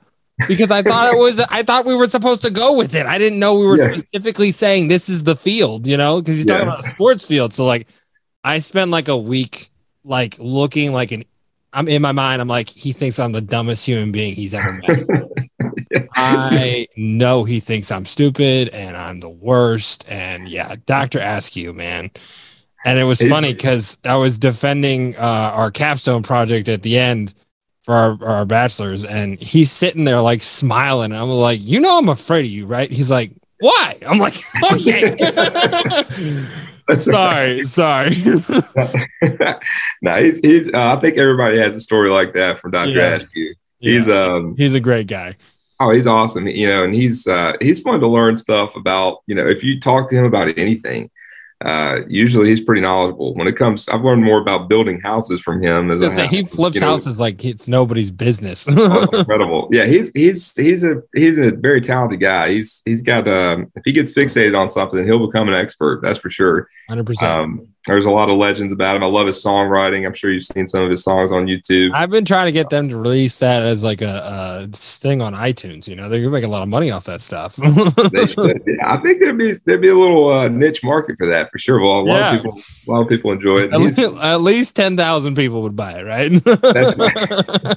because 0.47 0.71
I 0.71 0.81
thought 0.81 1.13
it 1.13 1.17
was. 1.17 1.41
I 1.41 1.61
thought 1.63 1.85
we 1.85 1.93
were 1.93 2.07
supposed 2.07 2.41
to 2.43 2.49
go 2.49 2.77
with 2.77 2.95
it. 2.95 3.05
I 3.05 3.17
didn't 3.17 3.39
know 3.39 3.55
we 3.55 3.67
were 3.67 3.77
yeah. 3.77 3.97
specifically 3.97 4.51
saying 4.51 4.87
this 4.87 5.09
is 5.09 5.23
the 5.23 5.35
field. 5.35 5.85
You 5.85 5.97
know, 5.97 6.21
because 6.21 6.37
he's 6.37 6.45
yeah. 6.45 6.53
talking 6.53 6.69
about 6.69 6.85
a 6.85 6.89
sports 6.89 7.25
field. 7.25 7.53
So 7.53 7.65
like, 7.65 7.87
I 8.45 8.59
spent 8.59 8.91
like 8.91 9.09
a 9.09 9.17
week 9.17 9.71
like 10.05 10.37
looking 10.39 10.93
like 10.93 11.11
an 11.11 11.25
I'm 11.77 11.87
in 11.87 12.01
my 12.01 12.11
mind, 12.11 12.41
I'm 12.41 12.47
like, 12.47 12.69
he 12.69 12.91
thinks 12.91 13.19
I'm 13.19 13.33
the 13.33 13.41
dumbest 13.41 13.85
human 13.85 14.11
being 14.11 14.33
he's 14.33 14.55
ever 14.55 14.81
met. 14.87 15.05
I 16.15 16.87
know 16.97 17.43
he 17.43 17.59
thinks 17.59 17.91
I'm 17.91 18.05
stupid 18.05 18.69
and 18.69 18.97
I'm 18.97 19.19
the 19.19 19.29
worst. 19.29 20.03
And 20.07 20.49
yeah, 20.49 20.75
Dr. 20.87 21.19
Askew, 21.19 21.73
man. 21.73 22.09
And 22.83 22.97
it 22.97 23.03
was 23.03 23.21
funny 23.21 23.53
because 23.53 23.99
I 24.03 24.15
was 24.15 24.39
defending 24.39 25.15
uh, 25.17 25.21
our 25.21 25.69
capstone 25.69 26.23
project 26.23 26.67
at 26.67 26.81
the 26.81 26.97
end 26.97 27.35
for 27.83 27.93
our, 27.93 28.17
our 28.25 28.45
bachelors, 28.45 29.05
and 29.05 29.37
he's 29.39 29.71
sitting 29.71 30.03
there 30.03 30.21
like 30.21 30.41
smiling. 30.41 31.11
I'm 31.11 31.29
like, 31.29 31.63
you 31.63 31.79
know, 31.79 31.97
I'm 31.97 32.09
afraid 32.09 32.45
of 32.45 32.51
you, 32.51 32.65
right? 32.65 32.91
He's 32.91 33.11
like, 33.11 33.33
why? 33.59 33.97
I'm 34.07 34.17
like, 34.17 34.41
okay. 34.71 35.15
sorry, 36.95 37.63
sorry. 37.63 38.15
no, 40.01 40.23
he's 40.23 40.39
he's. 40.39 40.73
Uh, 40.73 40.95
I 40.95 40.99
think 41.01 41.17
everybody 41.17 41.59
has 41.59 41.75
a 41.75 41.81
story 41.81 42.09
like 42.09 42.33
that 42.33 42.59
from 42.59 42.71
Dr. 42.71 42.91
Yeah. 42.91 43.15
Askew. 43.15 43.55
He's 43.79 44.07
yeah. 44.07 44.35
um 44.35 44.55
he's 44.57 44.73
a 44.73 44.79
great 44.79 45.07
guy. 45.07 45.35
Oh, 45.79 45.91
he's 45.91 46.07
awesome. 46.07 46.47
You 46.47 46.67
know, 46.67 46.83
and 46.83 46.93
he's 46.93 47.27
uh, 47.27 47.53
he's 47.61 47.81
fun 47.81 47.99
to 47.99 48.07
learn 48.07 48.37
stuff 48.37 48.75
about. 48.75 49.19
You 49.27 49.35
know, 49.35 49.47
if 49.47 49.63
you 49.63 49.79
talk 49.79 50.09
to 50.09 50.15
him 50.15 50.25
about 50.25 50.57
anything, 50.57 51.11
uh, 51.65 52.01
usually 52.07 52.49
he's 52.49 52.61
pretty 52.61 52.81
knowledgeable 52.81 53.33
when 53.33 53.47
it 53.47 53.53
comes. 53.55 53.89
I've 53.89 54.03
learned 54.03 54.23
more 54.23 54.39
about 54.39 54.69
building 54.69 55.01
houses 55.01 55.41
from 55.41 55.61
him 55.61 55.89
as 55.89 56.01
a 56.01 56.27
he 56.27 56.45
flips 56.45 56.75
you 56.75 56.81
know. 56.81 56.87
houses 56.87 57.17
like 57.17 57.43
it's 57.43 57.67
nobody's 57.67 58.11
business. 58.11 58.67
oh, 58.69 59.07
incredible, 59.13 59.67
yeah. 59.71 59.85
He's 59.85 60.11
he's 60.13 60.55
he's 60.55 60.83
a 60.83 61.01
he's 61.15 61.39
a 61.39 61.51
very 61.51 61.81
talented 61.81 62.19
guy. 62.19 62.51
He's 62.51 62.83
he's 62.85 63.01
got 63.01 63.27
um, 63.27 63.71
if 63.75 63.81
he 63.85 63.91
gets 63.91 64.11
fixated 64.11 64.57
on 64.57 64.69
something, 64.69 65.03
he'll 65.03 65.25
become 65.25 65.47
an 65.47 65.55
expert. 65.55 66.01
That's 66.03 66.19
for 66.19 66.29
sure. 66.29 66.69
Hundred 66.87 67.01
um, 67.01 67.05
percent. 67.05 67.69
There's 67.87 68.05
a 68.05 68.11
lot 68.11 68.29
of 68.29 68.37
legends 68.37 68.73
about 68.73 68.97
him. 68.97 69.03
I 69.03 69.07
love 69.07 69.27
his 69.27 69.41
songwriting. 69.41 70.05
I'm 70.05 70.13
sure 70.13 70.29
you've 70.29 70.43
seen 70.43 70.67
some 70.67 70.83
of 70.83 70.89
his 70.89 71.03
songs 71.03 71.31
on 71.31 71.45
YouTube. 71.45 71.91
I've 71.93 72.09
been 72.09 72.25
trying 72.25 72.47
to 72.47 72.51
get 72.51 72.69
them 72.69 72.89
to 72.89 72.97
release 72.97 73.39
that 73.39 73.63
as 73.63 73.81
like 73.81 74.01
a, 74.01 74.67
a 74.67 74.75
thing 74.75 75.21
on 75.21 75.33
iTunes. 75.33 75.87
You 75.87 75.95
know, 75.95 76.09
they're 76.09 76.19
gonna 76.19 76.31
make 76.31 76.43
a 76.43 76.49
lot 76.49 76.63
of 76.63 76.67
money 76.67 76.91
off 76.91 77.05
that 77.05 77.21
stuff. 77.21 77.57
I 77.63 78.97
think 78.97 79.21
there'd 79.21 79.37
be 79.37 79.53
there'd 79.65 79.81
be 79.81 79.87
a 79.87 79.97
little 79.97 80.29
uh, 80.29 80.49
niche 80.49 80.83
market 80.83 81.15
for 81.17 81.27
that 81.27 81.49
for 81.49 81.59
sure. 81.59 81.79
Well, 81.79 81.99
a 81.99 82.01
lot 82.01 82.17
yeah. 82.17 82.35
of 82.35 82.43
people, 82.43 82.61
a 82.87 82.91
lot 82.91 83.01
of 83.01 83.07
people 83.07 83.31
enjoy 83.31 83.59
it. 83.59 83.73
At, 83.73 83.79
least, 83.79 83.99
at 83.99 84.41
least 84.41 84.75
ten 84.75 84.97
thousand 84.97 85.35
people 85.35 85.61
would 85.61 85.77
buy 85.77 85.93
it, 85.93 86.03
right? 86.03 86.43
that's 86.43 86.97
right. 86.97 87.29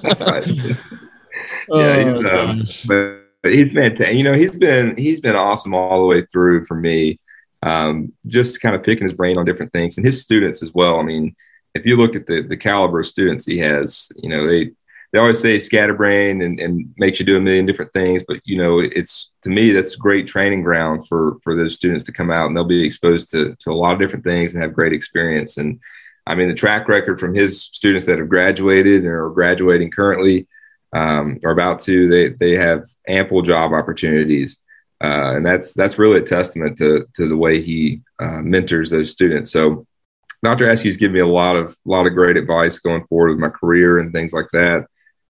That's 0.03 0.21
right. 0.23 0.47
yeah, 1.69 2.11
oh, 2.19 2.55
he's, 2.65 2.89
um, 2.89 3.27
but 3.43 3.53
he's 3.53 3.73
fantastic. 3.73 4.17
You 4.17 4.25
know, 4.25 4.35
he's 4.35 4.51
been 4.51 4.97
he's 4.97 5.21
been 5.21 5.37
awesome 5.37 5.73
all 5.73 6.01
the 6.01 6.07
way 6.07 6.27
through 6.27 6.67
for 6.67 6.75
me 6.75 7.20
um, 7.63 8.13
just 8.27 8.61
kind 8.61 8.75
of 8.75 8.83
picking 8.83 9.05
his 9.05 9.13
brain 9.13 9.39
on 9.39 9.45
different 9.45 9.73
things 9.73 9.97
and 9.97 10.07
his 10.07 10.23
students 10.23 10.63
as 10.63 10.73
well. 10.73 10.99
I 10.99 11.03
mean, 11.03 11.35
if 11.75 11.87
you 11.87 11.97
look 11.97 12.17
at 12.17 12.27
the 12.27 12.43
the 12.43 12.57
caliber 12.57 13.01
of 13.01 13.07
students 13.07 13.47
he 13.47 13.59
has, 13.59 14.11
you 14.17 14.29
know, 14.29 14.47
they 14.47 14.71
they 15.13 15.19
always 15.19 15.41
say 15.41 15.59
scatterbrain 15.59 16.41
and, 16.41 16.61
and 16.61 16.95
makes 16.97 17.19
you 17.19 17.27
do 17.27 17.37
a 17.37 17.41
million 17.41 17.67
different 17.67 17.93
things, 17.93 18.23
but 18.27 18.41
you 18.45 18.57
know, 18.57 18.79
it's 18.79 19.31
to 19.43 19.51
me 19.51 19.73
that's 19.73 19.97
great 19.97 20.27
training 20.27 20.63
ground 20.63 21.07
for 21.09 21.39
for 21.43 21.57
those 21.57 21.75
students 21.75 22.05
to 22.05 22.13
come 22.13 22.31
out 22.31 22.47
and 22.47 22.57
they'll 22.57 22.65
be 22.65 22.85
exposed 22.85 23.31
to 23.31 23.57
to 23.61 23.71
a 23.71 23.75
lot 23.75 23.93
of 23.93 23.99
different 23.99 24.25
things 24.25 24.55
and 24.55 24.63
have 24.63 24.73
great 24.73 24.93
experience. 24.93 25.57
And 25.57 25.81
I 26.27 26.35
mean, 26.35 26.49
the 26.49 26.55
track 26.55 26.89
record 26.89 27.19
from 27.19 27.35
his 27.35 27.63
students 27.63 28.07
that 28.07 28.19
have 28.19 28.29
graduated 28.29 29.05
or 29.05 29.27
are 29.27 29.31
graduating 29.31 29.91
currently 29.91 30.47
um, 30.93 31.39
are 31.45 31.51
about 31.51 31.81
to, 31.81 32.09
they, 32.09 32.29
they 32.29 32.57
have 32.57 32.89
ample 33.09 33.43
job 33.43 33.73
opportunities. 33.73 34.61
Uh, 35.03 35.37
and 35.37 35.47
that's 35.47 35.73
that's 35.73 35.99
really 35.99 36.19
a 36.19 36.25
testament 36.25 36.77
to 36.79 37.07
to 37.15 37.29
the 37.29 37.37
way 37.37 37.63
he 37.63 38.03
uh, 38.19 38.41
mentors 38.43 38.91
those 38.91 39.11
students. 39.11 39.51
So, 39.51 39.87
Dr. 40.43 40.71
Askew's 40.71 40.99
given 40.99 41.15
me 41.15 41.21
a 41.21 41.27
lot 41.27 41.57
of 41.57 41.77
lot 41.85 42.07
of 42.07 42.15
great 42.15 42.37
advice 42.37 42.79
going 42.79 43.05
forward 43.07 43.31
with 43.31 43.39
my 43.39 43.49
career 43.49 43.99
and 43.99 44.13
things 44.13 44.33
like 44.33 44.49
that. 44.53 44.87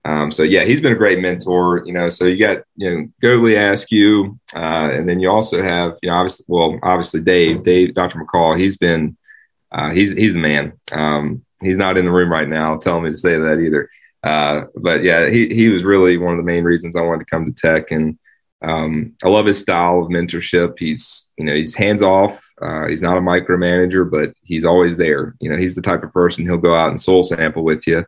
Um, 0.05 0.33
so 0.33 0.43
yeah, 0.43 0.65
he's 0.65 0.81
been 0.81 0.93
a 0.93 0.97
great 0.97 1.19
mentor. 1.19 1.83
You 1.85 1.93
know, 1.93 2.09
so 2.09 2.25
you 2.25 2.39
got 2.39 2.63
you 2.77 2.91
know 2.91 3.09
Goatley 3.23 3.57
Askew, 3.57 4.39
uh, 4.55 4.91
and 4.93 5.09
then 5.09 5.21
you 5.21 5.31
also 5.31 5.63
have 5.63 5.99
you 6.03 6.11
know 6.11 6.17
obviously 6.17 6.47
well 6.49 6.79
obviously 6.83 7.21
Dave 7.21 7.63
Dave 7.63 7.95
Dr. 7.95 8.19
McCall. 8.19 8.59
He's 8.59 8.79
been 8.79 9.17
uh, 9.73 9.91
he's 9.91 10.13
he's 10.13 10.35
the 10.35 10.41
man. 10.41 10.73
Um, 10.91 11.45
he's 11.61 11.79
not 11.79 11.99
in 11.99 12.07
the 12.07 12.11
room 12.11 12.33
right 12.33 12.49
now 12.49 12.79
telling 12.79 13.05
me 13.05 13.11
to 13.11 13.17
say 13.17 13.37
that 13.37 13.61
either. 13.61 13.91
Uh, 14.23 14.67
but 14.77 15.03
yeah, 15.03 15.29
he 15.29 15.55
he 15.55 15.69
was 15.69 15.85
really 15.85 16.17
one 16.17 16.33
of 16.33 16.39
the 16.39 16.51
main 16.51 16.65
reasons 16.65 16.97
I 16.97 17.03
wanted 17.03 17.27
to 17.27 17.31
come 17.31 17.45
to 17.47 17.53
Tech, 17.53 17.91
and 17.91 18.19
um, 18.63 19.15
I 19.25 19.29
love 19.29 19.47
his 19.47 19.61
style 19.61 20.01
of 20.01 20.09
mentorship. 20.09 20.75
He's 20.79 21.29
you 21.37 21.45
know 21.45 21.55
he's 21.55 21.75
hands 21.75 22.03
off. 22.03 22.43
Uh, 22.61 22.87
he's 22.89 23.03
not 23.03 23.17
a 23.17 23.21
micromanager, 23.21 24.11
but 24.11 24.35
he's 24.43 24.65
always 24.65 24.97
there. 24.97 25.35
You 25.41 25.51
know, 25.51 25.57
he's 25.57 25.75
the 25.75 25.83
type 25.83 26.03
of 26.03 26.13
person 26.13 26.45
he'll 26.45 26.59
go 26.59 26.75
out 26.75 26.91
and 26.91 27.01
soil 27.01 27.25
sample 27.25 27.65
with 27.65 27.87
you 27.87 28.05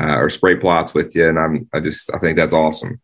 uh, 0.00 0.16
or 0.16 0.30
spray 0.30 0.56
plots 0.56 0.94
with 0.94 1.14
you. 1.14 1.28
And 1.28 1.38
I'm, 1.38 1.68
I 1.72 1.80
just, 1.80 2.12
I 2.14 2.18
think 2.18 2.36
that's 2.36 2.52
awesome. 2.52 3.00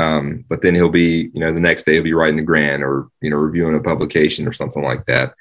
Um, 0.00 0.44
but 0.48 0.62
then 0.62 0.74
he'll 0.74 0.88
be, 0.88 1.30
you 1.32 1.40
know, 1.40 1.52
the 1.52 1.60
next 1.60 1.84
day 1.84 1.94
he'll 1.94 2.02
be 2.02 2.14
writing 2.14 2.38
a 2.38 2.42
grant 2.42 2.82
or, 2.82 3.08
you 3.20 3.30
know, 3.30 3.36
reviewing 3.36 3.76
a 3.76 3.80
publication 3.80 4.48
or 4.48 4.52
something 4.52 4.82
like 4.82 5.04
that. 5.06 5.34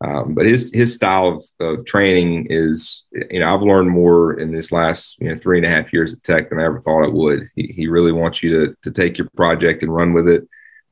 Um, 0.00 0.34
but 0.34 0.46
his, 0.46 0.72
his 0.72 0.94
style 0.94 1.44
of, 1.60 1.78
of, 1.78 1.86
training 1.86 2.48
is, 2.50 3.04
you 3.30 3.40
know, 3.40 3.54
I've 3.54 3.62
learned 3.62 3.90
more 3.90 4.38
in 4.38 4.52
this 4.52 4.72
last, 4.72 5.18
you 5.20 5.28
know, 5.28 5.36
three 5.36 5.56
and 5.56 5.66
a 5.66 5.70
half 5.70 5.92
years 5.92 6.12
at 6.12 6.22
tech 6.22 6.50
than 6.50 6.58
I 6.58 6.64
ever 6.64 6.80
thought 6.80 7.04
it 7.04 7.12
would. 7.12 7.48
He, 7.54 7.72
he 7.74 7.86
really 7.86 8.12
wants 8.12 8.42
you 8.42 8.66
to, 8.66 8.76
to 8.82 8.90
take 8.90 9.16
your 9.16 9.28
project 9.36 9.82
and 9.82 9.94
run 9.94 10.12
with 10.12 10.28
it, 10.28 10.46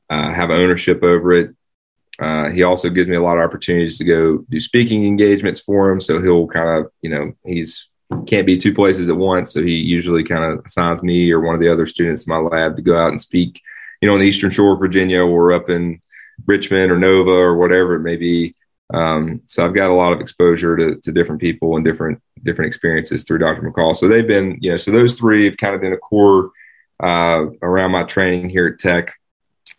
uh, 0.09 0.33
have 0.33 0.49
ownership 0.49 1.03
over 1.03 1.33
it. 1.33 1.55
Uh, 2.19 2.49
he 2.49 2.63
also 2.63 2.89
gives 2.89 3.09
me 3.09 3.15
a 3.15 3.21
lot 3.21 3.37
of 3.37 3.43
opportunities 3.43 3.97
to 3.97 4.05
go 4.05 4.37
do 4.49 4.59
speaking 4.59 5.05
engagements 5.05 5.59
for 5.59 5.89
him. 5.89 5.99
So 5.99 6.21
he'll 6.21 6.47
kind 6.47 6.79
of, 6.79 6.91
you 7.01 7.09
know, 7.09 7.33
he's 7.45 7.87
can't 8.27 8.45
be 8.45 8.57
two 8.57 8.73
places 8.73 9.09
at 9.09 9.17
once. 9.17 9.53
So 9.53 9.63
he 9.63 9.71
usually 9.71 10.23
kind 10.23 10.43
of 10.43 10.65
assigns 10.65 11.03
me 11.03 11.31
or 11.31 11.39
one 11.39 11.55
of 11.55 11.61
the 11.61 11.71
other 11.71 11.85
students 11.85 12.25
in 12.25 12.31
my 12.31 12.37
lab 12.37 12.75
to 12.75 12.81
go 12.81 12.97
out 12.97 13.09
and 13.09 13.21
speak, 13.21 13.61
you 14.01 14.07
know, 14.07 14.13
on 14.13 14.19
the 14.19 14.27
Eastern 14.27 14.51
Shore 14.51 14.73
of 14.73 14.79
Virginia 14.79 15.21
or 15.21 15.53
up 15.53 15.69
in 15.69 15.99
Richmond 16.45 16.91
or 16.91 16.99
Nova 16.99 17.31
or 17.31 17.57
whatever 17.57 17.95
it 17.95 18.01
may 18.01 18.15
be. 18.15 18.55
Um, 18.93 19.41
so 19.47 19.65
I've 19.65 19.73
got 19.73 19.89
a 19.89 19.93
lot 19.93 20.13
of 20.13 20.19
exposure 20.19 20.75
to, 20.77 20.95
to 21.01 21.11
different 21.11 21.41
people 21.41 21.75
and 21.75 21.85
different 21.85 22.21
different 22.43 22.67
experiences 22.67 23.23
through 23.23 23.39
Dr. 23.39 23.61
McCall. 23.61 23.95
So 23.95 24.07
they've 24.07 24.27
been, 24.27 24.57
you 24.59 24.71
know, 24.71 24.77
so 24.77 24.91
those 24.91 25.15
three 25.15 25.45
have 25.45 25.57
kind 25.57 25.73
of 25.73 25.81
been 25.81 25.93
a 25.93 25.97
core 25.97 26.51
uh, 27.01 27.45
around 27.61 27.91
my 27.91 28.03
training 28.03 28.49
here 28.49 28.67
at 28.67 28.79
Tech. 28.79 29.13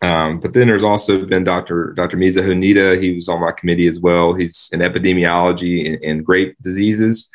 Um, 0.01 0.39
but 0.39 0.53
then 0.53 0.67
there's 0.67 0.83
also 0.83 1.25
been 1.25 1.43
Dr. 1.43 1.93
Dr. 1.93 2.17
Mizuho 2.17 2.57
Nita. 2.57 2.97
He 2.99 3.15
was 3.15 3.29
on 3.29 3.41
my 3.41 3.51
committee 3.51 3.87
as 3.87 3.99
well. 3.99 4.33
He's 4.33 4.69
in 4.73 4.81
epidemiology 4.81 5.97
and, 6.03 6.25
grape 6.25 6.55
diseases. 6.61 7.29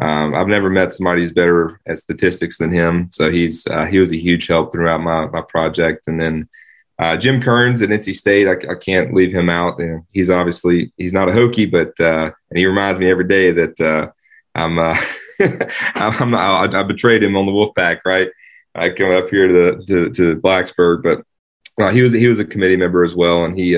Um, 0.00 0.34
I've 0.34 0.48
never 0.48 0.70
met 0.70 0.94
somebody 0.94 1.22
who's 1.22 1.32
better 1.32 1.80
at 1.86 1.98
statistics 1.98 2.58
than 2.58 2.70
him. 2.70 3.10
So 3.12 3.30
he's 3.30 3.66
uh, 3.66 3.86
he 3.86 3.98
was 3.98 4.12
a 4.12 4.20
huge 4.20 4.46
help 4.46 4.72
throughout 4.72 5.00
my 5.00 5.26
my 5.26 5.42
project. 5.42 6.06
And 6.06 6.20
then 6.20 6.48
uh, 6.98 7.16
Jim 7.16 7.42
Kearns 7.42 7.82
at 7.82 7.90
NC 7.90 8.14
State, 8.14 8.46
I, 8.46 8.72
I 8.72 8.74
can't 8.76 9.14
leave 9.14 9.34
him 9.34 9.50
out. 9.50 9.80
He's 10.12 10.30
obviously 10.30 10.92
he's 10.96 11.12
not 11.12 11.28
a 11.28 11.32
Hokie, 11.32 11.70
but 11.70 11.98
uh, 12.04 12.30
and 12.50 12.58
he 12.58 12.66
reminds 12.66 12.98
me 12.98 13.10
every 13.10 13.26
day 13.26 13.50
that 13.50 13.80
uh, 13.80 14.10
I'm 14.54 14.78
uh, 14.78 14.96
I'm 15.94 16.30
not, 16.30 16.74
I, 16.74 16.80
I, 16.80 16.82
betrayed 16.84 17.22
him 17.22 17.36
on 17.36 17.46
the 17.46 17.52
Wolfpack. 17.52 18.00
Right, 18.04 18.28
I 18.74 18.90
come 18.90 19.10
up 19.10 19.28
here 19.28 19.48
to 19.48 19.84
to, 19.86 20.10
to 20.10 20.36
Blacksburg, 20.36 21.02
but 21.02 21.82
uh, 21.82 21.90
he 21.90 22.02
was 22.02 22.12
he 22.12 22.28
was 22.28 22.38
a 22.38 22.44
committee 22.44 22.76
member 22.76 23.02
as 23.02 23.16
well, 23.16 23.44
and 23.44 23.58
he 23.58 23.76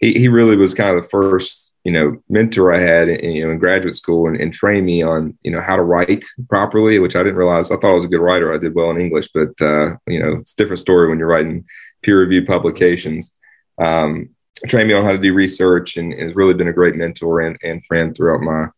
he 0.00 0.12
he 0.12 0.28
really 0.28 0.56
was 0.56 0.74
kind 0.74 0.94
of 0.94 1.02
the 1.02 1.08
first 1.08 1.70
you 1.84 1.92
know 1.92 2.22
mentor 2.28 2.74
I 2.74 2.80
had 2.80 3.08
in, 3.08 3.30
you 3.30 3.46
know 3.46 3.52
in 3.52 3.58
graduate 3.58 3.96
school 3.96 4.28
and, 4.28 4.36
and 4.36 4.52
trained 4.52 4.84
me 4.84 5.02
on 5.02 5.38
you 5.42 5.50
know 5.50 5.62
how 5.62 5.76
to 5.76 5.82
write 5.82 6.26
properly, 6.50 6.98
which 6.98 7.16
I 7.16 7.22
didn't 7.22 7.36
realize. 7.36 7.70
I 7.70 7.76
thought 7.76 7.92
I 7.92 7.94
was 7.94 8.04
a 8.04 8.08
good 8.08 8.20
writer. 8.20 8.52
I 8.52 8.58
did 8.58 8.74
well 8.74 8.90
in 8.90 9.00
English, 9.00 9.30
but 9.32 9.58
uh, 9.62 9.96
you 10.06 10.20
know 10.22 10.36
it's 10.40 10.52
a 10.52 10.56
different 10.56 10.80
story 10.80 11.08
when 11.08 11.18
you're 11.18 11.28
writing 11.28 11.64
peer 12.02 12.20
reviewed 12.20 12.46
publications. 12.46 13.32
Um, 13.78 14.30
trained 14.66 14.88
me 14.88 14.94
on 14.94 15.04
how 15.04 15.12
to 15.12 15.18
do 15.18 15.32
research 15.32 15.96
and, 15.96 16.12
and 16.12 16.22
has 16.24 16.36
really 16.36 16.54
been 16.54 16.68
a 16.68 16.72
great 16.72 16.94
mentor 16.94 17.40
and, 17.40 17.56
and 17.62 17.84
friend 17.86 18.14
throughout 18.14 18.40
my 18.40 18.68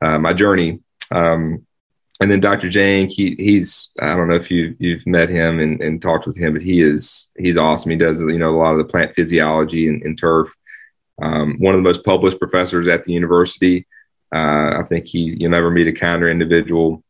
uh, 0.00 0.18
my 0.18 0.32
journey. 0.32 0.80
Um, 1.10 1.66
and 2.20 2.30
then 2.30 2.40
Dr. 2.40 2.68
Zhang, 2.68 3.10
he 3.10 3.34
he's 3.36 3.90
I 4.00 4.14
don't 4.14 4.28
know 4.28 4.36
if 4.36 4.50
you 4.50 4.76
you've 4.78 5.06
met 5.06 5.28
him 5.28 5.60
and, 5.60 5.80
and 5.80 6.02
talked 6.02 6.26
with 6.26 6.36
him, 6.36 6.52
but 6.52 6.62
he 6.62 6.80
is 6.80 7.30
he's 7.36 7.56
awesome. 7.56 7.90
He 7.90 7.96
does 7.96 8.20
you 8.20 8.38
know 8.38 8.54
a 8.54 8.58
lot 8.58 8.72
of 8.72 8.78
the 8.78 8.90
plant 8.90 9.14
physiology 9.14 9.88
and, 9.88 10.02
and 10.02 10.18
turf 10.18 10.48
um, 11.20 11.56
one 11.58 11.74
of 11.74 11.78
the 11.78 11.88
most 11.88 12.04
published 12.04 12.38
professors 12.38 12.88
at 12.88 13.04
the 13.04 13.12
university. 13.12 13.86
Uh, 14.34 14.78
I 14.78 14.82
think 14.88 15.06
he 15.06 15.36
you'll 15.38 15.50
never 15.50 15.70
meet 15.70 15.88
a 15.88 15.92
kinder 15.92 16.30
individual. 16.30 17.02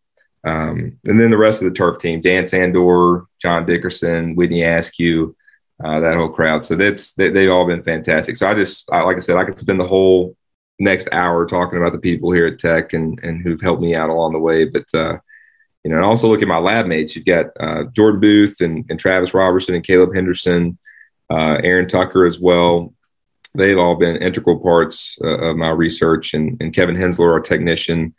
Um, 0.44 0.98
and 1.04 1.20
then 1.20 1.30
the 1.30 1.36
rest 1.36 1.62
of 1.62 1.68
the 1.68 1.74
turf 1.74 2.00
team: 2.00 2.20
Dan 2.20 2.46
Sandor, 2.46 3.24
John 3.40 3.66
Dickerson, 3.66 4.34
Whitnee 4.34 4.64
Askew, 4.64 5.36
uh, 5.82 6.00
that 6.00 6.16
whole 6.16 6.28
crowd. 6.28 6.64
So 6.64 6.74
that's 6.76 7.14
they, 7.14 7.44
have 7.44 7.50
all 7.50 7.66
been 7.66 7.82
fantastic. 7.82 8.36
So 8.36 8.48
I 8.48 8.54
just, 8.54 8.90
I, 8.90 9.02
like 9.02 9.16
I 9.16 9.20
said, 9.20 9.36
I 9.36 9.44
could 9.44 9.58
spend 9.58 9.80
the 9.80 9.86
whole 9.86 10.36
next 10.78 11.08
hour 11.12 11.46
talking 11.46 11.78
about 11.78 11.92
the 11.92 11.98
people 11.98 12.30
here 12.32 12.46
at 12.46 12.58
Tech 12.58 12.92
and 12.92 13.18
and 13.22 13.42
who've 13.42 13.60
helped 13.60 13.82
me 13.82 13.94
out 13.94 14.10
along 14.10 14.32
the 14.32 14.38
way. 14.38 14.64
But 14.64 14.86
uh, 14.94 15.18
you 15.84 15.90
know, 15.90 15.96
and 15.96 16.04
also 16.04 16.28
look 16.28 16.42
at 16.42 16.48
my 16.48 16.58
lab 16.58 16.86
mates. 16.86 17.14
You've 17.16 17.24
got 17.26 17.46
uh, 17.60 17.84
Jordan 17.92 18.20
Booth 18.20 18.60
and, 18.60 18.84
and 18.88 18.98
Travis 18.98 19.34
Robertson 19.34 19.74
and 19.74 19.84
Caleb 19.84 20.14
Henderson, 20.14 20.78
uh, 21.30 21.58
Aaron 21.62 21.88
Tucker 21.88 22.26
as 22.26 22.38
well 22.38 22.92
they've 23.54 23.78
all 23.78 23.96
been 23.96 24.16
integral 24.16 24.60
parts 24.60 25.18
uh, 25.22 25.50
of 25.50 25.56
my 25.56 25.70
research. 25.70 26.34
And, 26.34 26.60
and 26.60 26.74
Kevin 26.74 26.96
Hensler, 26.96 27.32
our 27.32 27.40
technician, 27.40 28.14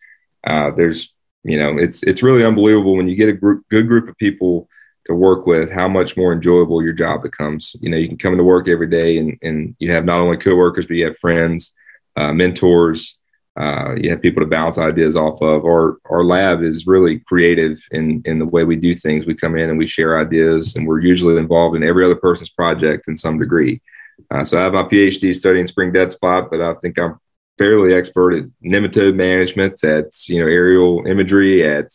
uh, 0.45 0.72
there's 0.72 1.14
you 1.43 1.57
know 1.57 1.78
it's 1.78 2.03
it's 2.03 2.22
really 2.22 2.43
unbelievable 2.43 2.97
when 2.97 3.07
you 3.07 3.16
get 3.16 3.30
a 3.30 3.34
group, 3.34 3.64
good 3.70 3.88
group 3.88 4.10
of 4.10 4.18
people 4.18 4.68
to 5.10 5.16
work 5.16 5.47
with 5.47 5.72
how 5.72 5.88
much 5.88 6.16
more 6.16 6.32
enjoyable 6.32 6.84
your 6.84 6.93
job 6.93 7.24
becomes. 7.24 7.76
You 7.82 7.89
know, 7.89 7.97
you 7.97 8.07
can 8.07 8.18
come 8.18 8.34
into 8.34 8.43
work 8.43 8.68
every 8.68 8.88
day 8.88 9.18
and, 9.18 9.38
and 9.41 9.76
you 9.80 9.91
have 9.91 10.05
not 10.05 10.20
only 10.20 10.38
coworkers, 10.38 10.86
but 10.86 10.97
you 10.97 11.05
have 11.05 11.18
friends, 11.18 11.74
uh, 12.16 12.32
mentors, 12.32 13.18
uh, 13.60 13.95
you 13.95 14.12
have 14.12 14.22
people 14.22 14.43
to 14.43 14.47
bounce 14.49 14.78
ideas 14.78 15.18
off 15.18 15.41
of. 15.41 15.66
Our, 15.66 15.97
our 16.12 16.24
lab 16.24 16.62
is 16.62 16.86
really 16.86 17.20
creative 17.22 17.82
in, 17.89 18.22
in 18.26 18.38
the 18.38 18.45
way 18.45 18.66
we 18.66 18.76
do 18.76 18.93
things. 18.93 19.26
We 19.26 19.34
come 19.34 19.57
in 19.57 19.72
and 19.72 19.80
we 19.80 19.88
share 19.88 20.22
ideas 20.22 20.76
and 20.76 20.86
we're 20.86 21.01
usually 21.01 21.38
involved 21.38 21.76
in 21.76 21.84
every 21.84 22.05
other 22.05 22.16
person's 22.16 22.51
project 22.51 23.07
in 23.07 23.18
some 23.18 23.39
degree. 23.39 23.82
Uh, 24.30 24.45
so 24.45 24.60
I 24.60 24.64
have 24.64 24.74
my 24.74 24.84
PhD 24.84 25.34
studying 25.34 25.66
spring 25.66 25.91
dead 25.91 26.12
spot, 26.12 26.51
but 26.51 26.62
I 26.62 26.76
think 26.76 26.99
I'm 26.99 27.20
fairly 27.57 27.95
expert 27.95 28.36
at 28.36 28.43
nematode 28.64 29.16
management, 29.16 29.84
at 29.84 30.05
you 30.28 30.39
know 30.39 30.47
aerial 30.47 31.03
imagery, 31.07 31.68
at 31.68 31.88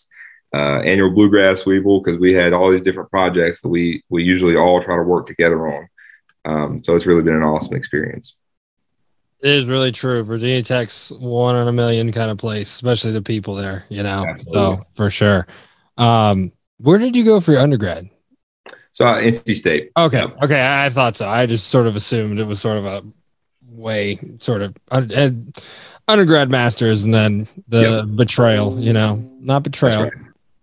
uh, 0.55 0.81
annual 0.83 1.11
bluegrass 1.11 1.67
weevil 1.67 2.01
because 2.01 2.21
we 2.21 2.33
had 2.33 2.53
all 2.53 2.71
these 2.71 2.83
different 2.83 3.11
projects 3.11 3.61
that 3.63 3.69
we 3.69 4.03
we 4.09 4.23
usually 4.23 4.57
all 4.57 4.81
try 4.81 4.97
to 4.97 5.03
work 5.03 5.27
together 5.27 5.67
on. 5.67 5.89
Um, 6.45 6.85
so 6.85 6.95
it's 6.95 7.07
really 7.07 7.23
been 7.23 7.35
an 7.35 7.43
awesome 7.43 7.75
experience. 7.75 8.35
It 9.41 9.51
is 9.51 9.67
really 9.67 9.91
true. 9.91 10.23
Virginia 10.23 10.63
Tech's 10.63 11.11
one 11.11 11.57
in 11.57 11.67
a 11.67 11.73
million 11.73 12.13
kind 12.13 12.31
of 12.31 12.39
place, 12.39 12.69
especially 12.69 13.11
the 13.11 13.23
people 13.23 13.57
there. 13.57 13.85
You 13.89 14.05
know, 14.05 14.25
Absolutely. 14.27 14.77
so 14.77 14.87
for 14.95 15.11
sure. 15.11 15.47
Um, 15.99 16.53
where 16.79 16.99
did 16.99 17.17
you 17.17 17.25
go 17.25 17.41
for 17.41 17.53
your 17.53 17.61
undergrad? 17.61 18.09
So 18.93 19.09
uh, 19.09 19.21
NC 19.21 19.57
State. 19.57 19.91
Okay. 19.97 20.23
Okay. 20.23 20.85
I 20.85 20.89
thought 20.89 21.17
so. 21.17 21.29
I 21.29 21.47
just 21.47 21.67
sort 21.67 21.89
of 21.89 21.97
assumed 21.97 22.39
it 22.39 22.47
was 22.47 22.61
sort 22.61 22.77
of 22.77 22.87
a 22.87 23.03
way, 23.67 24.21
sort 24.39 24.63
of 24.63 24.77
uh, 24.93 25.31
undergrad 26.07 26.49
masters, 26.49 27.03
and 27.03 27.13
then 27.13 27.49
the 27.67 27.81
yep. 27.81 28.17
betrayal. 28.17 28.79
You 28.79 28.93
know, 28.93 29.17
not 29.41 29.65
betrayal, 29.65 30.05
right. 30.05 30.13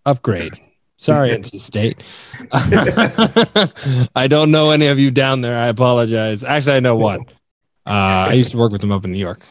Upgrade. 0.05 0.59
Sorry, 0.97 1.29
NC 1.29 1.59
State. 1.59 2.03
I 4.15 4.27
don't 4.27 4.51
know 4.51 4.69
any 4.69 4.85
of 4.85 4.99
you 4.99 5.09
down 5.09 5.41
there. 5.41 5.59
I 5.59 5.67
apologize. 5.67 6.43
Actually, 6.43 6.75
I 6.75 6.79
know 6.79 6.95
one. 6.95 7.21
Uh, 7.87 8.29
I 8.29 8.33
used 8.33 8.51
to 8.51 8.57
work 8.57 8.71
with 8.71 8.83
him 8.83 8.91
up 8.91 9.03
in 9.03 9.11
New 9.11 9.17
York, 9.17 9.41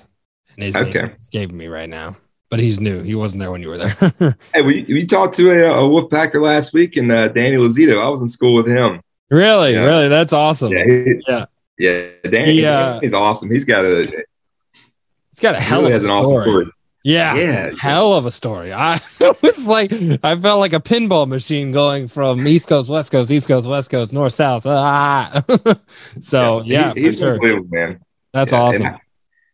and 0.54 0.62
his 0.62 0.76
okay. 0.76 1.02
name 1.02 1.16
escaping 1.18 1.56
me 1.56 1.66
right 1.66 1.88
now 1.88 2.16
but 2.50 2.58
he's 2.58 2.80
new. 2.80 3.02
He 3.02 3.14
wasn't 3.14 3.40
there 3.40 3.50
when 3.50 3.62
you 3.62 3.68
were 3.68 3.78
there. 3.78 4.14
hey, 4.52 4.62
we, 4.62 4.84
we 4.88 5.06
talked 5.06 5.36
to 5.36 5.50
a, 5.50 5.70
a 5.70 5.88
Wolfpacker 5.88 6.42
last 6.42 6.74
week, 6.74 6.96
and 6.96 7.10
uh, 7.10 7.28
Danny 7.28 7.56
Lazito. 7.56 8.04
I 8.04 8.08
was 8.08 8.20
in 8.20 8.28
school 8.28 8.54
with 8.54 8.66
him. 8.66 9.00
Really, 9.30 9.74
yeah. 9.74 9.84
really, 9.84 10.08
that's 10.08 10.32
awesome. 10.32 10.72
Yeah, 10.72 10.84
he, 10.84 11.22
yeah, 11.26 11.44
yeah. 11.78 12.08
Danny, 12.28 12.52
he, 12.54 12.66
uh, 12.66 12.98
he's 13.00 13.14
awesome. 13.14 13.50
He's 13.50 13.64
got 13.64 13.84
a 13.84 14.06
he's 15.30 15.40
got 15.40 15.54
a 15.54 15.60
hell 15.60 15.82
really 15.82 15.92
of 15.92 16.02
a 16.02 16.06
an 16.06 16.24
story. 16.24 16.40
awesome 16.40 16.42
story. 16.42 16.72
Yeah, 17.02 17.34
yeah, 17.34 17.70
hell 17.78 18.12
of 18.12 18.26
a 18.26 18.30
story. 18.30 18.72
I 18.74 19.00
was 19.20 19.66
like, 19.66 19.90
I 19.92 20.36
felt 20.36 20.60
like 20.60 20.74
a 20.74 20.80
pinball 20.80 21.26
machine 21.26 21.72
going 21.72 22.08
from 22.08 22.46
East 22.46 22.68
Coast, 22.68 22.90
West 22.90 23.10
Coast, 23.10 23.30
East 23.30 23.48
Coast, 23.48 23.66
West 23.66 23.90
Coast, 23.90 24.12
North, 24.12 24.34
South. 24.34 24.66
Ah. 24.66 25.42
so 26.20 26.62
yeah, 26.62 26.92
he, 26.94 27.08
he's 27.08 27.18
sure. 27.18 27.38
man. 27.64 28.00
That's 28.32 28.52
yeah, 28.52 28.60
awesome. 28.60 28.98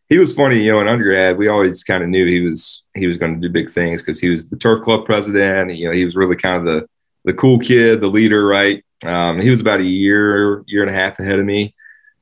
he 0.09 0.17
was 0.17 0.33
funny, 0.33 0.61
you 0.61 0.71
know, 0.71 0.81
in 0.81 0.87
undergrad, 0.87 1.37
we 1.37 1.47
always 1.47 1.83
kind 1.83 2.03
of 2.03 2.09
knew 2.09 2.27
he 2.27 2.41
was 2.41 2.83
he 2.95 3.07
was 3.07 3.17
going 3.17 3.39
to 3.39 3.47
do 3.47 3.51
big 3.51 3.71
things 3.71 4.01
because 4.01 4.19
he 4.19 4.29
was 4.29 4.47
the 4.47 4.57
turf 4.57 4.83
club 4.83 5.05
president. 5.05 5.73
You 5.73 5.87
know, 5.87 5.93
he 5.93 6.03
was 6.03 6.15
really 6.15 6.35
kind 6.35 6.57
of 6.57 6.65
the 6.65 6.87
the 7.23 7.33
cool 7.33 7.59
kid, 7.59 8.01
the 8.01 8.07
leader, 8.07 8.45
right? 8.45 8.83
Um, 9.05 9.39
he 9.39 9.49
was 9.49 9.61
about 9.61 9.79
a 9.79 9.85
year 9.85 10.63
year 10.67 10.81
and 10.81 10.93
a 10.93 10.99
half 10.99 11.17
ahead 11.19 11.39
of 11.39 11.45
me. 11.45 11.75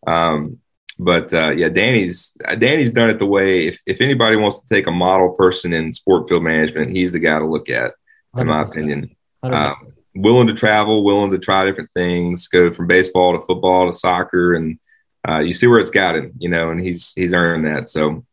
Um, 0.05 0.59
but 0.97 1.33
uh, 1.33 1.51
yeah, 1.51 1.69
Danny's 1.69 2.33
Danny's 2.57 2.91
done 2.91 3.09
it 3.09 3.19
the 3.19 3.25
way. 3.25 3.67
If 3.67 3.79
if 3.85 4.01
anybody 4.01 4.35
wants 4.37 4.61
to 4.61 4.67
take 4.67 4.87
a 4.87 4.91
model 4.91 5.31
person 5.33 5.73
in 5.73 5.93
sport 5.93 6.29
field 6.29 6.43
management, 6.43 6.91
he's 6.91 7.13
the 7.13 7.19
guy 7.19 7.39
to 7.39 7.45
look 7.45 7.69
at, 7.69 7.93
in 8.37 8.47
my 8.47 8.61
opinion. 8.63 9.15
Uh, 9.43 9.73
willing 10.15 10.47
to 10.47 10.53
travel, 10.53 11.03
willing 11.03 11.31
to 11.31 11.37
try 11.37 11.65
different 11.65 11.89
things, 11.93 12.47
go 12.47 12.73
from 12.73 12.87
baseball 12.87 13.37
to 13.37 13.45
football 13.45 13.91
to 13.91 13.97
soccer, 13.97 14.53
and 14.53 14.79
uh, 15.27 15.39
you 15.39 15.53
see 15.53 15.67
where 15.67 15.79
it's 15.79 15.91
got 15.91 16.15
him, 16.15 16.31
you 16.37 16.49
know, 16.49 16.71
and 16.71 16.79
he's 16.79 17.11
he's 17.13 17.33
earned 17.33 17.65
that. 17.65 17.89
So, 17.89 18.25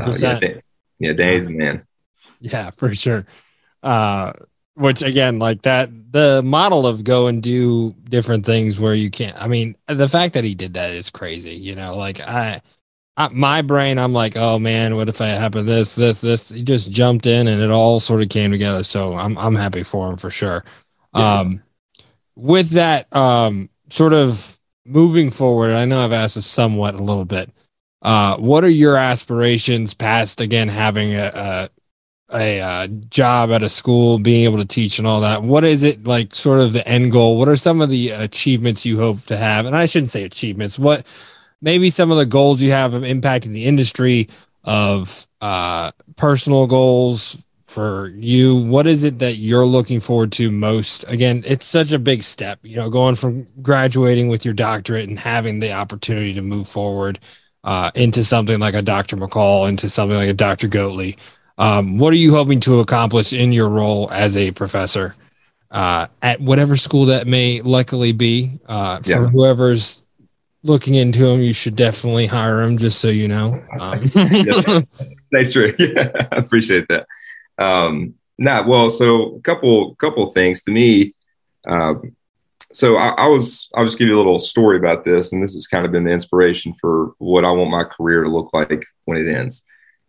uh. 0.00 0.12
Yeah, 0.98 1.08
yeah, 1.10 1.12
Danny's 1.14 1.46
the 1.46 1.52
man. 1.52 1.86
Yeah, 2.40 2.70
for 2.72 2.94
sure. 2.94 3.26
Uh, 3.82 4.32
which 4.74 5.02
again, 5.02 5.38
like 5.38 5.62
that, 5.62 5.90
the 6.12 6.42
model 6.42 6.86
of 6.86 7.04
go 7.04 7.26
and 7.26 7.42
do 7.42 7.94
different 8.08 8.46
things 8.46 8.78
where 8.78 8.94
you 8.94 9.10
can't. 9.10 9.40
I 9.40 9.46
mean, 9.46 9.76
the 9.86 10.08
fact 10.08 10.34
that 10.34 10.44
he 10.44 10.54
did 10.54 10.74
that 10.74 10.94
is 10.94 11.10
crazy. 11.10 11.54
You 11.54 11.74
know, 11.74 11.96
like 11.96 12.20
I, 12.20 12.62
I 13.16 13.28
my 13.28 13.62
brain, 13.62 13.98
I'm 13.98 14.12
like, 14.12 14.36
oh 14.36 14.58
man, 14.58 14.96
what 14.96 15.08
if 15.08 15.20
I 15.20 15.28
happen 15.28 15.66
this, 15.66 15.94
this, 15.96 16.20
this? 16.20 16.48
He 16.48 16.62
just 16.62 16.90
jumped 16.90 17.26
in 17.26 17.46
and 17.46 17.62
it 17.62 17.70
all 17.70 18.00
sort 18.00 18.22
of 18.22 18.28
came 18.28 18.50
together. 18.50 18.82
So 18.82 19.14
I'm 19.14 19.36
I'm 19.38 19.54
happy 19.54 19.82
for 19.82 20.10
him 20.10 20.16
for 20.16 20.30
sure. 20.30 20.64
Yeah. 21.14 21.40
Um, 21.40 21.62
with 22.36 22.70
that, 22.70 23.14
um, 23.14 23.68
sort 23.90 24.12
of 24.12 24.58
moving 24.86 25.30
forward, 25.30 25.72
I 25.72 25.84
know 25.84 26.04
I've 26.04 26.12
asked 26.12 26.36
this 26.36 26.46
somewhat 26.46 26.94
a 26.94 27.02
little 27.02 27.24
bit. 27.24 27.50
Uh, 28.02 28.36
what 28.38 28.64
are 28.64 28.70
your 28.70 28.96
aspirations 28.96 29.92
past 29.92 30.40
again 30.40 30.68
having 30.68 31.14
a, 31.14 31.68
a 32.32 32.60
uh, 32.60 32.86
job 33.08 33.50
at 33.50 33.62
a 33.62 33.68
school, 33.68 34.18
being 34.18 34.44
able 34.44 34.58
to 34.58 34.64
teach 34.64 34.98
and 34.98 35.06
all 35.06 35.20
that. 35.20 35.42
What 35.42 35.64
is 35.64 35.82
it 35.82 36.04
like, 36.04 36.34
sort 36.34 36.60
of 36.60 36.72
the 36.72 36.86
end 36.86 37.12
goal? 37.12 37.38
What 37.38 37.48
are 37.48 37.56
some 37.56 37.80
of 37.80 37.90
the 37.90 38.10
achievements 38.10 38.86
you 38.86 38.98
hope 38.98 39.24
to 39.26 39.36
have? 39.36 39.66
And 39.66 39.76
I 39.76 39.86
shouldn't 39.86 40.10
say 40.10 40.24
achievements. 40.24 40.78
What 40.78 41.06
maybe 41.60 41.90
some 41.90 42.10
of 42.10 42.16
the 42.16 42.26
goals 42.26 42.62
you 42.62 42.70
have 42.70 42.94
of 42.94 43.02
impacting 43.02 43.52
the 43.52 43.66
industry, 43.66 44.28
of 44.64 45.26
uh, 45.40 45.92
personal 46.16 46.66
goals 46.66 47.44
for 47.66 48.08
you. 48.16 48.56
What 48.56 48.86
is 48.86 49.04
it 49.04 49.20
that 49.20 49.36
you're 49.36 49.64
looking 49.64 50.00
forward 50.00 50.32
to 50.32 50.50
most? 50.50 51.04
Again, 51.08 51.42
it's 51.46 51.66
such 51.66 51.92
a 51.92 51.98
big 51.98 52.22
step. 52.22 52.58
You 52.62 52.76
know, 52.76 52.90
going 52.90 53.14
from 53.14 53.46
graduating 53.62 54.28
with 54.28 54.44
your 54.44 54.54
doctorate 54.54 55.08
and 55.08 55.18
having 55.18 55.60
the 55.60 55.72
opportunity 55.72 56.34
to 56.34 56.42
move 56.42 56.68
forward 56.68 57.20
uh, 57.62 57.90
into 57.94 58.24
something 58.24 58.58
like 58.58 58.74
a 58.74 58.82
Dr. 58.82 59.16
McCall, 59.16 59.68
into 59.68 59.88
something 59.88 60.16
like 60.16 60.28
a 60.28 60.34
Dr. 60.34 60.68
Goatley 60.68 61.16
um, 61.60 61.98
what 61.98 62.14
are 62.14 62.16
you 62.16 62.32
hoping 62.32 62.58
to 62.60 62.80
accomplish 62.80 63.34
in 63.34 63.52
your 63.52 63.68
role 63.68 64.10
as 64.10 64.34
a 64.34 64.50
professor 64.52 65.14
uh, 65.70 66.06
at 66.22 66.40
whatever 66.40 66.74
school 66.74 67.04
that 67.04 67.26
may 67.26 67.60
luckily 67.60 68.12
be? 68.12 68.58
Uh, 68.64 69.00
for 69.02 69.10
yeah. 69.10 69.26
whoever's 69.26 70.02
looking 70.62 70.94
into 70.94 71.28
him, 71.28 71.42
you 71.42 71.52
should 71.52 71.76
definitely 71.76 72.24
hire 72.24 72.62
him, 72.62 72.78
Just 72.78 72.98
so 72.98 73.08
you 73.08 73.28
know. 73.28 73.62
Um. 73.78 74.10
nice 75.32 75.52
trick. 75.52 75.76
Yeah, 75.78 76.10
I 76.32 76.36
appreciate 76.36 76.88
that. 76.88 77.06
Um, 77.58 78.14
nah, 78.38 78.66
well, 78.66 78.88
so 78.88 79.36
a 79.36 79.40
couple 79.42 79.94
couple 79.96 80.30
things 80.30 80.62
to 80.62 80.70
me. 80.70 81.14
Um, 81.68 82.16
so 82.72 82.96
I, 82.96 83.08
I, 83.08 83.26
was 83.26 83.68
I'll 83.74 83.84
just 83.84 83.98
give 83.98 84.08
you 84.08 84.16
a 84.16 84.22
little 84.22 84.40
story 84.40 84.78
about 84.78 85.04
this, 85.04 85.34
and 85.34 85.42
this 85.42 85.54
has 85.54 85.66
kind 85.66 85.84
of 85.84 85.92
been 85.92 86.04
the 86.04 86.10
inspiration 86.10 86.74
for 86.80 87.12
what 87.18 87.44
I 87.44 87.50
want 87.50 87.70
my 87.70 87.84
career 87.84 88.22
to 88.22 88.30
look 88.30 88.54
like 88.54 88.86
when 89.04 89.18
it 89.18 89.30
ends 89.30 89.62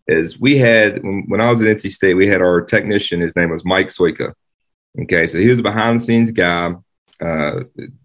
is 0.08 0.40
we 0.40 0.58
had 0.58 1.02
when, 1.04 1.42
I 1.42 1.50
was 1.50 1.62
at 1.62 1.68
NC 1.68 1.92
State, 1.92 2.14
we 2.16 2.28
had 2.28 2.42
our 2.42 2.62
technician. 2.62 3.22
His 3.22 3.36
name 3.36 3.50
was 3.50 3.66
Mike 3.66 3.88
Soika. 3.88 4.34
Okay, 5.04 5.28
so 5.28 5.40
he 5.40 5.48
was 5.48 5.60
a 5.60 5.64
behind 5.64 6.00
the 6.00 6.04
scenes 6.04 6.32
guy, 6.32 6.74
uh, 7.22 7.60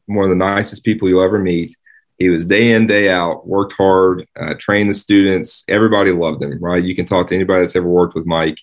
one 0.07 0.25
of 0.25 0.31
the 0.31 0.37
nicest 0.37 0.85
people 0.85 1.09
you'll 1.09 1.25
ever 1.25 1.39
meet. 1.39 1.77
He 2.19 2.29
was 2.29 2.45
day 2.45 2.73
in 2.73 2.87
day 2.87 3.11
out, 3.11 3.47
worked 3.47 3.75
hard, 3.75 4.27
uh, 4.41 4.55
trained 4.59 4.89
the 4.89 4.95
students. 4.95 5.65
Everybody 5.69 6.13
loved 6.13 6.43
him, 6.43 6.59
right? 6.63 6.83
You 6.83 6.95
can 6.95 7.07
talk 7.07 7.27
to 7.29 7.35
anybody 7.35 7.63
that's 7.63 7.77
ever 7.77 7.89
worked 7.89 8.15
with 8.15 8.25
Mike, 8.25 8.59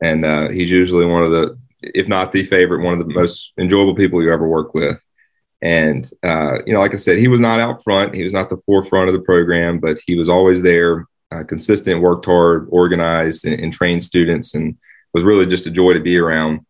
and 0.00 0.24
uh, 0.24 0.48
he's 0.48 0.70
usually 0.70 1.04
one 1.04 1.24
of 1.24 1.30
the, 1.32 1.58
if 1.82 2.08
not 2.08 2.32
the 2.32 2.46
favorite, 2.46 2.82
one 2.82 2.98
of 2.98 3.06
the 3.06 3.12
most 3.12 3.52
enjoyable 3.58 3.94
people 3.94 4.22
you 4.22 4.32
ever 4.32 4.48
work 4.48 4.72
with. 4.72 5.00
And 5.60 6.08
uh, 6.22 6.58
you 6.66 6.72
know, 6.72 6.80
like 6.80 6.94
I 6.94 6.98
said, 6.98 7.18
he 7.18 7.28
was 7.28 7.40
not 7.40 7.60
out 7.60 7.82
front. 7.82 8.14
He 8.14 8.24
was 8.24 8.32
not 8.32 8.50
the 8.50 8.60
forefront 8.66 9.08
of 9.08 9.14
the 9.14 9.24
program, 9.24 9.80
but 9.80 9.98
he 10.06 10.14
was 10.14 10.28
always 10.28 10.62
there 10.62 11.06
uh, 11.34 11.44
consistent, 11.44 12.00
worked 12.00 12.26
hard, 12.26 12.68
organized, 12.70 13.44
and, 13.44 13.58
and, 13.60 13.72
trained 13.72 14.04
students, 14.04 14.54
and 14.54 14.76
was 15.12 15.24
really 15.24 15.46
just 15.46 15.66
a 15.66 15.70
joy 15.70 15.92
to 15.92 16.00
be 16.00 16.16
around. 16.16 16.60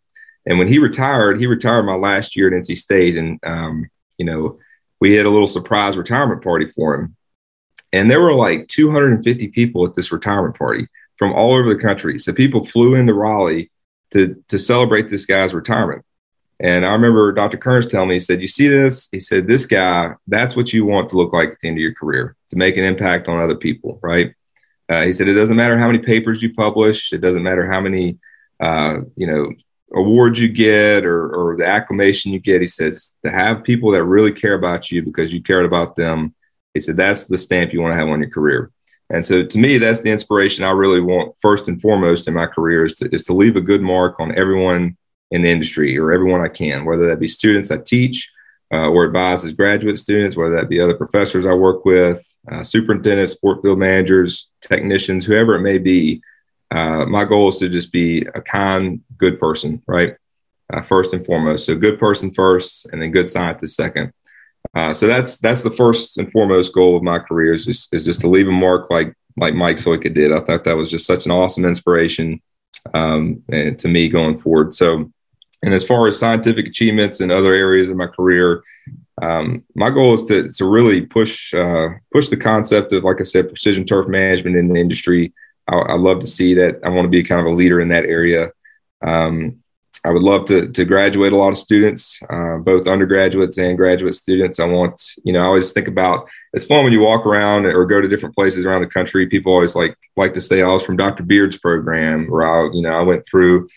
And 0.46 0.58
when 0.58 0.68
he 0.68 0.78
retired, 0.78 1.38
he 1.38 1.46
retired 1.46 1.84
my 1.84 1.94
last 1.94 2.36
year 2.36 2.48
at 2.48 2.62
NC 2.62 2.78
State, 2.78 3.16
and 3.16 3.38
um, 3.44 3.86
you 4.18 4.24
know, 4.24 4.58
we 5.00 5.14
had 5.14 5.26
a 5.26 5.30
little 5.30 5.46
surprise 5.46 5.96
retirement 5.96 6.42
party 6.42 6.68
for 6.68 6.94
him, 6.94 7.16
and 7.92 8.10
there 8.10 8.20
were 8.20 8.34
like 8.34 8.68
250 8.68 9.48
people 9.48 9.86
at 9.86 9.94
this 9.94 10.12
retirement 10.12 10.56
party 10.56 10.86
from 11.18 11.32
all 11.32 11.54
over 11.54 11.72
the 11.72 11.80
country. 11.80 12.20
So 12.20 12.32
people 12.32 12.64
flew 12.64 12.94
into 12.94 13.14
Raleigh 13.14 13.70
to 14.12 14.42
to 14.48 14.58
celebrate 14.58 15.10
this 15.10 15.26
guy's 15.26 15.54
retirement. 15.54 16.04
And 16.60 16.86
I 16.86 16.92
remember 16.92 17.32
Dr. 17.32 17.56
Kearns 17.56 17.86
telling 17.86 18.08
me, 18.08 18.14
he 18.14 18.20
said, 18.20 18.40
You 18.40 18.46
see 18.46 18.68
this? 18.68 19.08
He 19.10 19.20
said, 19.20 19.46
This 19.46 19.66
guy, 19.66 20.14
that's 20.26 20.54
what 20.54 20.72
you 20.72 20.84
want 20.84 21.10
to 21.10 21.16
look 21.16 21.32
like 21.32 21.50
at 21.50 21.60
the 21.60 21.68
end 21.68 21.78
of 21.78 21.82
your 21.82 21.94
career, 21.94 22.36
to 22.50 22.56
make 22.56 22.76
an 22.76 22.84
impact 22.84 23.28
on 23.28 23.40
other 23.40 23.56
people, 23.56 23.98
right? 24.02 24.34
Uh, 24.88 25.02
he 25.02 25.12
said 25.12 25.28
it 25.28 25.34
doesn't 25.34 25.56
matter 25.56 25.78
how 25.78 25.86
many 25.86 25.98
papers 25.98 26.42
you 26.42 26.52
publish, 26.54 27.12
it 27.12 27.18
doesn't 27.18 27.42
matter 27.42 27.70
how 27.70 27.80
many 27.80 28.18
uh, 28.60 28.98
you 29.16 29.26
know 29.26 29.52
awards 29.94 30.40
you 30.40 30.48
get 30.48 31.04
or, 31.04 31.28
or 31.34 31.56
the 31.56 31.66
acclamation 31.66 32.32
you 32.32 32.40
get. 32.40 32.60
He 32.60 32.68
says 32.68 33.12
to 33.24 33.30
have 33.30 33.62
people 33.62 33.92
that 33.92 34.04
really 34.04 34.32
care 34.32 34.54
about 34.54 34.90
you 34.90 35.02
because 35.02 35.32
you 35.32 35.42
cared 35.42 35.64
about 35.64 35.96
them. 35.96 36.34
He 36.74 36.80
said 36.80 36.96
that's 36.96 37.26
the 37.26 37.38
stamp 37.38 37.72
you 37.72 37.80
want 37.80 37.92
to 37.92 37.98
have 37.98 38.08
on 38.08 38.20
your 38.20 38.30
career. 38.30 38.70
And 39.10 39.24
so 39.24 39.44
to 39.44 39.58
me, 39.58 39.78
that's 39.78 40.00
the 40.00 40.10
inspiration 40.10 40.64
I 40.64 40.70
really 40.70 41.00
want 41.00 41.34
first 41.40 41.68
and 41.68 41.80
foremost 41.80 42.26
in 42.26 42.34
my 42.34 42.46
career 42.46 42.86
is 42.86 42.94
to, 42.94 43.14
is 43.14 43.24
to 43.26 43.34
leave 43.34 43.56
a 43.56 43.60
good 43.60 43.82
mark 43.82 44.18
on 44.18 44.36
everyone 44.36 44.96
in 45.30 45.42
the 45.42 45.50
industry 45.50 45.96
or 45.98 46.12
everyone 46.12 46.40
I 46.40 46.48
can, 46.48 46.84
whether 46.84 47.08
that 47.08 47.20
be 47.20 47.28
students 47.28 47.70
I 47.70 47.78
teach 47.78 48.30
uh, 48.72 48.88
or 48.88 49.04
advise 49.04 49.44
as 49.44 49.52
graduate 49.52 49.98
students, 49.98 50.36
whether 50.36 50.56
that 50.56 50.68
be 50.68 50.80
other 50.80 50.94
professors 50.94 51.46
I 51.46 51.52
work 51.52 51.84
with, 51.84 52.24
uh, 52.50 52.62
superintendents, 52.62 53.32
sport 53.32 53.62
field 53.62 53.78
managers, 53.78 54.48
technicians, 54.60 55.24
whoever 55.24 55.54
it 55.54 55.62
may 55.62 55.78
be. 55.78 56.22
Uh, 56.70 57.04
my 57.06 57.24
goal 57.24 57.48
is 57.48 57.58
to 57.58 57.68
just 57.68 57.92
be 57.92 58.26
a 58.34 58.40
kind, 58.40 59.00
good 59.16 59.38
person, 59.38 59.82
right? 59.86 60.16
Uh, 60.72 60.82
first 60.82 61.12
and 61.12 61.24
foremost. 61.24 61.66
So 61.66 61.76
good 61.76 61.98
person 61.98 62.32
first, 62.32 62.86
and 62.86 63.00
then 63.00 63.12
good 63.12 63.28
scientist 63.28 63.76
second. 63.76 64.12
Uh, 64.74 64.92
so 64.92 65.06
that's 65.06 65.38
that's 65.38 65.62
the 65.62 65.70
first 65.76 66.18
and 66.18 66.32
foremost 66.32 66.72
goal 66.72 66.96
of 66.96 67.02
my 67.02 67.18
career 67.18 67.52
is 67.52 67.66
just 67.66 67.92
is 67.92 68.04
just 68.04 68.20
to 68.22 68.28
leave 68.28 68.48
a 68.48 68.52
mark 68.52 68.90
like 68.90 69.14
like 69.36 69.54
Mike 69.54 69.76
Soika 69.76 70.12
did. 70.12 70.32
I 70.32 70.40
thought 70.40 70.64
that 70.64 70.76
was 70.76 70.90
just 70.90 71.06
such 71.06 71.26
an 71.26 71.32
awesome 71.32 71.64
inspiration 71.64 72.40
um, 72.92 73.42
and 73.48 73.78
to 73.78 73.88
me 73.88 74.08
going 74.08 74.38
forward. 74.38 74.74
So, 74.74 75.10
and 75.62 75.74
as 75.74 75.84
far 75.84 76.06
as 76.06 76.18
scientific 76.18 76.66
achievements 76.66 77.20
in 77.20 77.30
other 77.30 77.54
areas 77.54 77.90
of 77.90 77.96
my 77.96 78.06
career, 78.06 78.62
um, 79.22 79.64
my 79.74 79.90
goal 79.90 80.14
is 80.14 80.24
to 80.26 80.50
to 80.52 80.64
really 80.64 81.02
push 81.02 81.54
uh, 81.54 81.88
push 82.12 82.28
the 82.28 82.36
concept 82.36 82.92
of, 82.92 83.04
like 83.04 83.20
I 83.20 83.24
said, 83.24 83.48
precision 83.48 83.84
turf 83.84 84.08
management 84.08 84.56
in 84.56 84.68
the 84.68 84.80
industry. 84.80 85.32
I, 85.68 85.76
I 85.76 85.94
love 85.94 86.20
to 86.20 86.26
see 86.26 86.54
that. 86.54 86.80
I 86.84 86.88
want 86.88 87.06
to 87.06 87.10
be 87.10 87.22
kind 87.22 87.40
of 87.40 87.46
a 87.46 87.56
leader 87.56 87.80
in 87.80 87.88
that 87.88 88.04
area. 88.04 88.50
Um, 89.04 89.62
I 90.04 90.10
would 90.10 90.22
love 90.22 90.46
to 90.46 90.68
to 90.68 90.84
graduate 90.84 91.32
a 91.32 91.36
lot 91.36 91.50
of 91.50 91.56
students, 91.56 92.20
uh, 92.28 92.58
both 92.58 92.88
undergraduates 92.88 93.56
and 93.56 93.78
graduate 93.78 94.16
students. 94.16 94.58
I 94.58 94.66
want, 94.66 95.00
you 95.22 95.32
know, 95.32 95.40
I 95.40 95.46
always 95.46 95.72
think 95.72 95.88
about 95.88 96.28
it's 96.52 96.64
fun 96.64 96.84
when 96.84 96.92
you 96.92 97.00
walk 97.00 97.24
around 97.24 97.66
or 97.66 97.86
go 97.86 98.00
to 98.00 98.08
different 98.08 98.34
places 98.34 98.66
around 98.66 98.82
the 98.82 98.88
country. 98.88 99.26
People 99.28 99.52
always 99.52 99.76
like 99.76 99.96
like 100.16 100.34
to 100.34 100.40
say 100.40 100.60
I 100.60 100.66
was 100.66 100.82
from 100.82 100.96
Dr. 100.96 101.22
Beard's 101.22 101.56
program, 101.56 102.28
or 102.30 102.44
I, 102.44 102.74
you 102.74 102.82
know, 102.82 102.92
I 102.92 103.02
went 103.02 103.24
through 103.26 103.68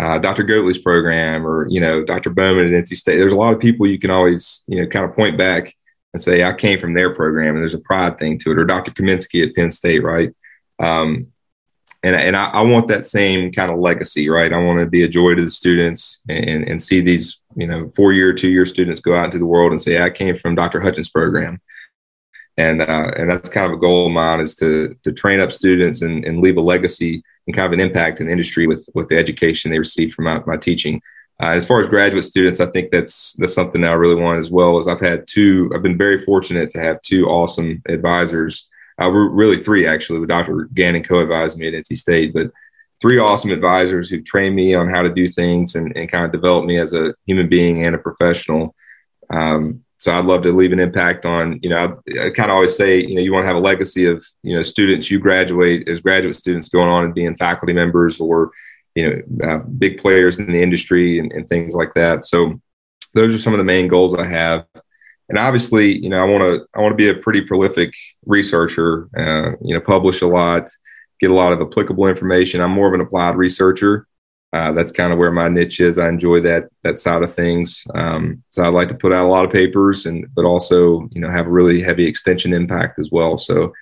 uh, 0.00 0.18
Dr. 0.18 0.44
Goatley's 0.44 0.78
program 0.78 1.46
or, 1.46 1.68
you 1.68 1.80
know, 1.80 2.04
Dr. 2.04 2.30
Bowman 2.30 2.72
at 2.72 2.84
NC 2.84 2.96
State. 2.96 3.16
There's 3.16 3.32
a 3.32 3.36
lot 3.36 3.54
of 3.54 3.60
people 3.60 3.86
you 3.86 3.98
can 3.98 4.10
always, 4.10 4.62
you 4.66 4.80
know, 4.80 4.88
kind 4.88 5.04
of 5.04 5.14
point 5.14 5.38
back 5.38 5.74
and 6.12 6.22
say, 6.22 6.42
I 6.42 6.52
came 6.52 6.80
from 6.80 6.94
their 6.94 7.14
program 7.14 7.54
and 7.54 7.62
there's 7.62 7.74
a 7.74 7.78
pride 7.78 8.18
thing 8.18 8.38
to 8.40 8.52
it. 8.52 8.58
Or 8.58 8.64
Dr. 8.64 8.90
Kaminski 8.90 9.46
at 9.46 9.54
Penn 9.54 9.70
State, 9.70 10.02
right? 10.02 10.34
Um, 10.80 11.28
and 12.02 12.16
and 12.16 12.36
I, 12.36 12.50
I, 12.50 12.60
want 12.62 12.88
that 12.88 13.06
same 13.06 13.50
kind 13.50 13.70
of 13.70 13.78
legacy, 13.78 14.28
right? 14.28 14.52
I 14.52 14.58
want 14.58 14.80
to 14.80 14.86
be 14.86 15.04
a 15.04 15.08
joy 15.08 15.34
to 15.34 15.44
the 15.44 15.50
students 15.50 16.20
and, 16.28 16.64
and 16.64 16.82
see 16.82 17.00
these, 17.00 17.40
you 17.56 17.66
know, 17.66 17.90
four 17.96 18.12
year, 18.12 18.34
two 18.34 18.50
year 18.50 18.66
students 18.66 19.00
go 19.00 19.16
out 19.16 19.26
into 19.26 19.38
the 19.38 19.46
world 19.46 19.72
and 19.72 19.80
say, 19.80 20.02
I 20.02 20.10
came 20.10 20.36
from 20.36 20.54
Dr. 20.54 20.80
Hutchens' 20.80 21.10
program. 21.10 21.60
And 22.58 22.82
uh, 22.82 23.10
and 23.16 23.30
that's 23.30 23.48
kind 23.48 23.66
of 23.66 23.72
a 23.72 23.80
goal 23.80 24.06
of 24.06 24.12
mine 24.12 24.40
is 24.40 24.54
to 24.56 24.96
to 25.02 25.12
train 25.12 25.40
up 25.40 25.52
students 25.52 26.02
and, 26.02 26.24
and 26.24 26.40
leave 26.40 26.56
a 26.56 26.60
legacy 26.60 27.22
and 27.46 27.56
kind 27.56 27.66
of 27.66 27.72
an 27.72 27.80
impact 27.80 28.20
in 28.20 28.26
the 28.26 28.32
industry 28.32 28.66
with 28.66 28.88
with 28.94 29.08
the 29.08 29.18
education 29.18 29.70
they 29.70 29.78
receive 29.78 30.14
from 30.14 30.24
my, 30.26 30.40
my 30.46 30.56
teaching. 30.56 31.00
Uh, 31.42 31.48
as 31.48 31.66
far 31.66 31.80
as 31.80 31.88
graduate 31.88 32.24
students, 32.24 32.60
I 32.60 32.66
think 32.66 32.90
that's 32.90 33.34
that's 33.38 33.54
something 33.54 33.80
that 33.80 33.90
I 33.90 33.94
really 33.94 34.20
want 34.20 34.38
as 34.38 34.50
well. 34.50 34.78
As 34.78 34.86
I've 34.86 35.00
had 35.00 35.26
two, 35.26 35.70
I've 35.74 35.82
been 35.82 35.98
very 35.98 36.24
fortunate 36.24 36.70
to 36.72 36.80
have 36.80 37.02
two 37.02 37.26
awesome 37.26 37.82
advisors 37.88 38.68
Uh, 39.00 39.10
we're 39.12 39.28
really 39.28 39.58
three 39.58 39.86
actually, 39.86 40.20
with 40.20 40.28
Dr. 40.28 40.68
Gannon 40.72 41.02
co-advised 41.02 41.58
me 41.58 41.66
at 41.68 41.74
NC 41.74 41.98
State, 41.98 42.32
but 42.32 42.52
three 43.00 43.18
awesome 43.18 43.50
advisors 43.50 44.08
who 44.08 44.22
trained 44.22 44.54
me 44.54 44.74
on 44.74 44.88
how 44.88 45.02
to 45.02 45.12
do 45.12 45.28
things 45.28 45.74
and, 45.74 45.96
and 45.96 46.10
kind 46.10 46.24
of 46.24 46.32
developed 46.32 46.66
me 46.66 46.78
as 46.78 46.94
a 46.94 47.14
human 47.26 47.48
being 47.48 47.84
and 47.84 47.94
a 47.94 47.98
professional. 47.98 48.74
Um, 49.30 49.83
so 50.04 50.12
I'd 50.12 50.26
love 50.26 50.42
to 50.42 50.54
leave 50.54 50.72
an 50.72 50.80
impact 50.80 51.24
on, 51.24 51.58
you 51.62 51.70
know, 51.70 51.78
I, 51.78 52.26
I 52.26 52.30
kind 52.30 52.50
of 52.50 52.56
always 52.56 52.76
say, 52.76 53.00
you 53.00 53.14
know, 53.14 53.22
you 53.22 53.32
want 53.32 53.44
to 53.44 53.46
have 53.46 53.56
a 53.56 53.58
legacy 53.58 54.04
of, 54.04 54.22
you 54.42 54.54
know, 54.54 54.60
students 54.60 55.10
you 55.10 55.18
graduate 55.18 55.88
as 55.88 56.00
graduate 56.00 56.36
students 56.36 56.68
going 56.68 56.90
on 56.90 57.04
and 57.04 57.14
being 57.14 57.34
faculty 57.38 57.72
members 57.72 58.20
or, 58.20 58.50
you 58.94 59.08
know, 59.08 59.48
uh, 59.48 59.58
big 59.60 59.96
players 59.96 60.38
in 60.38 60.52
the 60.52 60.62
industry 60.62 61.18
and, 61.18 61.32
and 61.32 61.48
things 61.48 61.72
like 61.72 61.94
that. 61.94 62.26
So 62.26 62.60
those 63.14 63.34
are 63.34 63.38
some 63.38 63.54
of 63.54 63.58
the 63.58 63.64
main 63.64 63.88
goals 63.88 64.14
I 64.14 64.26
have. 64.26 64.66
And 65.30 65.38
obviously, 65.38 65.96
you 65.96 66.10
know, 66.10 66.18
I 66.18 66.24
want 66.24 66.50
to 66.50 66.66
I 66.76 66.82
want 66.82 66.92
to 66.92 66.96
be 66.96 67.08
a 67.08 67.14
pretty 67.14 67.40
prolific 67.40 67.94
researcher. 68.26 69.08
Uh, 69.16 69.56
you 69.62 69.74
know, 69.74 69.80
publish 69.80 70.20
a 70.20 70.26
lot, 70.26 70.68
get 71.18 71.30
a 71.30 71.34
lot 71.34 71.54
of 71.54 71.62
applicable 71.62 72.08
information. 72.08 72.60
I'm 72.60 72.72
more 72.72 72.88
of 72.88 72.92
an 72.92 73.00
applied 73.00 73.36
researcher. 73.36 74.06
Uh, 74.54 74.70
that's 74.70 74.92
kind 74.92 75.12
of 75.12 75.18
where 75.18 75.32
my 75.32 75.48
niche 75.48 75.80
is. 75.80 75.98
I 75.98 76.08
enjoy 76.08 76.40
that 76.42 76.68
that 76.84 77.00
side 77.00 77.24
of 77.24 77.34
things. 77.34 77.82
Um, 77.92 78.44
so 78.52 78.62
I 78.62 78.68
like 78.68 78.86
to 78.88 78.94
put 78.94 79.12
out 79.12 79.26
a 79.26 79.28
lot 79.28 79.44
of 79.44 79.50
papers, 79.50 80.06
and 80.06 80.32
but 80.32 80.44
also 80.44 81.08
you 81.10 81.20
know 81.20 81.28
have 81.28 81.48
a 81.48 81.50
really 81.50 81.82
heavy 81.82 82.06
extension 82.06 82.54
impact 82.54 83.00
as 83.00 83.10
well. 83.10 83.36
So 83.36 83.72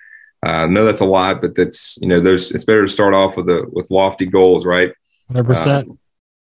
uh, 0.43 0.49
I 0.49 0.65
know 0.65 0.83
that's 0.83 1.01
a 1.01 1.05
lot, 1.05 1.41
but 1.41 1.53
that's 1.53 1.99
you 2.01 2.07
know 2.07 2.19
there's 2.19 2.49
it's 2.49 2.63
better 2.63 2.87
to 2.87 2.91
start 2.91 3.13
off 3.13 3.37
with 3.37 3.47
a 3.49 3.69
with 3.71 3.91
lofty 3.91 4.25
goals, 4.25 4.65
right? 4.65 4.91
Hundred 5.27 5.43
percent. 5.43 5.89
Uh, 5.91 5.93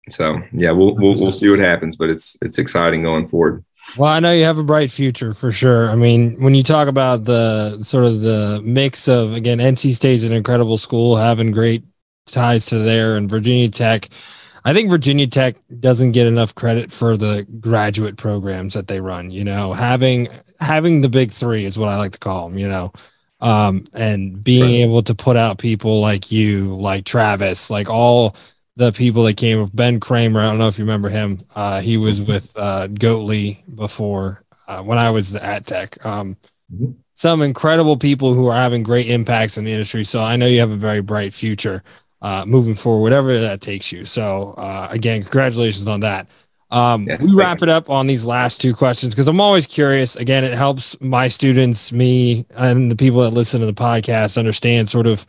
so 0.09 0.41
yeah, 0.53 0.71
we'll, 0.71 0.95
we'll 0.95 1.19
we'll 1.19 1.33
see 1.33 1.49
what 1.49 1.59
happens, 1.59 1.97
but 1.97 2.09
it's 2.09 2.37
it's 2.41 2.57
exciting 2.57 3.03
going 3.03 3.27
forward. 3.27 3.65
Well, 3.97 4.09
I 4.09 4.21
know 4.21 4.31
you 4.31 4.45
have 4.45 4.57
a 4.57 4.63
bright 4.63 4.91
future 4.91 5.33
for 5.33 5.51
sure. 5.51 5.89
I 5.89 5.95
mean, 5.95 6.41
when 6.41 6.55
you 6.55 6.63
talk 6.63 6.87
about 6.87 7.25
the 7.25 7.83
sort 7.83 8.05
of 8.05 8.21
the 8.21 8.61
mix 8.63 9.09
of 9.09 9.33
again, 9.33 9.57
NC 9.57 9.93
State's 9.93 10.23
an 10.23 10.31
incredible 10.31 10.77
school, 10.77 11.17
having 11.17 11.51
great 11.51 11.83
ties 12.25 12.67
to 12.67 12.79
there, 12.79 13.17
and 13.17 13.29
Virginia 13.29 13.69
Tech. 13.69 14.09
I 14.63 14.73
think 14.73 14.89
Virginia 14.89 15.27
Tech 15.27 15.57
doesn't 15.79 16.13
get 16.13 16.25
enough 16.25 16.55
credit 16.55 16.91
for 16.91 17.17
the 17.17 17.45
graduate 17.59 18.17
programs 18.17 18.73
that 18.73 18.87
they 18.87 18.99
run. 18.99 19.31
You 19.31 19.43
know, 19.43 19.73
having 19.73 20.27
having 20.59 21.01
the 21.01 21.09
big 21.09 21.31
three 21.31 21.65
is 21.65 21.77
what 21.77 21.89
I 21.89 21.97
like 21.97 22.13
to 22.13 22.19
call 22.19 22.49
them. 22.49 22.57
You 22.57 22.69
know, 22.69 22.93
um, 23.41 23.85
and 23.93 24.43
being 24.43 24.63
right. 24.63 24.89
able 24.89 25.03
to 25.03 25.15
put 25.15 25.37
out 25.37 25.59
people 25.59 26.01
like 26.01 26.31
you, 26.31 26.75
like 26.75 27.05
Travis, 27.05 27.69
like 27.69 27.89
all 27.89 28.35
the 28.75 28.91
people 28.91 29.23
that 29.23 29.37
came 29.37 29.61
with 29.61 29.75
Ben 29.75 29.99
Kramer. 29.99 30.39
I 30.39 30.45
don't 30.45 30.57
know 30.57 30.67
if 30.67 30.77
you 30.77 30.83
remember 30.83 31.09
him. 31.09 31.41
Uh, 31.55 31.81
he 31.81 31.97
was 31.97 32.19
mm-hmm. 32.19 32.31
with 32.31 32.57
uh, 32.57 32.87
Goatley 32.87 33.59
before 33.73 34.43
uh, 34.67 34.81
when 34.81 34.97
I 34.97 35.11
was 35.11 35.35
at 35.35 35.65
Tech. 35.65 36.03
Um, 36.05 36.37
mm-hmm. 36.73 36.91
Some 37.13 37.41
incredible 37.41 37.95
people 37.95 38.33
who 38.33 38.47
are 38.47 38.55
having 38.55 38.83
great 38.83 39.07
impacts 39.07 39.57
in 39.57 39.63
the 39.63 39.71
industry. 39.71 40.03
So 40.03 40.19
I 40.19 40.35
know 40.35 40.47
you 40.47 40.59
have 40.59 40.71
a 40.71 40.75
very 40.75 41.01
bright 41.01 41.33
future 41.33 41.81
uh, 42.25 42.43
moving 42.43 42.73
forward, 42.73 43.03
whatever 43.03 43.39
that 43.39 43.61
takes 43.61 43.91
you. 43.91 44.03
So 44.03 44.55
uh, 44.57 44.87
again, 44.89 45.21
congratulations 45.21 45.87
on 45.87 45.99
that. 45.99 46.27
Um, 46.71 47.05
yeah, 47.05 47.21
we 47.21 47.31
wrap 47.35 47.61
it 47.61 47.69
up 47.69 47.87
on 47.87 48.07
these 48.07 48.25
last 48.25 48.59
two 48.59 48.73
questions 48.73 49.13
because 49.13 49.27
I'm 49.27 49.39
always 49.39 49.67
curious. 49.67 50.15
Again, 50.15 50.43
it 50.43 50.53
helps 50.53 50.99
my 50.99 51.27
students, 51.27 51.91
me, 51.91 52.47
and 52.55 52.89
the 52.89 52.95
people 52.95 53.21
that 53.21 53.29
listen 53.29 53.59
to 53.59 53.67
the 53.67 53.73
podcast 53.73 54.39
understand 54.39 54.89
sort 54.89 55.05
of 55.05 55.27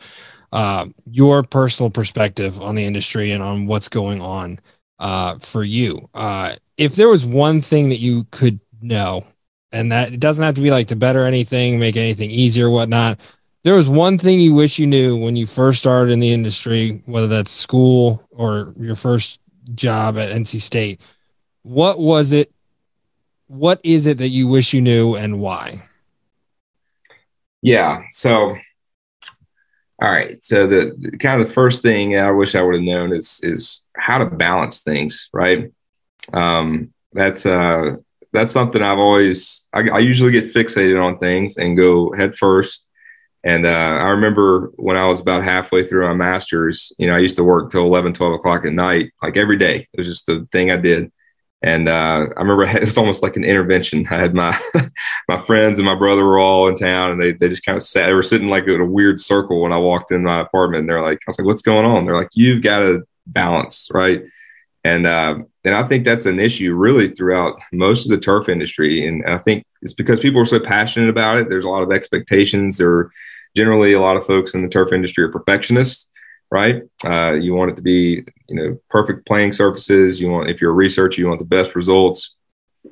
uh, 0.51 0.87
your 1.05 1.43
personal 1.43 1.91
perspective 1.91 2.59
on 2.59 2.73
the 2.73 2.83
industry 2.83 3.31
and 3.31 3.43
on 3.43 3.67
what's 3.67 3.89
going 3.89 4.19
on 4.19 4.59
uh, 4.97 5.37
for 5.37 5.63
you. 5.63 6.09
Uh, 6.15 6.55
if 6.77 6.95
there 6.95 7.09
was 7.09 7.23
one 7.23 7.61
thing 7.61 7.89
that 7.89 7.99
you 7.99 8.25
could 8.31 8.59
know, 8.81 9.23
and 9.71 9.91
that 9.91 10.13
it 10.13 10.19
doesn't 10.19 10.43
have 10.43 10.55
to 10.55 10.61
be 10.61 10.71
like 10.71 10.87
to 10.87 10.95
better 10.95 11.25
anything, 11.25 11.77
make 11.77 11.95
anything 11.95 12.31
easier, 12.31 12.71
whatnot. 12.71 13.19
There 13.67 13.75
was 13.75 13.89
one 13.89 14.17
thing 14.17 14.39
you 14.39 14.53
wish 14.53 14.79
you 14.79 14.87
knew 14.87 15.17
when 15.17 15.35
you 15.35 15.45
first 15.45 15.79
started 15.79 16.13
in 16.13 16.21
the 16.21 16.31
industry, 16.31 17.01
whether 17.05 17.27
that's 17.27 17.51
school 17.51 18.25
or 18.31 18.73
your 18.79 18.95
first 18.95 19.41
job 19.75 20.17
at 20.17 20.31
NC 20.31 20.61
State. 20.61 21.01
What 21.63 21.99
was 21.99 22.31
it? 22.31 22.49
What 23.47 23.81
is 23.83 24.05
it 24.07 24.19
that 24.19 24.29
you 24.29 24.47
wish 24.47 24.73
you 24.73 24.79
knew 24.79 25.15
and 25.15 25.41
why? 25.41 25.83
Yeah. 27.61 28.03
So 28.11 28.55
all 30.01 30.11
right. 30.11 30.41
So 30.45 30.65
the, 30.65 30.95
the, 30.97 31.17
kind 31.17 31.41
of 31.41 31.49
the 31.49 31.53
first 31.53 31.81
thing 31.81 32.17
I 32.17 32.31
wish 32.31 32.55
I 32.55 32.61
would 32.61 32.75
have 32.75 32.83
known 32.85 33.11
is 33.11 33.41
is 33.43 33.81
how 33.97 34.19
to 34.19 34.27
balance 34.27 34.81
things, 34.81 35.27
right? 35.33 35.73
Um, 36.31 36.93
that's 37.11 37.45
uh 37.45 37.97
that's 38.31 38.51
something 38.51 38.81
I've 38.81 38.97
always 38.97 39.65
I, 39.73 39.89
I, 39.89 39.99
usually 39.99 40.31
get 40.31 40.53
fixated 40.53 41.03
on 41.03 41.19
things 41.19 41.57
and 41.57 41.75
go 41.75 42.13
head 42.13 42.37
first. 42.37 42.86
And 43.47 43.65
uh, 43.65 43.69
I 43.69 44.09
remember 44.09 44.73
when 44.75 44.97
I 44.97 45.05
was 45.05 45.21
about 45.21 45.41
halfway 45.41 45.87
through 45.87 46.05
my 46.05 46.13
master's, 46.13 46.91
you 46.97 47.07
know, 47.07 47.15
I 47.15 47.19
used 47.19 47.37
to 47.37 47.45
work 47.45 47.71
till 47.71 47.83
11, 47.83 48.13
12 48.13 48.33
o'clock 48.33 48.65
at 48.65 48.73
night, 48.73 49.13
like 49.23 49.37
every 49.37 49.57
day. 49.57 49.87
It 49.93 49.97
was 49.97 50.05
just 50.05 50.25
the 50.25 50.45
thing 50.51 50.69
I 50.69 50.75
did. 50.75 51.13
And 51.61 51.87
uh, 51.87 52.25
I 52.35 52.41
remember 52.41 52.63
it 52.67 52.81
was 52.81 52.97
almost 52.97 53.23
like 53.23 53.37
an 53.37 53.45
intervention. 53.45 54.05
I 54.11 54.17
had 54.17 54.33
my 54.33 54.59
my 55.29 55.41
friends 55.45 55.79
and 55.79 55.85
my 55.85 55.95
brother 55.95 56.25
were 56.25 56.39
all 56.39 56.67
in 56.67 56.75
town, 56.75 57.11
and 57.11 57.21
they 57.21 57.31
they 57.31 57.47
just 57.47 57.63
kind 57.63 57.77
of 57.77 57.83
sat. 57.83 58.07
They 58.07 58.13
were 58.13 58.21
sitting 58.21 58.49
like 58.49 58.67
in 58.67 58.81
a 58.81 58.85
weird 58.85 59.21
circle 59.21 59.61
when 59.61 59.71
I 59.71 59.77
walked 59.77 60.11
in 60.11 60.25
my 60.25 60.41
apartment. 60.41 60.81
And 60.81 60.89
they're 60.89 61.01
like, 61.01 61.19
I 61.19 61.23
was 61.27 61.39
like, 61.39 61.47
"What's 61.47 61.61
going 61.61 61.85
on?" 61.85 62.05
They're 62.05 62.19
like, 62.19 62.31
"You've 62.33 62.61
got 62.61 62.79
to 62.79 63.07
balance, 63.27 63.87
right?" 63.93 64.23
And 64.83 65.07
uh, 65.07 65.35
and 65.63 65.73
I 65.73 65.87
think 65.87 66.03
that's 66.03 66.25
an 66.25 66.41
issue 66.41 66.73
really 66.73 67.13
throughout 67.13 67.59
most 67.71 68.05
of 68.05 68.09
the 68.09 68.17
turf 68.17 68.49
industry. 68.49 69.07
And 69.07 69.25
I 69.25 69.37
think 69.37 69.65
it's 69.81 69.93
because 69.93 70.19
people 70.19 70.41
are 70.41 70.45
so 70.45 70.59
passionate 70.59 71.09
about 71.09 71.37
it. 71.37 71.47
There's 71.47 71.65
a 71.65 71.69
lot 71.69 71.83
of 71.83 71.93
expectations. 71.93 72.77
There 72.77 73.09
generally 73.57 73.93
a 73.93 74.01
lot 74.01 74.17
of 74.17 74.25
folks 74.25 74.53
in 74.53 74.61
the 74.61 74.69
turf 74.69 74.93
industry 74.93 75.23
are 75.25 75.31
perfectionists 75.31 76.07
right? 76.51 76.83
Uh, 77.03 77.33
you 77.33 77.53
want 77.53 77.71
it 77.71 77.75
to 77.75 77.81
be, 77.81 78.23
you 78.47 78.55
know, 78.55 78.79
perfect 78.89 79.25
playing 79.25 79.51
surfaces. 79.51 80.21
You 80.21 80.29
want, 80.29 80.49
if 80.49 80.61
you're 80.61 80.71
a 80.71 80.75
researcher, 80.75 81.19
you 81.19 81.27
want 81.27 81.39
the 81.39 81.45
best 81.45 81.75
results. 81.75 82.35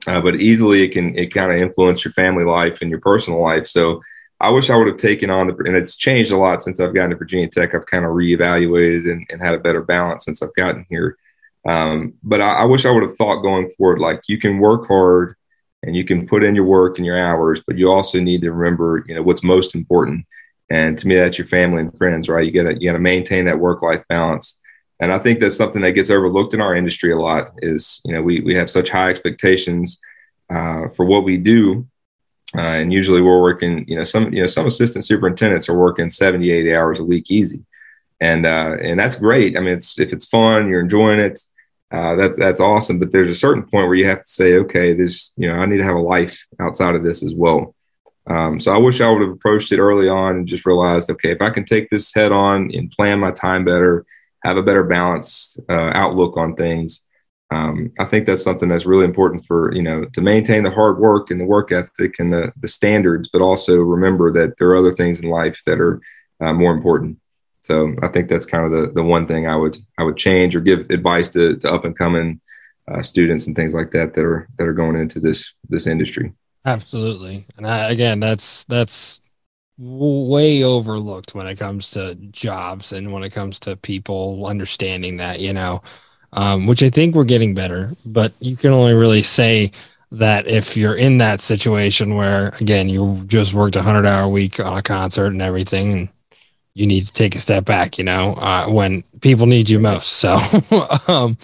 Uh, 0.07 0.19
but 0.19 0.35
easily 0.35 0.83
it 0.83 0.89
can 0.89 1.17
it 1.17 1.33
kind 1.33 1.51
of 1.51 1.57
influence 1.57 2.03
your 2.03 2.11
family 2.11 2.43
life 2.43 2.79
and 2.81 2.89
your 2.89 2.99
personal 2.99 3.41
life. 3.41 3.65
So 3.67 4.01
I 4.41 4.49
wish 4.49 4.69
I 4.69 4.75
would 4.75 4.87
have 4.87 4.97
taken 4.97 5.29
on 5.29 5.47
the, 5.47 5.55
and 5.65 5.75
it's 5.75 5.95
changed 5.95 6.31
a 6.31 6.37
lot 6.37 6.61
since 6.61 6.81
I've 6.81 6.93
gotten 6.93 7.11
to 7.11 7.15
Virginia 7.15 7.47
Tech. 7.47 7.73
I've 7.73 7.85
kind 7.85 8.03
of 8.03 8.11
reevaluated 8.11 9.09
and, 9.09 9.25
and 9.29 9.41
had 9.41 9.53
a 9.53 9.59
better 9.59 9.81
balance 9.81 10.25
since 10.25 10.43
I've 10.43 10.53
gotten 10.55 10.85
here. 10.89 11.17
Um, 11.65 12.15
but 12.23 12.41
I, 12.41 12.55
I 12.55 12.63
wish 12.65 12.85
I 12.85 12.91
would 12.91 13.03
have 13.03 13.15
thought 13.15 13.41
going 13.41 13.71
forward, 13.77 13.99
like 13.99 14.21
you 14.27 14.37
can 14.37 14.59
work 14.59 14.87
hard 14.87 15.35
and 15.81 15.95
you 15.95 16.03
can 16.03 16.27
put 16.27 16.43
in 16.43 16.55
your 16.55 16.65
work 16.65 16.97
and 16.97 17.05
your 17.05 17.17
hours, 17.17 17.61
but 17.65 17.77
you 17.77 17.89
also 17.89 18.19
need 18.19 18.41
to 18.41 18.51
remember, 18.51 19.05
you 19.07 19.15
know, 19.15 19.23
what's 19.23 19.43
most 19.43 19.75
important. 19.75 20.25
And 20.69 20.97
to 20.97 21.07
me, 21.07 21.15
that's 21.15 21.37
your 21.37 21.47
family 21.47 21.81
and 21.81 21.95
friends, 21.97 22.27
right? 22.27 22.45
You 22.45 22.51
gotta 22.51 22.79
you 22.79 22.89
gotta 22.89 22.99
maintain 22.99 23.45
that 23.45 23.59
work 23.59 23.81
life 23.81 24.03
balance. 24.09 24.59
And 24.99 25.11
I 25.11 25.19
think 25.19 25.39
that's 25.39 25.57
something 25.57 25.81
that 25.81 25.91
gets 25.91 26.09
overlooked 26.09 26.53
in 26.53 26.61
our 26.61 26.75
industry 26.75 27.11
a 27.11 27.19
lot. 27.19 27.51
Is 27.61 28.01
you 28.05 28.13
know 28.13 28.21
we 28.21 28.41
we 28.41 28.55
have 28.55 28.69
such 28.69 28.89
high 28.89 29.09
expectations 29.09 29.99
uh, 30.49 30.89
for 30.95 31.05
what 31.05 31.23
we 31.23 31.37
do, 31.37 31.87
uh, 32.55 32.61
and 32.61 32.91
usually 32.93 33.21
we're 33.21 33.41
working. 33.41 33.85
You 33.87 33.97
know 33.97 34.03
some 34.03 34.33
you 34.33 34.41
know 34.41 34.47
some 34.47 34.65
assistant 34.65 35.05
superintendents 35.05 35.69
are 35.69 35.77
working 35.77 36.09
70, 36.09 36.49
80 36.49 36.75
hours 36.75 36.99
a 36.99 37.03
week 37.03 37.29
easy, 37.29 37.63
and 38.19 38.45
uh, 38.45 38.77
and 38.81 38.99
that's 38.99 39.17
great. 39.17 39.57
I 39.57 39.59
mean, 39.59 39.73
it's, 39.73 39.99
if 39.99 40.13
it's 40.13 40.25
fun, 40.25 40.69
you're 40.69 40.81
enjoying 40.81 41.19
it. 41.19 41.41
Uh, 41.91 42.15
that 42.15 42.37
that's 42.37 42.59
awesome. 42.59 42.97
But 42.97 43.11
there's 43.11 43.29
a 43.29 43.35
certain 43.35 43.63
point 43.63 43.87
where 43.87 43.95
you 43.95 44.07
have 44.07 44.23
to 44.23 44.29
say, 44.29 44.55
okay, 44.55 44.93
this 44.93 45.31
you 45.35 45.47
know 45.47 45.55
I 45.55 45.65
need 45.65 45.77
to 45.77 45.83
have 45.83 45.95
a 45.95 45.99
life 45.99 46.39
outside 46.59 46.95
of 46.95 47.03
this 47.03 47.21
as 47.21 47.33
well. 47.35 47.74
Um, 48.27 48.59
so 48.59 48.71
I 48.73 48.77
wish 48.77 49.01
I 49.01 49.09
would 49.09 49.21
have 49.21 49.31
approached 49.31 49.71
it 49.71 49.79
early 49.79 50.09
on 50.09 50.37
and 50.37 50.47
just 50.47 50.65
realized, 50.65 51.09
okay, 51.11 51.31
if 51.31 51.41
I 51.41 51.51
can 51.51 51.65
take 51.65 51.89
this 51.89 52.13
head 52.13 52.31
on 52.31 52.71
and 52.73 52.91
plan 52.91 53.19
my 53.19 53.31
time 53.31 53.65
better, 53.65 54.05
have 54.43 54.57
a 54.57 54.63
better 54.63 54.83
balanced 54.83 55.59
uh, 55.69 55.91
outlook 55.93 56.37
on 56.37 56.55
things, 56.55 57.01
um, 57.51 57.91
I 57.99 58.05
think 58.05 58.25
that's 58.25 58.43
something 58.43 58.69
that's 58.69 58.85
really 58.85 59.05
important 59.05 59.45
for 59.45 59.73
you 59.73 59.83
know 59.83 60.05
to 60.13 60.21
maintain 60.21 60.63
the 60.63 60.71
hard 60.71 60.97
work 60.97 61.29
and 61.29 61.39
the 61.39 61.45
work 61.45 61.71
ethic 61.71 62.15
and 62.19 62.33
the 62.33 62.51
the 62.59 62.67
standards, 62.67 63.29
but 63.31 63.41
also 63.41 63.75
remember 63.75 64.31
that 64.33 64.55
there 64.57 64.69
are 64.69 64.77
other 64.77 64.93
things 64.93 65.19
in 65.19 65.29
life 65.29 65.61
that 65.65 65.79
are 65.79 66.01
uh, 66.41 66.53
more 66.53 66.73
important. 66.73 67.19
So 67.63 67.95
I 68.01 68.07
think 68.07 68.29
that's 68.29 68.47
kind 68.47 68.65
of 68.65 68.71
the 68.71 68.91
the 68.93 69.03
one 69.03 69.27
thing 69.27 69.47
I 69.47 69.55
would 69.55 69.77
I 69.99 70.03
would 70.03 70.17
change 70.17 70.55
or 70.55 70.59
give 70.59 70.89
advice 70.89 71.29
to, 71.29 71.57
to 71.57 71.71
up 71.71 71.85
and 71.85 71.97
coming 71.97 72.41
uh, 72.91 73.01
students 73.01 73.47
and 73.47 73.55
things 73.55 73.73
like 73.73 73.91
that 73.91 74.15
that 74.15 74.25
are 74.25 74.47
that 74.57 74.67
are 74.67 74.73
going 74.73 74.95
into 74.95 75.19
this 75.19 75.53
this 75.69 75.85
industry. 75.85 76.33
Absolutely. 76.65 77.45
And 77.57 77.67
I, 77.67 77.89
again, 77.91 78.19
that's 78.19 78.63
that's 78.65 79.21
way 79.77 80.63
overlooked 80.63 81.35
when 81.35 81.47
it 81.47 81.57
comes 81.59 81.91
to 81.91 82.15
jobs 82.31 82.93
and 82.93 83.13
when 83.13 83.23
it 83.23 83.31
comes 83.31 83.59
to 83.61 83.75
people 83.77 84.45
understanding 84.47 85.17
that, 85.17 85.39
you 85.41 85.53
know, 85.53 85.81
um, 86.33 86.67
which 86.67 86.83
I 86.83 86.89
think 86.89 87.15
we're 87.15 87.25
getting 87.25 87.55
better. 87.55 87.91
But 88.05 88.33
you 88.39 88.57
can 88.57 88.71
only 88.71 88.93
really 88.93 89.23
say 89.23 89.71
that 90.11 90.47
if 90.47 90.77
you're 90.77 90.95
in 90.95 91.19
that 91.19 91.41
situation 91.41 92.15
where, 92.15 92.49
again, 92.61 92.89
you 92.89 93.23
just 93.27 93.53
worked 93.53 93.75
a 93.77 93.81
hundred 93.83 94.05
hour 94.05 94.27
week 94.29 94.59
on 94.59 94.77
a 94.77 94.83
concert 94.83 95.27
and 95.27 95.41
everything, 95.41 95.93
and 95.93 96.09
you 96.75 96.87
need 96.87 97.07
to 97.07 97.13
take 97.13 97.35
a 97.35 97.39
step 97.39 97.65
back, 97.65 97.97
you 97.97 98.03
know, 98.05 98.35
uh, 98.35 98.67
when 98.67 99.03
people 99.21 99.47
need 99.47 99.69
you 99.69 99.79
most. 99.79 100.09
So, 100.13 100.39
um, 101.07 101.37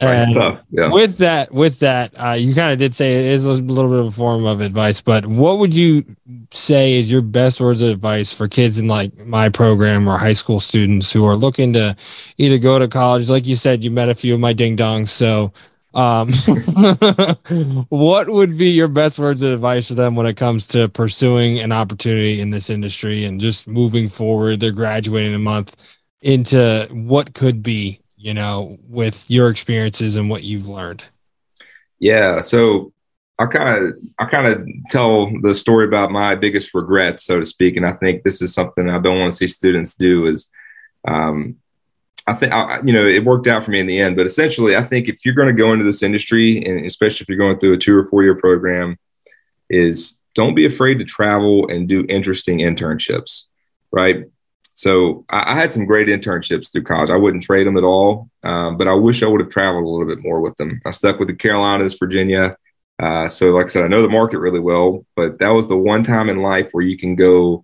and 0.00 0.34
tough. 0.34 0.60
Yeah. 0.70 0.92
With 0.92 1.18
that, 1.18 1.52
with 1.52 1.78
that, 1.80 2.12
uh, 2.22 2.32
you 2.32 2.54
kind 2.54 2.72
of 2.72 2.78
did 2.78 2.94
say 2.94 3.18
it 3.18 3.24
is 3.26 3.46
a 3.46 3.52
little 3.52 3.90
bit 3.90 4.00
of 4.00 4.06
a 4.06 4.10
form 4.10 4.44
of 4.44 4.60
advice, 4.60 5.00
but 5.00 5.26
what 5.26 5.58
would 5.58 5.74
you 5.74 6.04
say 6.50 6.94
is 6.94 7.10
your 7.10 7.22
best 7.22 7.60
words 7.60 7.82
of 7.82 7.90
advice 7.90 8.32
for 8.32 8.48
kids 8.48 8.78
in 8.78 8.88
like 8.88 9.16
my 9.26 9.48
program 9.48 10.08
or 10.08 10.18
high 10.18 10.32
school 10.32 10.60
students 10.60 11.12
who 11.12 11.24
are 11.24 11.36
looking 11.36 11.72
to 11.72 11.96
either 12.38 12.58
go 12.58 12.78
to 12.78 12.88
college? 12.88 13.30
Like 13.30 13.46
you 13.46 13.56
said, 13.56 13.82
you 13.82 13.90
met 13.90 14.08
a 14.08 14.14
few 14.14 14.34
of 14.34 14.40
my 14.40 14.52
ding 14.52 14.76
dongs, 14.76 15.08
so 15.08 15.52
um, 15.92 16.32
what 17.88 18.28
would 18.28 18.56
be 18.56 18.70
your 18.70 18.88
best 18.88 19.18
words 19.18 19.42
of 19.42 19.52
advice 19.52 19.88
for 19.88 19.94
them 19.94 20.14
when 20.14 20.26
it 20.26 20.36
comes 20.36 20.66
to 20.68 20.88
pursuing 20.88 21.58
an 21.58 21.72
opportunity 21.72 22.40
in 22.40 22.50
this 22.50 22.70
industry 22.70 23.24
and 23.24 23.40
just 23.40 23.66
moving 23.66 24.08
forward? 24.08 24.60
They're 24.60 24.70
graduating 24.70 25.34
a 25.34 25.38
month 25.38 25.98
into 26.22 26.86
what 26.92 27.34
could 27.34 27.62
be, 27.62 27.99
you 28.20 28.34
know, 28.34 28.76
with 28.86 29.30
your 29.30 29.48
experiences 29.48 30.16
and 30.16 30.28
what 30.28 30.42
you've 30.42 30.68
learned. 30.68 31.04
Yeah. 31.98 32.42
So 32.42 32.92
I 33.38 33.46
kind 33.46 33.84
of 33.84 33.94
I 34.18 34.26
kind 34.26 34.46
of 34.46 34.68
tell 34.90 35.30
the 35.40 35.54
story 35.54 35.86
about 35.86 36.10
my 36.10 36.34
biggest 36.34 36.74
regret, 36.74 37.20
so 37.20 37.40
to 37.40 37.46
speak, 37.46 37.76
and 37.76 37.86
I 37.86 37.92
think 37.94 38.22
this 38.22 38.42
is 38.42 38.52
something 38.52 38.90
I 38.90 38.98
don't 38.98 39.18
want 39.18 39.32
to 39.32 39.36
see 39.36 39.46
students 39.46 39.94
do 39.94 40.26
is 40.26 40.48
um, 41.08 41.56
I 42.26 42.34
think 42.34 42.52
I, 42.52 42.80
you 42.84 42.92
know 42.92 43.06
it 43.06 43.24
worked 43.24 43.46
out 43.46 43.64
for 43.64 43.70
me 43.70 43.80
in 43.80 43.86
the 43.86 43.98
end. 43.98 44.16
But 44.16 44.26
essentially, 44.26 44.76
I 44.76 44.84
think 44.84 45.08
if 45.08 45.24
you're 45.24 45.34
going 45.34 45.48
to 45.48 45.54
go 45.54 45.72
into 45.72 45.86
this 45.86 46.02
industry, 46.02 46.62
and 46.64 46.84
especially 46.84 47.24
if 47.24 47.28
you're 47.30 47.38
going 47.38 47.58
through 47.58 47.72
a 47.72 47.78
two 47.78 47.96
or 47.96 48.06
four 48.06 48.22
year 48.22 48.34
program, 48.34 48.98
is 49.70 50.18
don't 50.34 50.54
be 50.54 50.66
afraid 50.66 50.98
to 50.98 51.04
travel 51.04 51.68
and 51.70 51.88
do 51.88 52.04
interesting 52.10 52.58
internships, 52.58 53.44
right? 53.90 54.26
So 54.80 55.26
I, 55.28 55.52
I 55.52 55.54
had 55.54 55.72
some 55.74 55.84
great 55.84 56.08
internships 56.08 56.72
through 56.72 56.84
college. 56.84 57.10
I 57.10 57.16
wouldn't 57.16 57.42
trade 57.42 57.66
them 57.66 57.76
at 57.76 57.84
all, 57.84 58.30
um, 58.44 58.78
but 58.78 58.88
I 58.88 58.94
wish 58.94 59.22
I 59.22 59.26
would 59.26 59.42
have 59.42 59.50
traveled 59.50 59.84
a 59.84 59.86
little 59.86 60.06
bit 60.06 60.24
more 60.24 60.40
with 60.40 60.56
them. 60.56 60.80
I 60.86 60.90
stuck 60.90 61.18
with 61.18 61.28
the 61.28 61.34
Carolinas, 61.34 61.98
Virginia. 61.98 62.56
Uh, 62.98 63.28
so, 63.28 63.50
like 63.50 63.66
I 63.66 63.68
said, 63.68 63.84
I 63.84 63.88
know 63.88 64.00
the 64.00 64.08
market 64.08 64.38
really 64.38 64.58
well, 64.58 65.04
but 65.16 65.38
that 65.38 65.50
was 65.50 65.68
the 65.68 65.76
one 65.76 66.02
time 66.02 66.30
in 66.30 66.38
life 66.38 66.68
where 66.72 66.82
you 66.82 66.96
can 66.96 67.14
go 67.14 67.62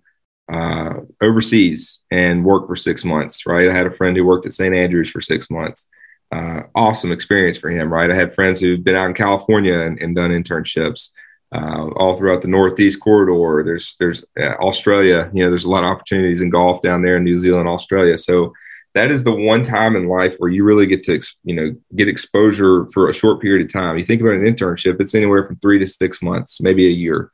uh, 0.53 0.93
overseas 1.19 2.01
and 2.11 2.45
work 2.45 2.67
for 2.67 2.75
six 2.75 3.03
months, 3.03 3.47
right? 3.47 3.67
I 3.67 3.73
had 3.73 3.87
a 3.87 3.95
friend 3.95 4.15
who 4.15 4.23
worked 4.23 4.45
at 4.45 4.53
St. 4.53 4.75
Andrews 4.75 5.09
for 5.09 5.19
six 5.19 5.49
months. 5.49 5.87
Uh, 6.31 6.63
awesome 6.75 7.11
experience 7.11 7.57
for 7.57 7.71
him, 7.71 7.91
right? 7.91 8.11
I 8.11 8.15
had 8.15 8.35
friends 8.35 8.59
who've 8.59 8.83
been 8.83 8.95
out 8.95 9.07
in 9.07 9.15
California 9.15 9.79
and, 9.79 9.99
and 9.99 10.15
done 10.15 10.29
internships 10.29 11.09
uh, 11.53 11.87
all 11.95 12.15
throughout 12.15 12.41
the 12.41 12.47
Northeast 12.47 12.99
corridor. 12.99 13.63
There's 13.63 13.95
there's 13.99 14.23
uh, 14.39 14.55
Australia. 14.59 15.29
You 15.33 15.43
know, 15.43 15.49
there's 15.49 15.65
a 15.65 15.69
lot 15.69 15.83
of 15.83 15.89
opportunities 15.89 16.41
in 16.41 16.49
golf 16.49 16.81
down 16.81 17.01
there 17.01 17.17
in 17.17 17.23
New 17.23 17.39
Zealand, 17.39 17.67
Australia. 17.67 18.17
So 18.17 18.53
that 18.93 19.11
is 19.11 19.23
the 19.23 19.31
one 19.31 19.63
time 19.63 19.95
in 19.95 20.07
life 20.07 20.33
where 20.39 20.49
you 20.49 20.63
really 20.63 20.87
get 20.87 21.03
to 21.03 21.21
you 21.43 21.55
know 21.55 21.75
get 21.95 22.07
exposure 22.07 22.87
for 22.93 23.09
a 23.09 23.13
short 23.13 23.41
period 23.41 23.65
of 23.65 23.71
time. 23.71 23.97
You 23.97 24.05
think 24.05 24.21
about 24.21 24.33
an 24.33 24.41
internship; 24.41 24.99
it's 24.99 25.15
anywhere 25.15 25.45
from 25.45 25.57
three 25.57 25.79
to 25.79 25.85
six 25.85 26.21
months, 26.21 26.61
maybe 26.61 26.87
a 26.87 26.91
year. 26.91 27.31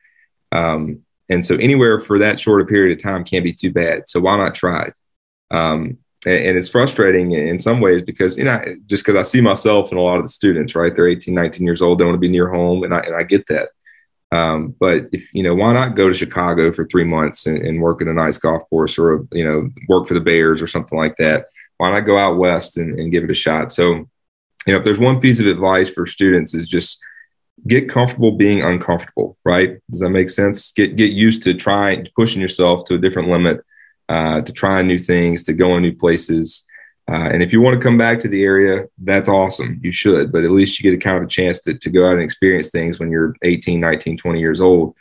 Um, 0.52 1.04
and 1.30 1.46
so 1.46 1.56
anywhere 1.56 2.00
for 2.00 2.20
that 2.20 2.40
short 2.40 2.62
a 2.62 2.66
period 2.66 2.98
of 2.98 3.04
time 3.04 3.24
can't 3.24 3.44
be 3.44 3.54
too 3.54 3.72
bad. 3.72 4.08
So 4.08 4.20
why 4.20 4.38
not 4.38 4.56
try 4.56 4.84
it? 4.84 4.94
Um, 5.52 5.98
and, 6.26 6.46
and, 6.48 6.58
it's 6.58 6.70
frustrating 6.70 7.32
in 7.32 7.60
some 7.60 7.80
ways 7.80 8.02
because, 8.02 8.38
you 8.38 8.44
know, 8.44 8.62
just 8.86 9.06
because 9.06 9.20
I 9.20 9.24
see 9.24 9.42
myself 9.42 9.90
and 9.92 10.00
a 10.00 10.02
lot 10.02 10.18
of 10.18 10.24
the 10.24 10.30
students, 10.30 10.76
right? 10.76 10.96
They're 10.96 11.08
18, 11.08 11.34
19 11.34 11.66
years 11.66 11.82
old. 11.82 12.00
They 12.00 12.06
want 12.06 12.16
to 12.16 12.20
be 12.20 12.30
near 12.30 12.50
home. 12.50 12.84
And 12.84 12.94
I, 12.94 13.00
and 13.00 13.16
I 13.16 13.24
get 13.24 13.46
that. 13.48 13.70
Um, 14.34 14.76
but 14.80 15.10
if, 15.12 15.24
you 15.34 15.44
know, 15.44 15.54
why 15.54 15.74
not 15.74 15.96
go 15.96 16.08
to 16.08 16.14
Chicago 16.14 16.74
for 16.74 16.88
three 16.88 17.04
months 17.04 17.46
and, 17.46 17.58
and 17.58 17.82
work 17.82 18.02
in 18.02 18.08
a 18.08 18.14
nice 18.14 18.38
golf 18.38 18.68
course 18.70 18.98
or, 18.98 19.28
you 19.32 19.46
know, 19.46 19.70
work 19.88 20.08
for 20.08 20.16
the 20.16 20.20
Bears 20.20 20.62
or 20.62 20.68
something 20.68 20.98
like 20.98 21.16
that? 21.18 21.46
Why 21.78 21.92
not 21.92 22.02
go 22.02 22.18
out 22.18 22.38
West 22.38 22.78
and, 22.78 23.00
and 23.00 23.12
give 23.12 23.24
it 23.24 23.32
a 23.32 23.36
shot? 23.36 23.72
So, 23.72 24.08
you 24.66 24.74
know, 24.74 24.80
if 24.80 24.84
there's 24.84 25.00
one 25.00 25.20
piece 25.20 25.40
of 25.40 25.48
advice 25.48 25.90
for 25.90 26.06
students 26.08 26.54
is 26.54 26.68
just 26.68 27.00
get 27.68 27.90
comfortable 27.90 28.32
being 28.32 28.64
uncomfortable, 28.64 29.38
right? 29.46 29.78
Does 29.92 30.00
that 30.00 30.10
make 30.10 30.30
sense? 30.30 30.72
Get 30.72 30.96
get 30.96 31.12
used 31.12 31.44
to 31.44 31.54
trying 31.54 32.08
pushing 32.16 32.42
yourself 32.42 32.86
to 32.86 32.96
a 32.96 33.00
different 33.00 33.30
limit, 33.30 33.62
uh, 34.10 34.42
to 34.42 34.52
trying 34.52 34.88
new 34.88 34.98
things, 34.98 35.44
to 35.44 35.54
going 35.54 35.82
new 35.82 35.96
places. 35.96 36.66
Uh, 37.12 37.30
and 37.32 37.44
if 37.44 37.52
you 37.52 37.60
want 37.60 37.76
to 37.76 37.84
come 37.84 37.98
back 37.98 38.20
to 38.20 38.30
the 38.30 38.44
area, 38.44 38.86
that's 39.00 39.28
awesome. 39.28 39.80
You 39.84 39.92
should, 39.92 40.32
but 40.32 40.44
at 40.44 40.52
least 40.52 40.80
you 40.80 40.90
get 40.90 40.98
a 40.98 41.02
kind 41.02 41.18
of 41.18 41.24
a 41.24 41.28
chance 41.28 41.62
to, 41.62 41.78
to 41.78 41.90
go 41.90 42.08
out 42.08 42.14
and 42.14 42.22
experience 42.22 42.72
things 42.72 43.00
when 43.00 43.12
you're 43.12 43.36
18, 43.44 43.80
19, 43.80 44.18
20 44.18 44.40
years 44.40 44.62
old. 44.62 44.96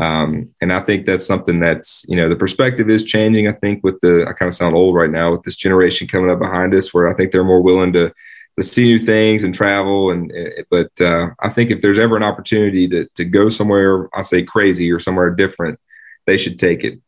Um, 0.00 0.50
and 0.60 0.72
I 0.72 0.80
think 0.80 1.06
that's 1.06 1.24
something 1.24 1.60
that's, 1.60 2.04
you 2.08 2.16
know, 2.16 2.28
the 2.28 2.34
perspective 2.34 2.90
is 2.90 3.04
changing. 3.04 3.46
I 3.46 3.52
think 3.52 3.84
with 3.84 4.00
the, 4.00 4.26
I 4.28 4.32
kind 4.32 4.48
of 4.48 4.54
sound 4.54 4.74
old 4.74 4.96
right 4.96 5.10
now 5.10 5.30
with 5.30 5.44
this 5.44 5.56
generation 5.56 6.08
coming 6.08 6.30
up 6.30 6.40
behind 6.40 6.74
us, 6.74 6.92
where 6.92 7.08
I 7.08 7.14
think 7.14 7.30
they're 7.30 7.44
more 7.44 7.62
willing 7.62 7.92
to 7.92 8.12
to 8.56 8.62
see 8.62 8.84
new 8.84 8.98
things 8.98 9.44
and 9.44 9.54
travel. 9.54 10.10
And 10.10 10.32
but 10.70 10.90
uh, 11.00 11.28
I 11.40 11.48
think 11.50 11.70
if 11.70 11.80
there's 11.80 11.98
ever 11.98 12.16
an 12.16 12.22
opportunity 12.22 12.88
to 12.88 13.06
to 13.14 13.24
go 13.24 13.48
somewhere, 13.48 14.08
I 14.16 14.22
say 14.22 14.42
crazy 14.42 14.90
or 14.90 15.00
somewhere 15.00 15.30
different, 15.30 15.78
they 16.26 16.36
should 16.36 16.58
take 16.58 16.84
it. 16.84 17.00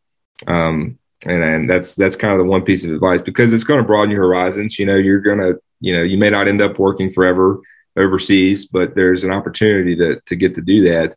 Um, 0.46 0.98
and, 1.24 1.42
and 1.42 1.70
that's 1.70 1.94
that's 1.94 2.16
kind 2.16 2.32
of 2.34 2.38
the 2.38 2.50
one 2.50 2.62
piece 2.62 2.84
of 2.84 2.92
advice 2.92 3.22
because 3.22 3.52
it's 3.52 3.64
going 3.64 3.80
to 3.80 3.86
broaden 3.86 4.10
your 4.10 4.22
horizons. 4.22 4.78
You 4.78 4.86
know, 4.86 4.96
you're 4.96 5.20
gonna 5.20 5.54
you 5.80 5.96
know 5.96 6.02
you 6.02 6.18
may 6.18 6.30
not 6.30 6.48
end 6.48 6.60
up 6.60 6.78
working 6.78 7.12
forever 7.12 7.60
overseas, 7.96 8.66
but 8.66 8.94
there's 8.94 9.24
an 9.24 9.30
opportunity 9.30 9.96
to 9.96 10.20
to 10.26 10.36
get 10.36 10.54
to 10.56 10.60
do 10.60 10.84
that. 10.84 11.16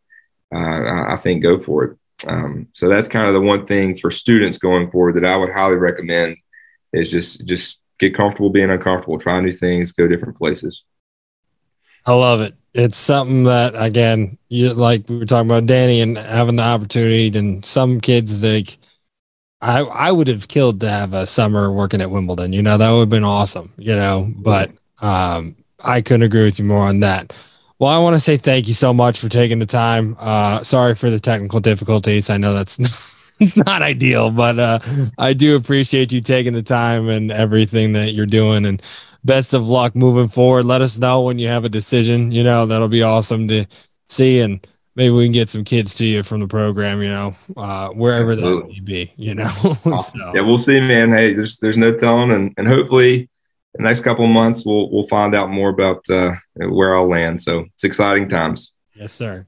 Uh, 0.54 1.14
I 1.14 1.18
think 1.18 1.44
go 1.44 1.62
for 1.62 1.84
it. 1.84 1.98
Um, 2.28 2.68
so 2.74 2.90
that's 2.90 3.08
kind 3.08 3.28
of 3.28 3.34
the 3.34 3.42
one 3.42 3.66
thing 3.66 3.98
for 3.98 4.12
students 4.12 4.58
going 4.58 4.92
forward 4.92 5.16
that 5.16 5.26
I 5.26 5.38
would 5.38 5.52
highly 5.52 5.76
recommend 5.76 6.38
is 6.92 7.12
just 7.12 7.46
just 7.46 7.80
get 8.00 8.16
comfortable 8.16 8.50
being 8.50 8.72
uncomfortable, 8.72 9.20
try 9.20 9.40
new 9.42 9.54
things, 9.54 9.92
go 9.92 10.08
different 10.08 10.38
places. 10.38 10.84
I 12.06 12.14
love 12.14 12.42
it. 12.42 12.56
It's 12.74 12.98
something 12.98 13.44
that 13.44 13.74
again, 13.76 14.38
you 14.48 14.74
like 14.74 15.10
we 15.10 15.18
were 15.18 15.26
talking 15.26 15.50
about 15.50 15.66
Danny 15.66 16.02
and 16.02 16.18
having 16.18 16.56
the 16.56 16.64
opportunity. 16.64 17.38
And 17.38 17.64
some 17.66 18.00
kids 18.00 18.44
like, 18.44 18.78
I 19.62 19.80
I 19.80 20.12
would 20.12 20.28
have 20.28 20.48
killed 20.48 20.80
to 20.82 20.90
have 20.90 21.14
a 21.14 21.26
summer 21.26 21.72
working 21.72 22.02
at 22.02 22.12
Wimbledon. 22.12 22.54
You 22.54 22.62
know 22.62 22.78
that 22.78 22.92
would 22.92 23.02
have 23.02 23.10
been 23.10 23.26
awesome. 23.26 23.72
You 23.78 23.96
know, 23.96 24.32
but 24.38 24.72
um, 25.02 25.56
I 25.84 26.02
couldn't 26.02 26.24
agree 26.24 26.44
with 26.44 26.60
you 26.60 26.66
more 26.66 26.88
on 26.88 27.02
that. 27.02 27.34
Well, 27.80 27.90
I 27.90 27.98
want 28.00 28.16
to 28.16 28.20
say 28.20 28.36
thank 28.36 28.68
you 28.68 28.74
so 28.74 28.94
much 28.94 29.20
for 29.20 29.30
taking 29.30 29.60
the 29.60 29.66
time. 29.66 30.18
Uh, 30.20 30.64
sorry 30.64 30.96
for 30.96 31.10
the 31.10 31.20
technical 31.20 31.62
difficulties. 31.62 32.30
I 32.30 32.38
know 32.38 32.54
that's 32.54 32.78
it's 33.40 33.56
not 33.56 33.82
ideal, 33.82 34.32
but 34.32 34.60
uh, 34.60 34.80
I 35.18 35.34
do 35.34 35.56
appreciate 35.56 36.12
you 36.12 36.20
taking 36.20 36.54
the 36.54 36.62
time 36.62 37.08
and 37.08 37.32
everything 37.32 37.94
that 37.94 38.14
you're 38.14 38.26
doing. 38.26 38.66
And 38.66 38.82
best 39.24 39.54
of 39.54 39.68
luck 39.68 39.96
moving 39.96 40.28
forward. 40.28 40.66
Let 40.66 40.82
us 40.82 41.00
know 41.00 41.22
when 41.22 41.40
you 41.40 41.48
have 41.48 41.66
a 41.66 41.70
decision. 41.70 42.32
You 42.32 42.44
know 42.44 42.66
that'll 42.66 42.88
be 42.90 43.04
awesome 43.04 43.48
to 43.48 43.66
see, 44.08 44.42
and 44.42 44.66
maybe 45.00 45.14
we 45.14 45.26
can 45.26 45.32
get 45.32 45.50
some 45.50 45.64
kids 45.64 45.94
to 45.96 46.06
you 46.06 46.24
from 46.24 46.42
the 46.42 46.48
program. 46.48 47.02
You 47.02 47.10
know, 47.10 47.34
uh, 47.56 47.90
wherever 47.90 48.34
Absolutely. 48.34 48.74
that 48.74 48.74
may 48.74 48.80
be. 48.82 49.14
You 49.16 49.36
know, 49.36 49.48
so. 49.84 50.34
yeah, 50.36 50.42
we'll 50.42 50.62
see, 50.64 50.80
man. 50.82 51.12
Hey, 51.14 51.34
there's 51.34 51.58
there's 51.58 51.78
no 51.78 51.96
telling, 51.96 52.32
and 52.32 52.54
and 52.58 52.68
hopefully. 52.68 53.30
The 53.76 53.84
next 53.84 54.02
couple 54.02 54.26
months, 54.26 54.66
we'll 54.66 54.90
we'll 54.90 55.08
find 55.08 55.36
out 55.36 55.52
more 55.52 55.70
about 55.70 56.04
uh, 56.10 56.32
where 56.56 56.98
I'll 56.98 57.08
land. 57.08 57.40
So 57.40 57.66
it's 57.76 57.84
exciting 57.84 58.28
times. 58.28 58.74
Yes, 58.96 59.14
sir. 59.14 59.46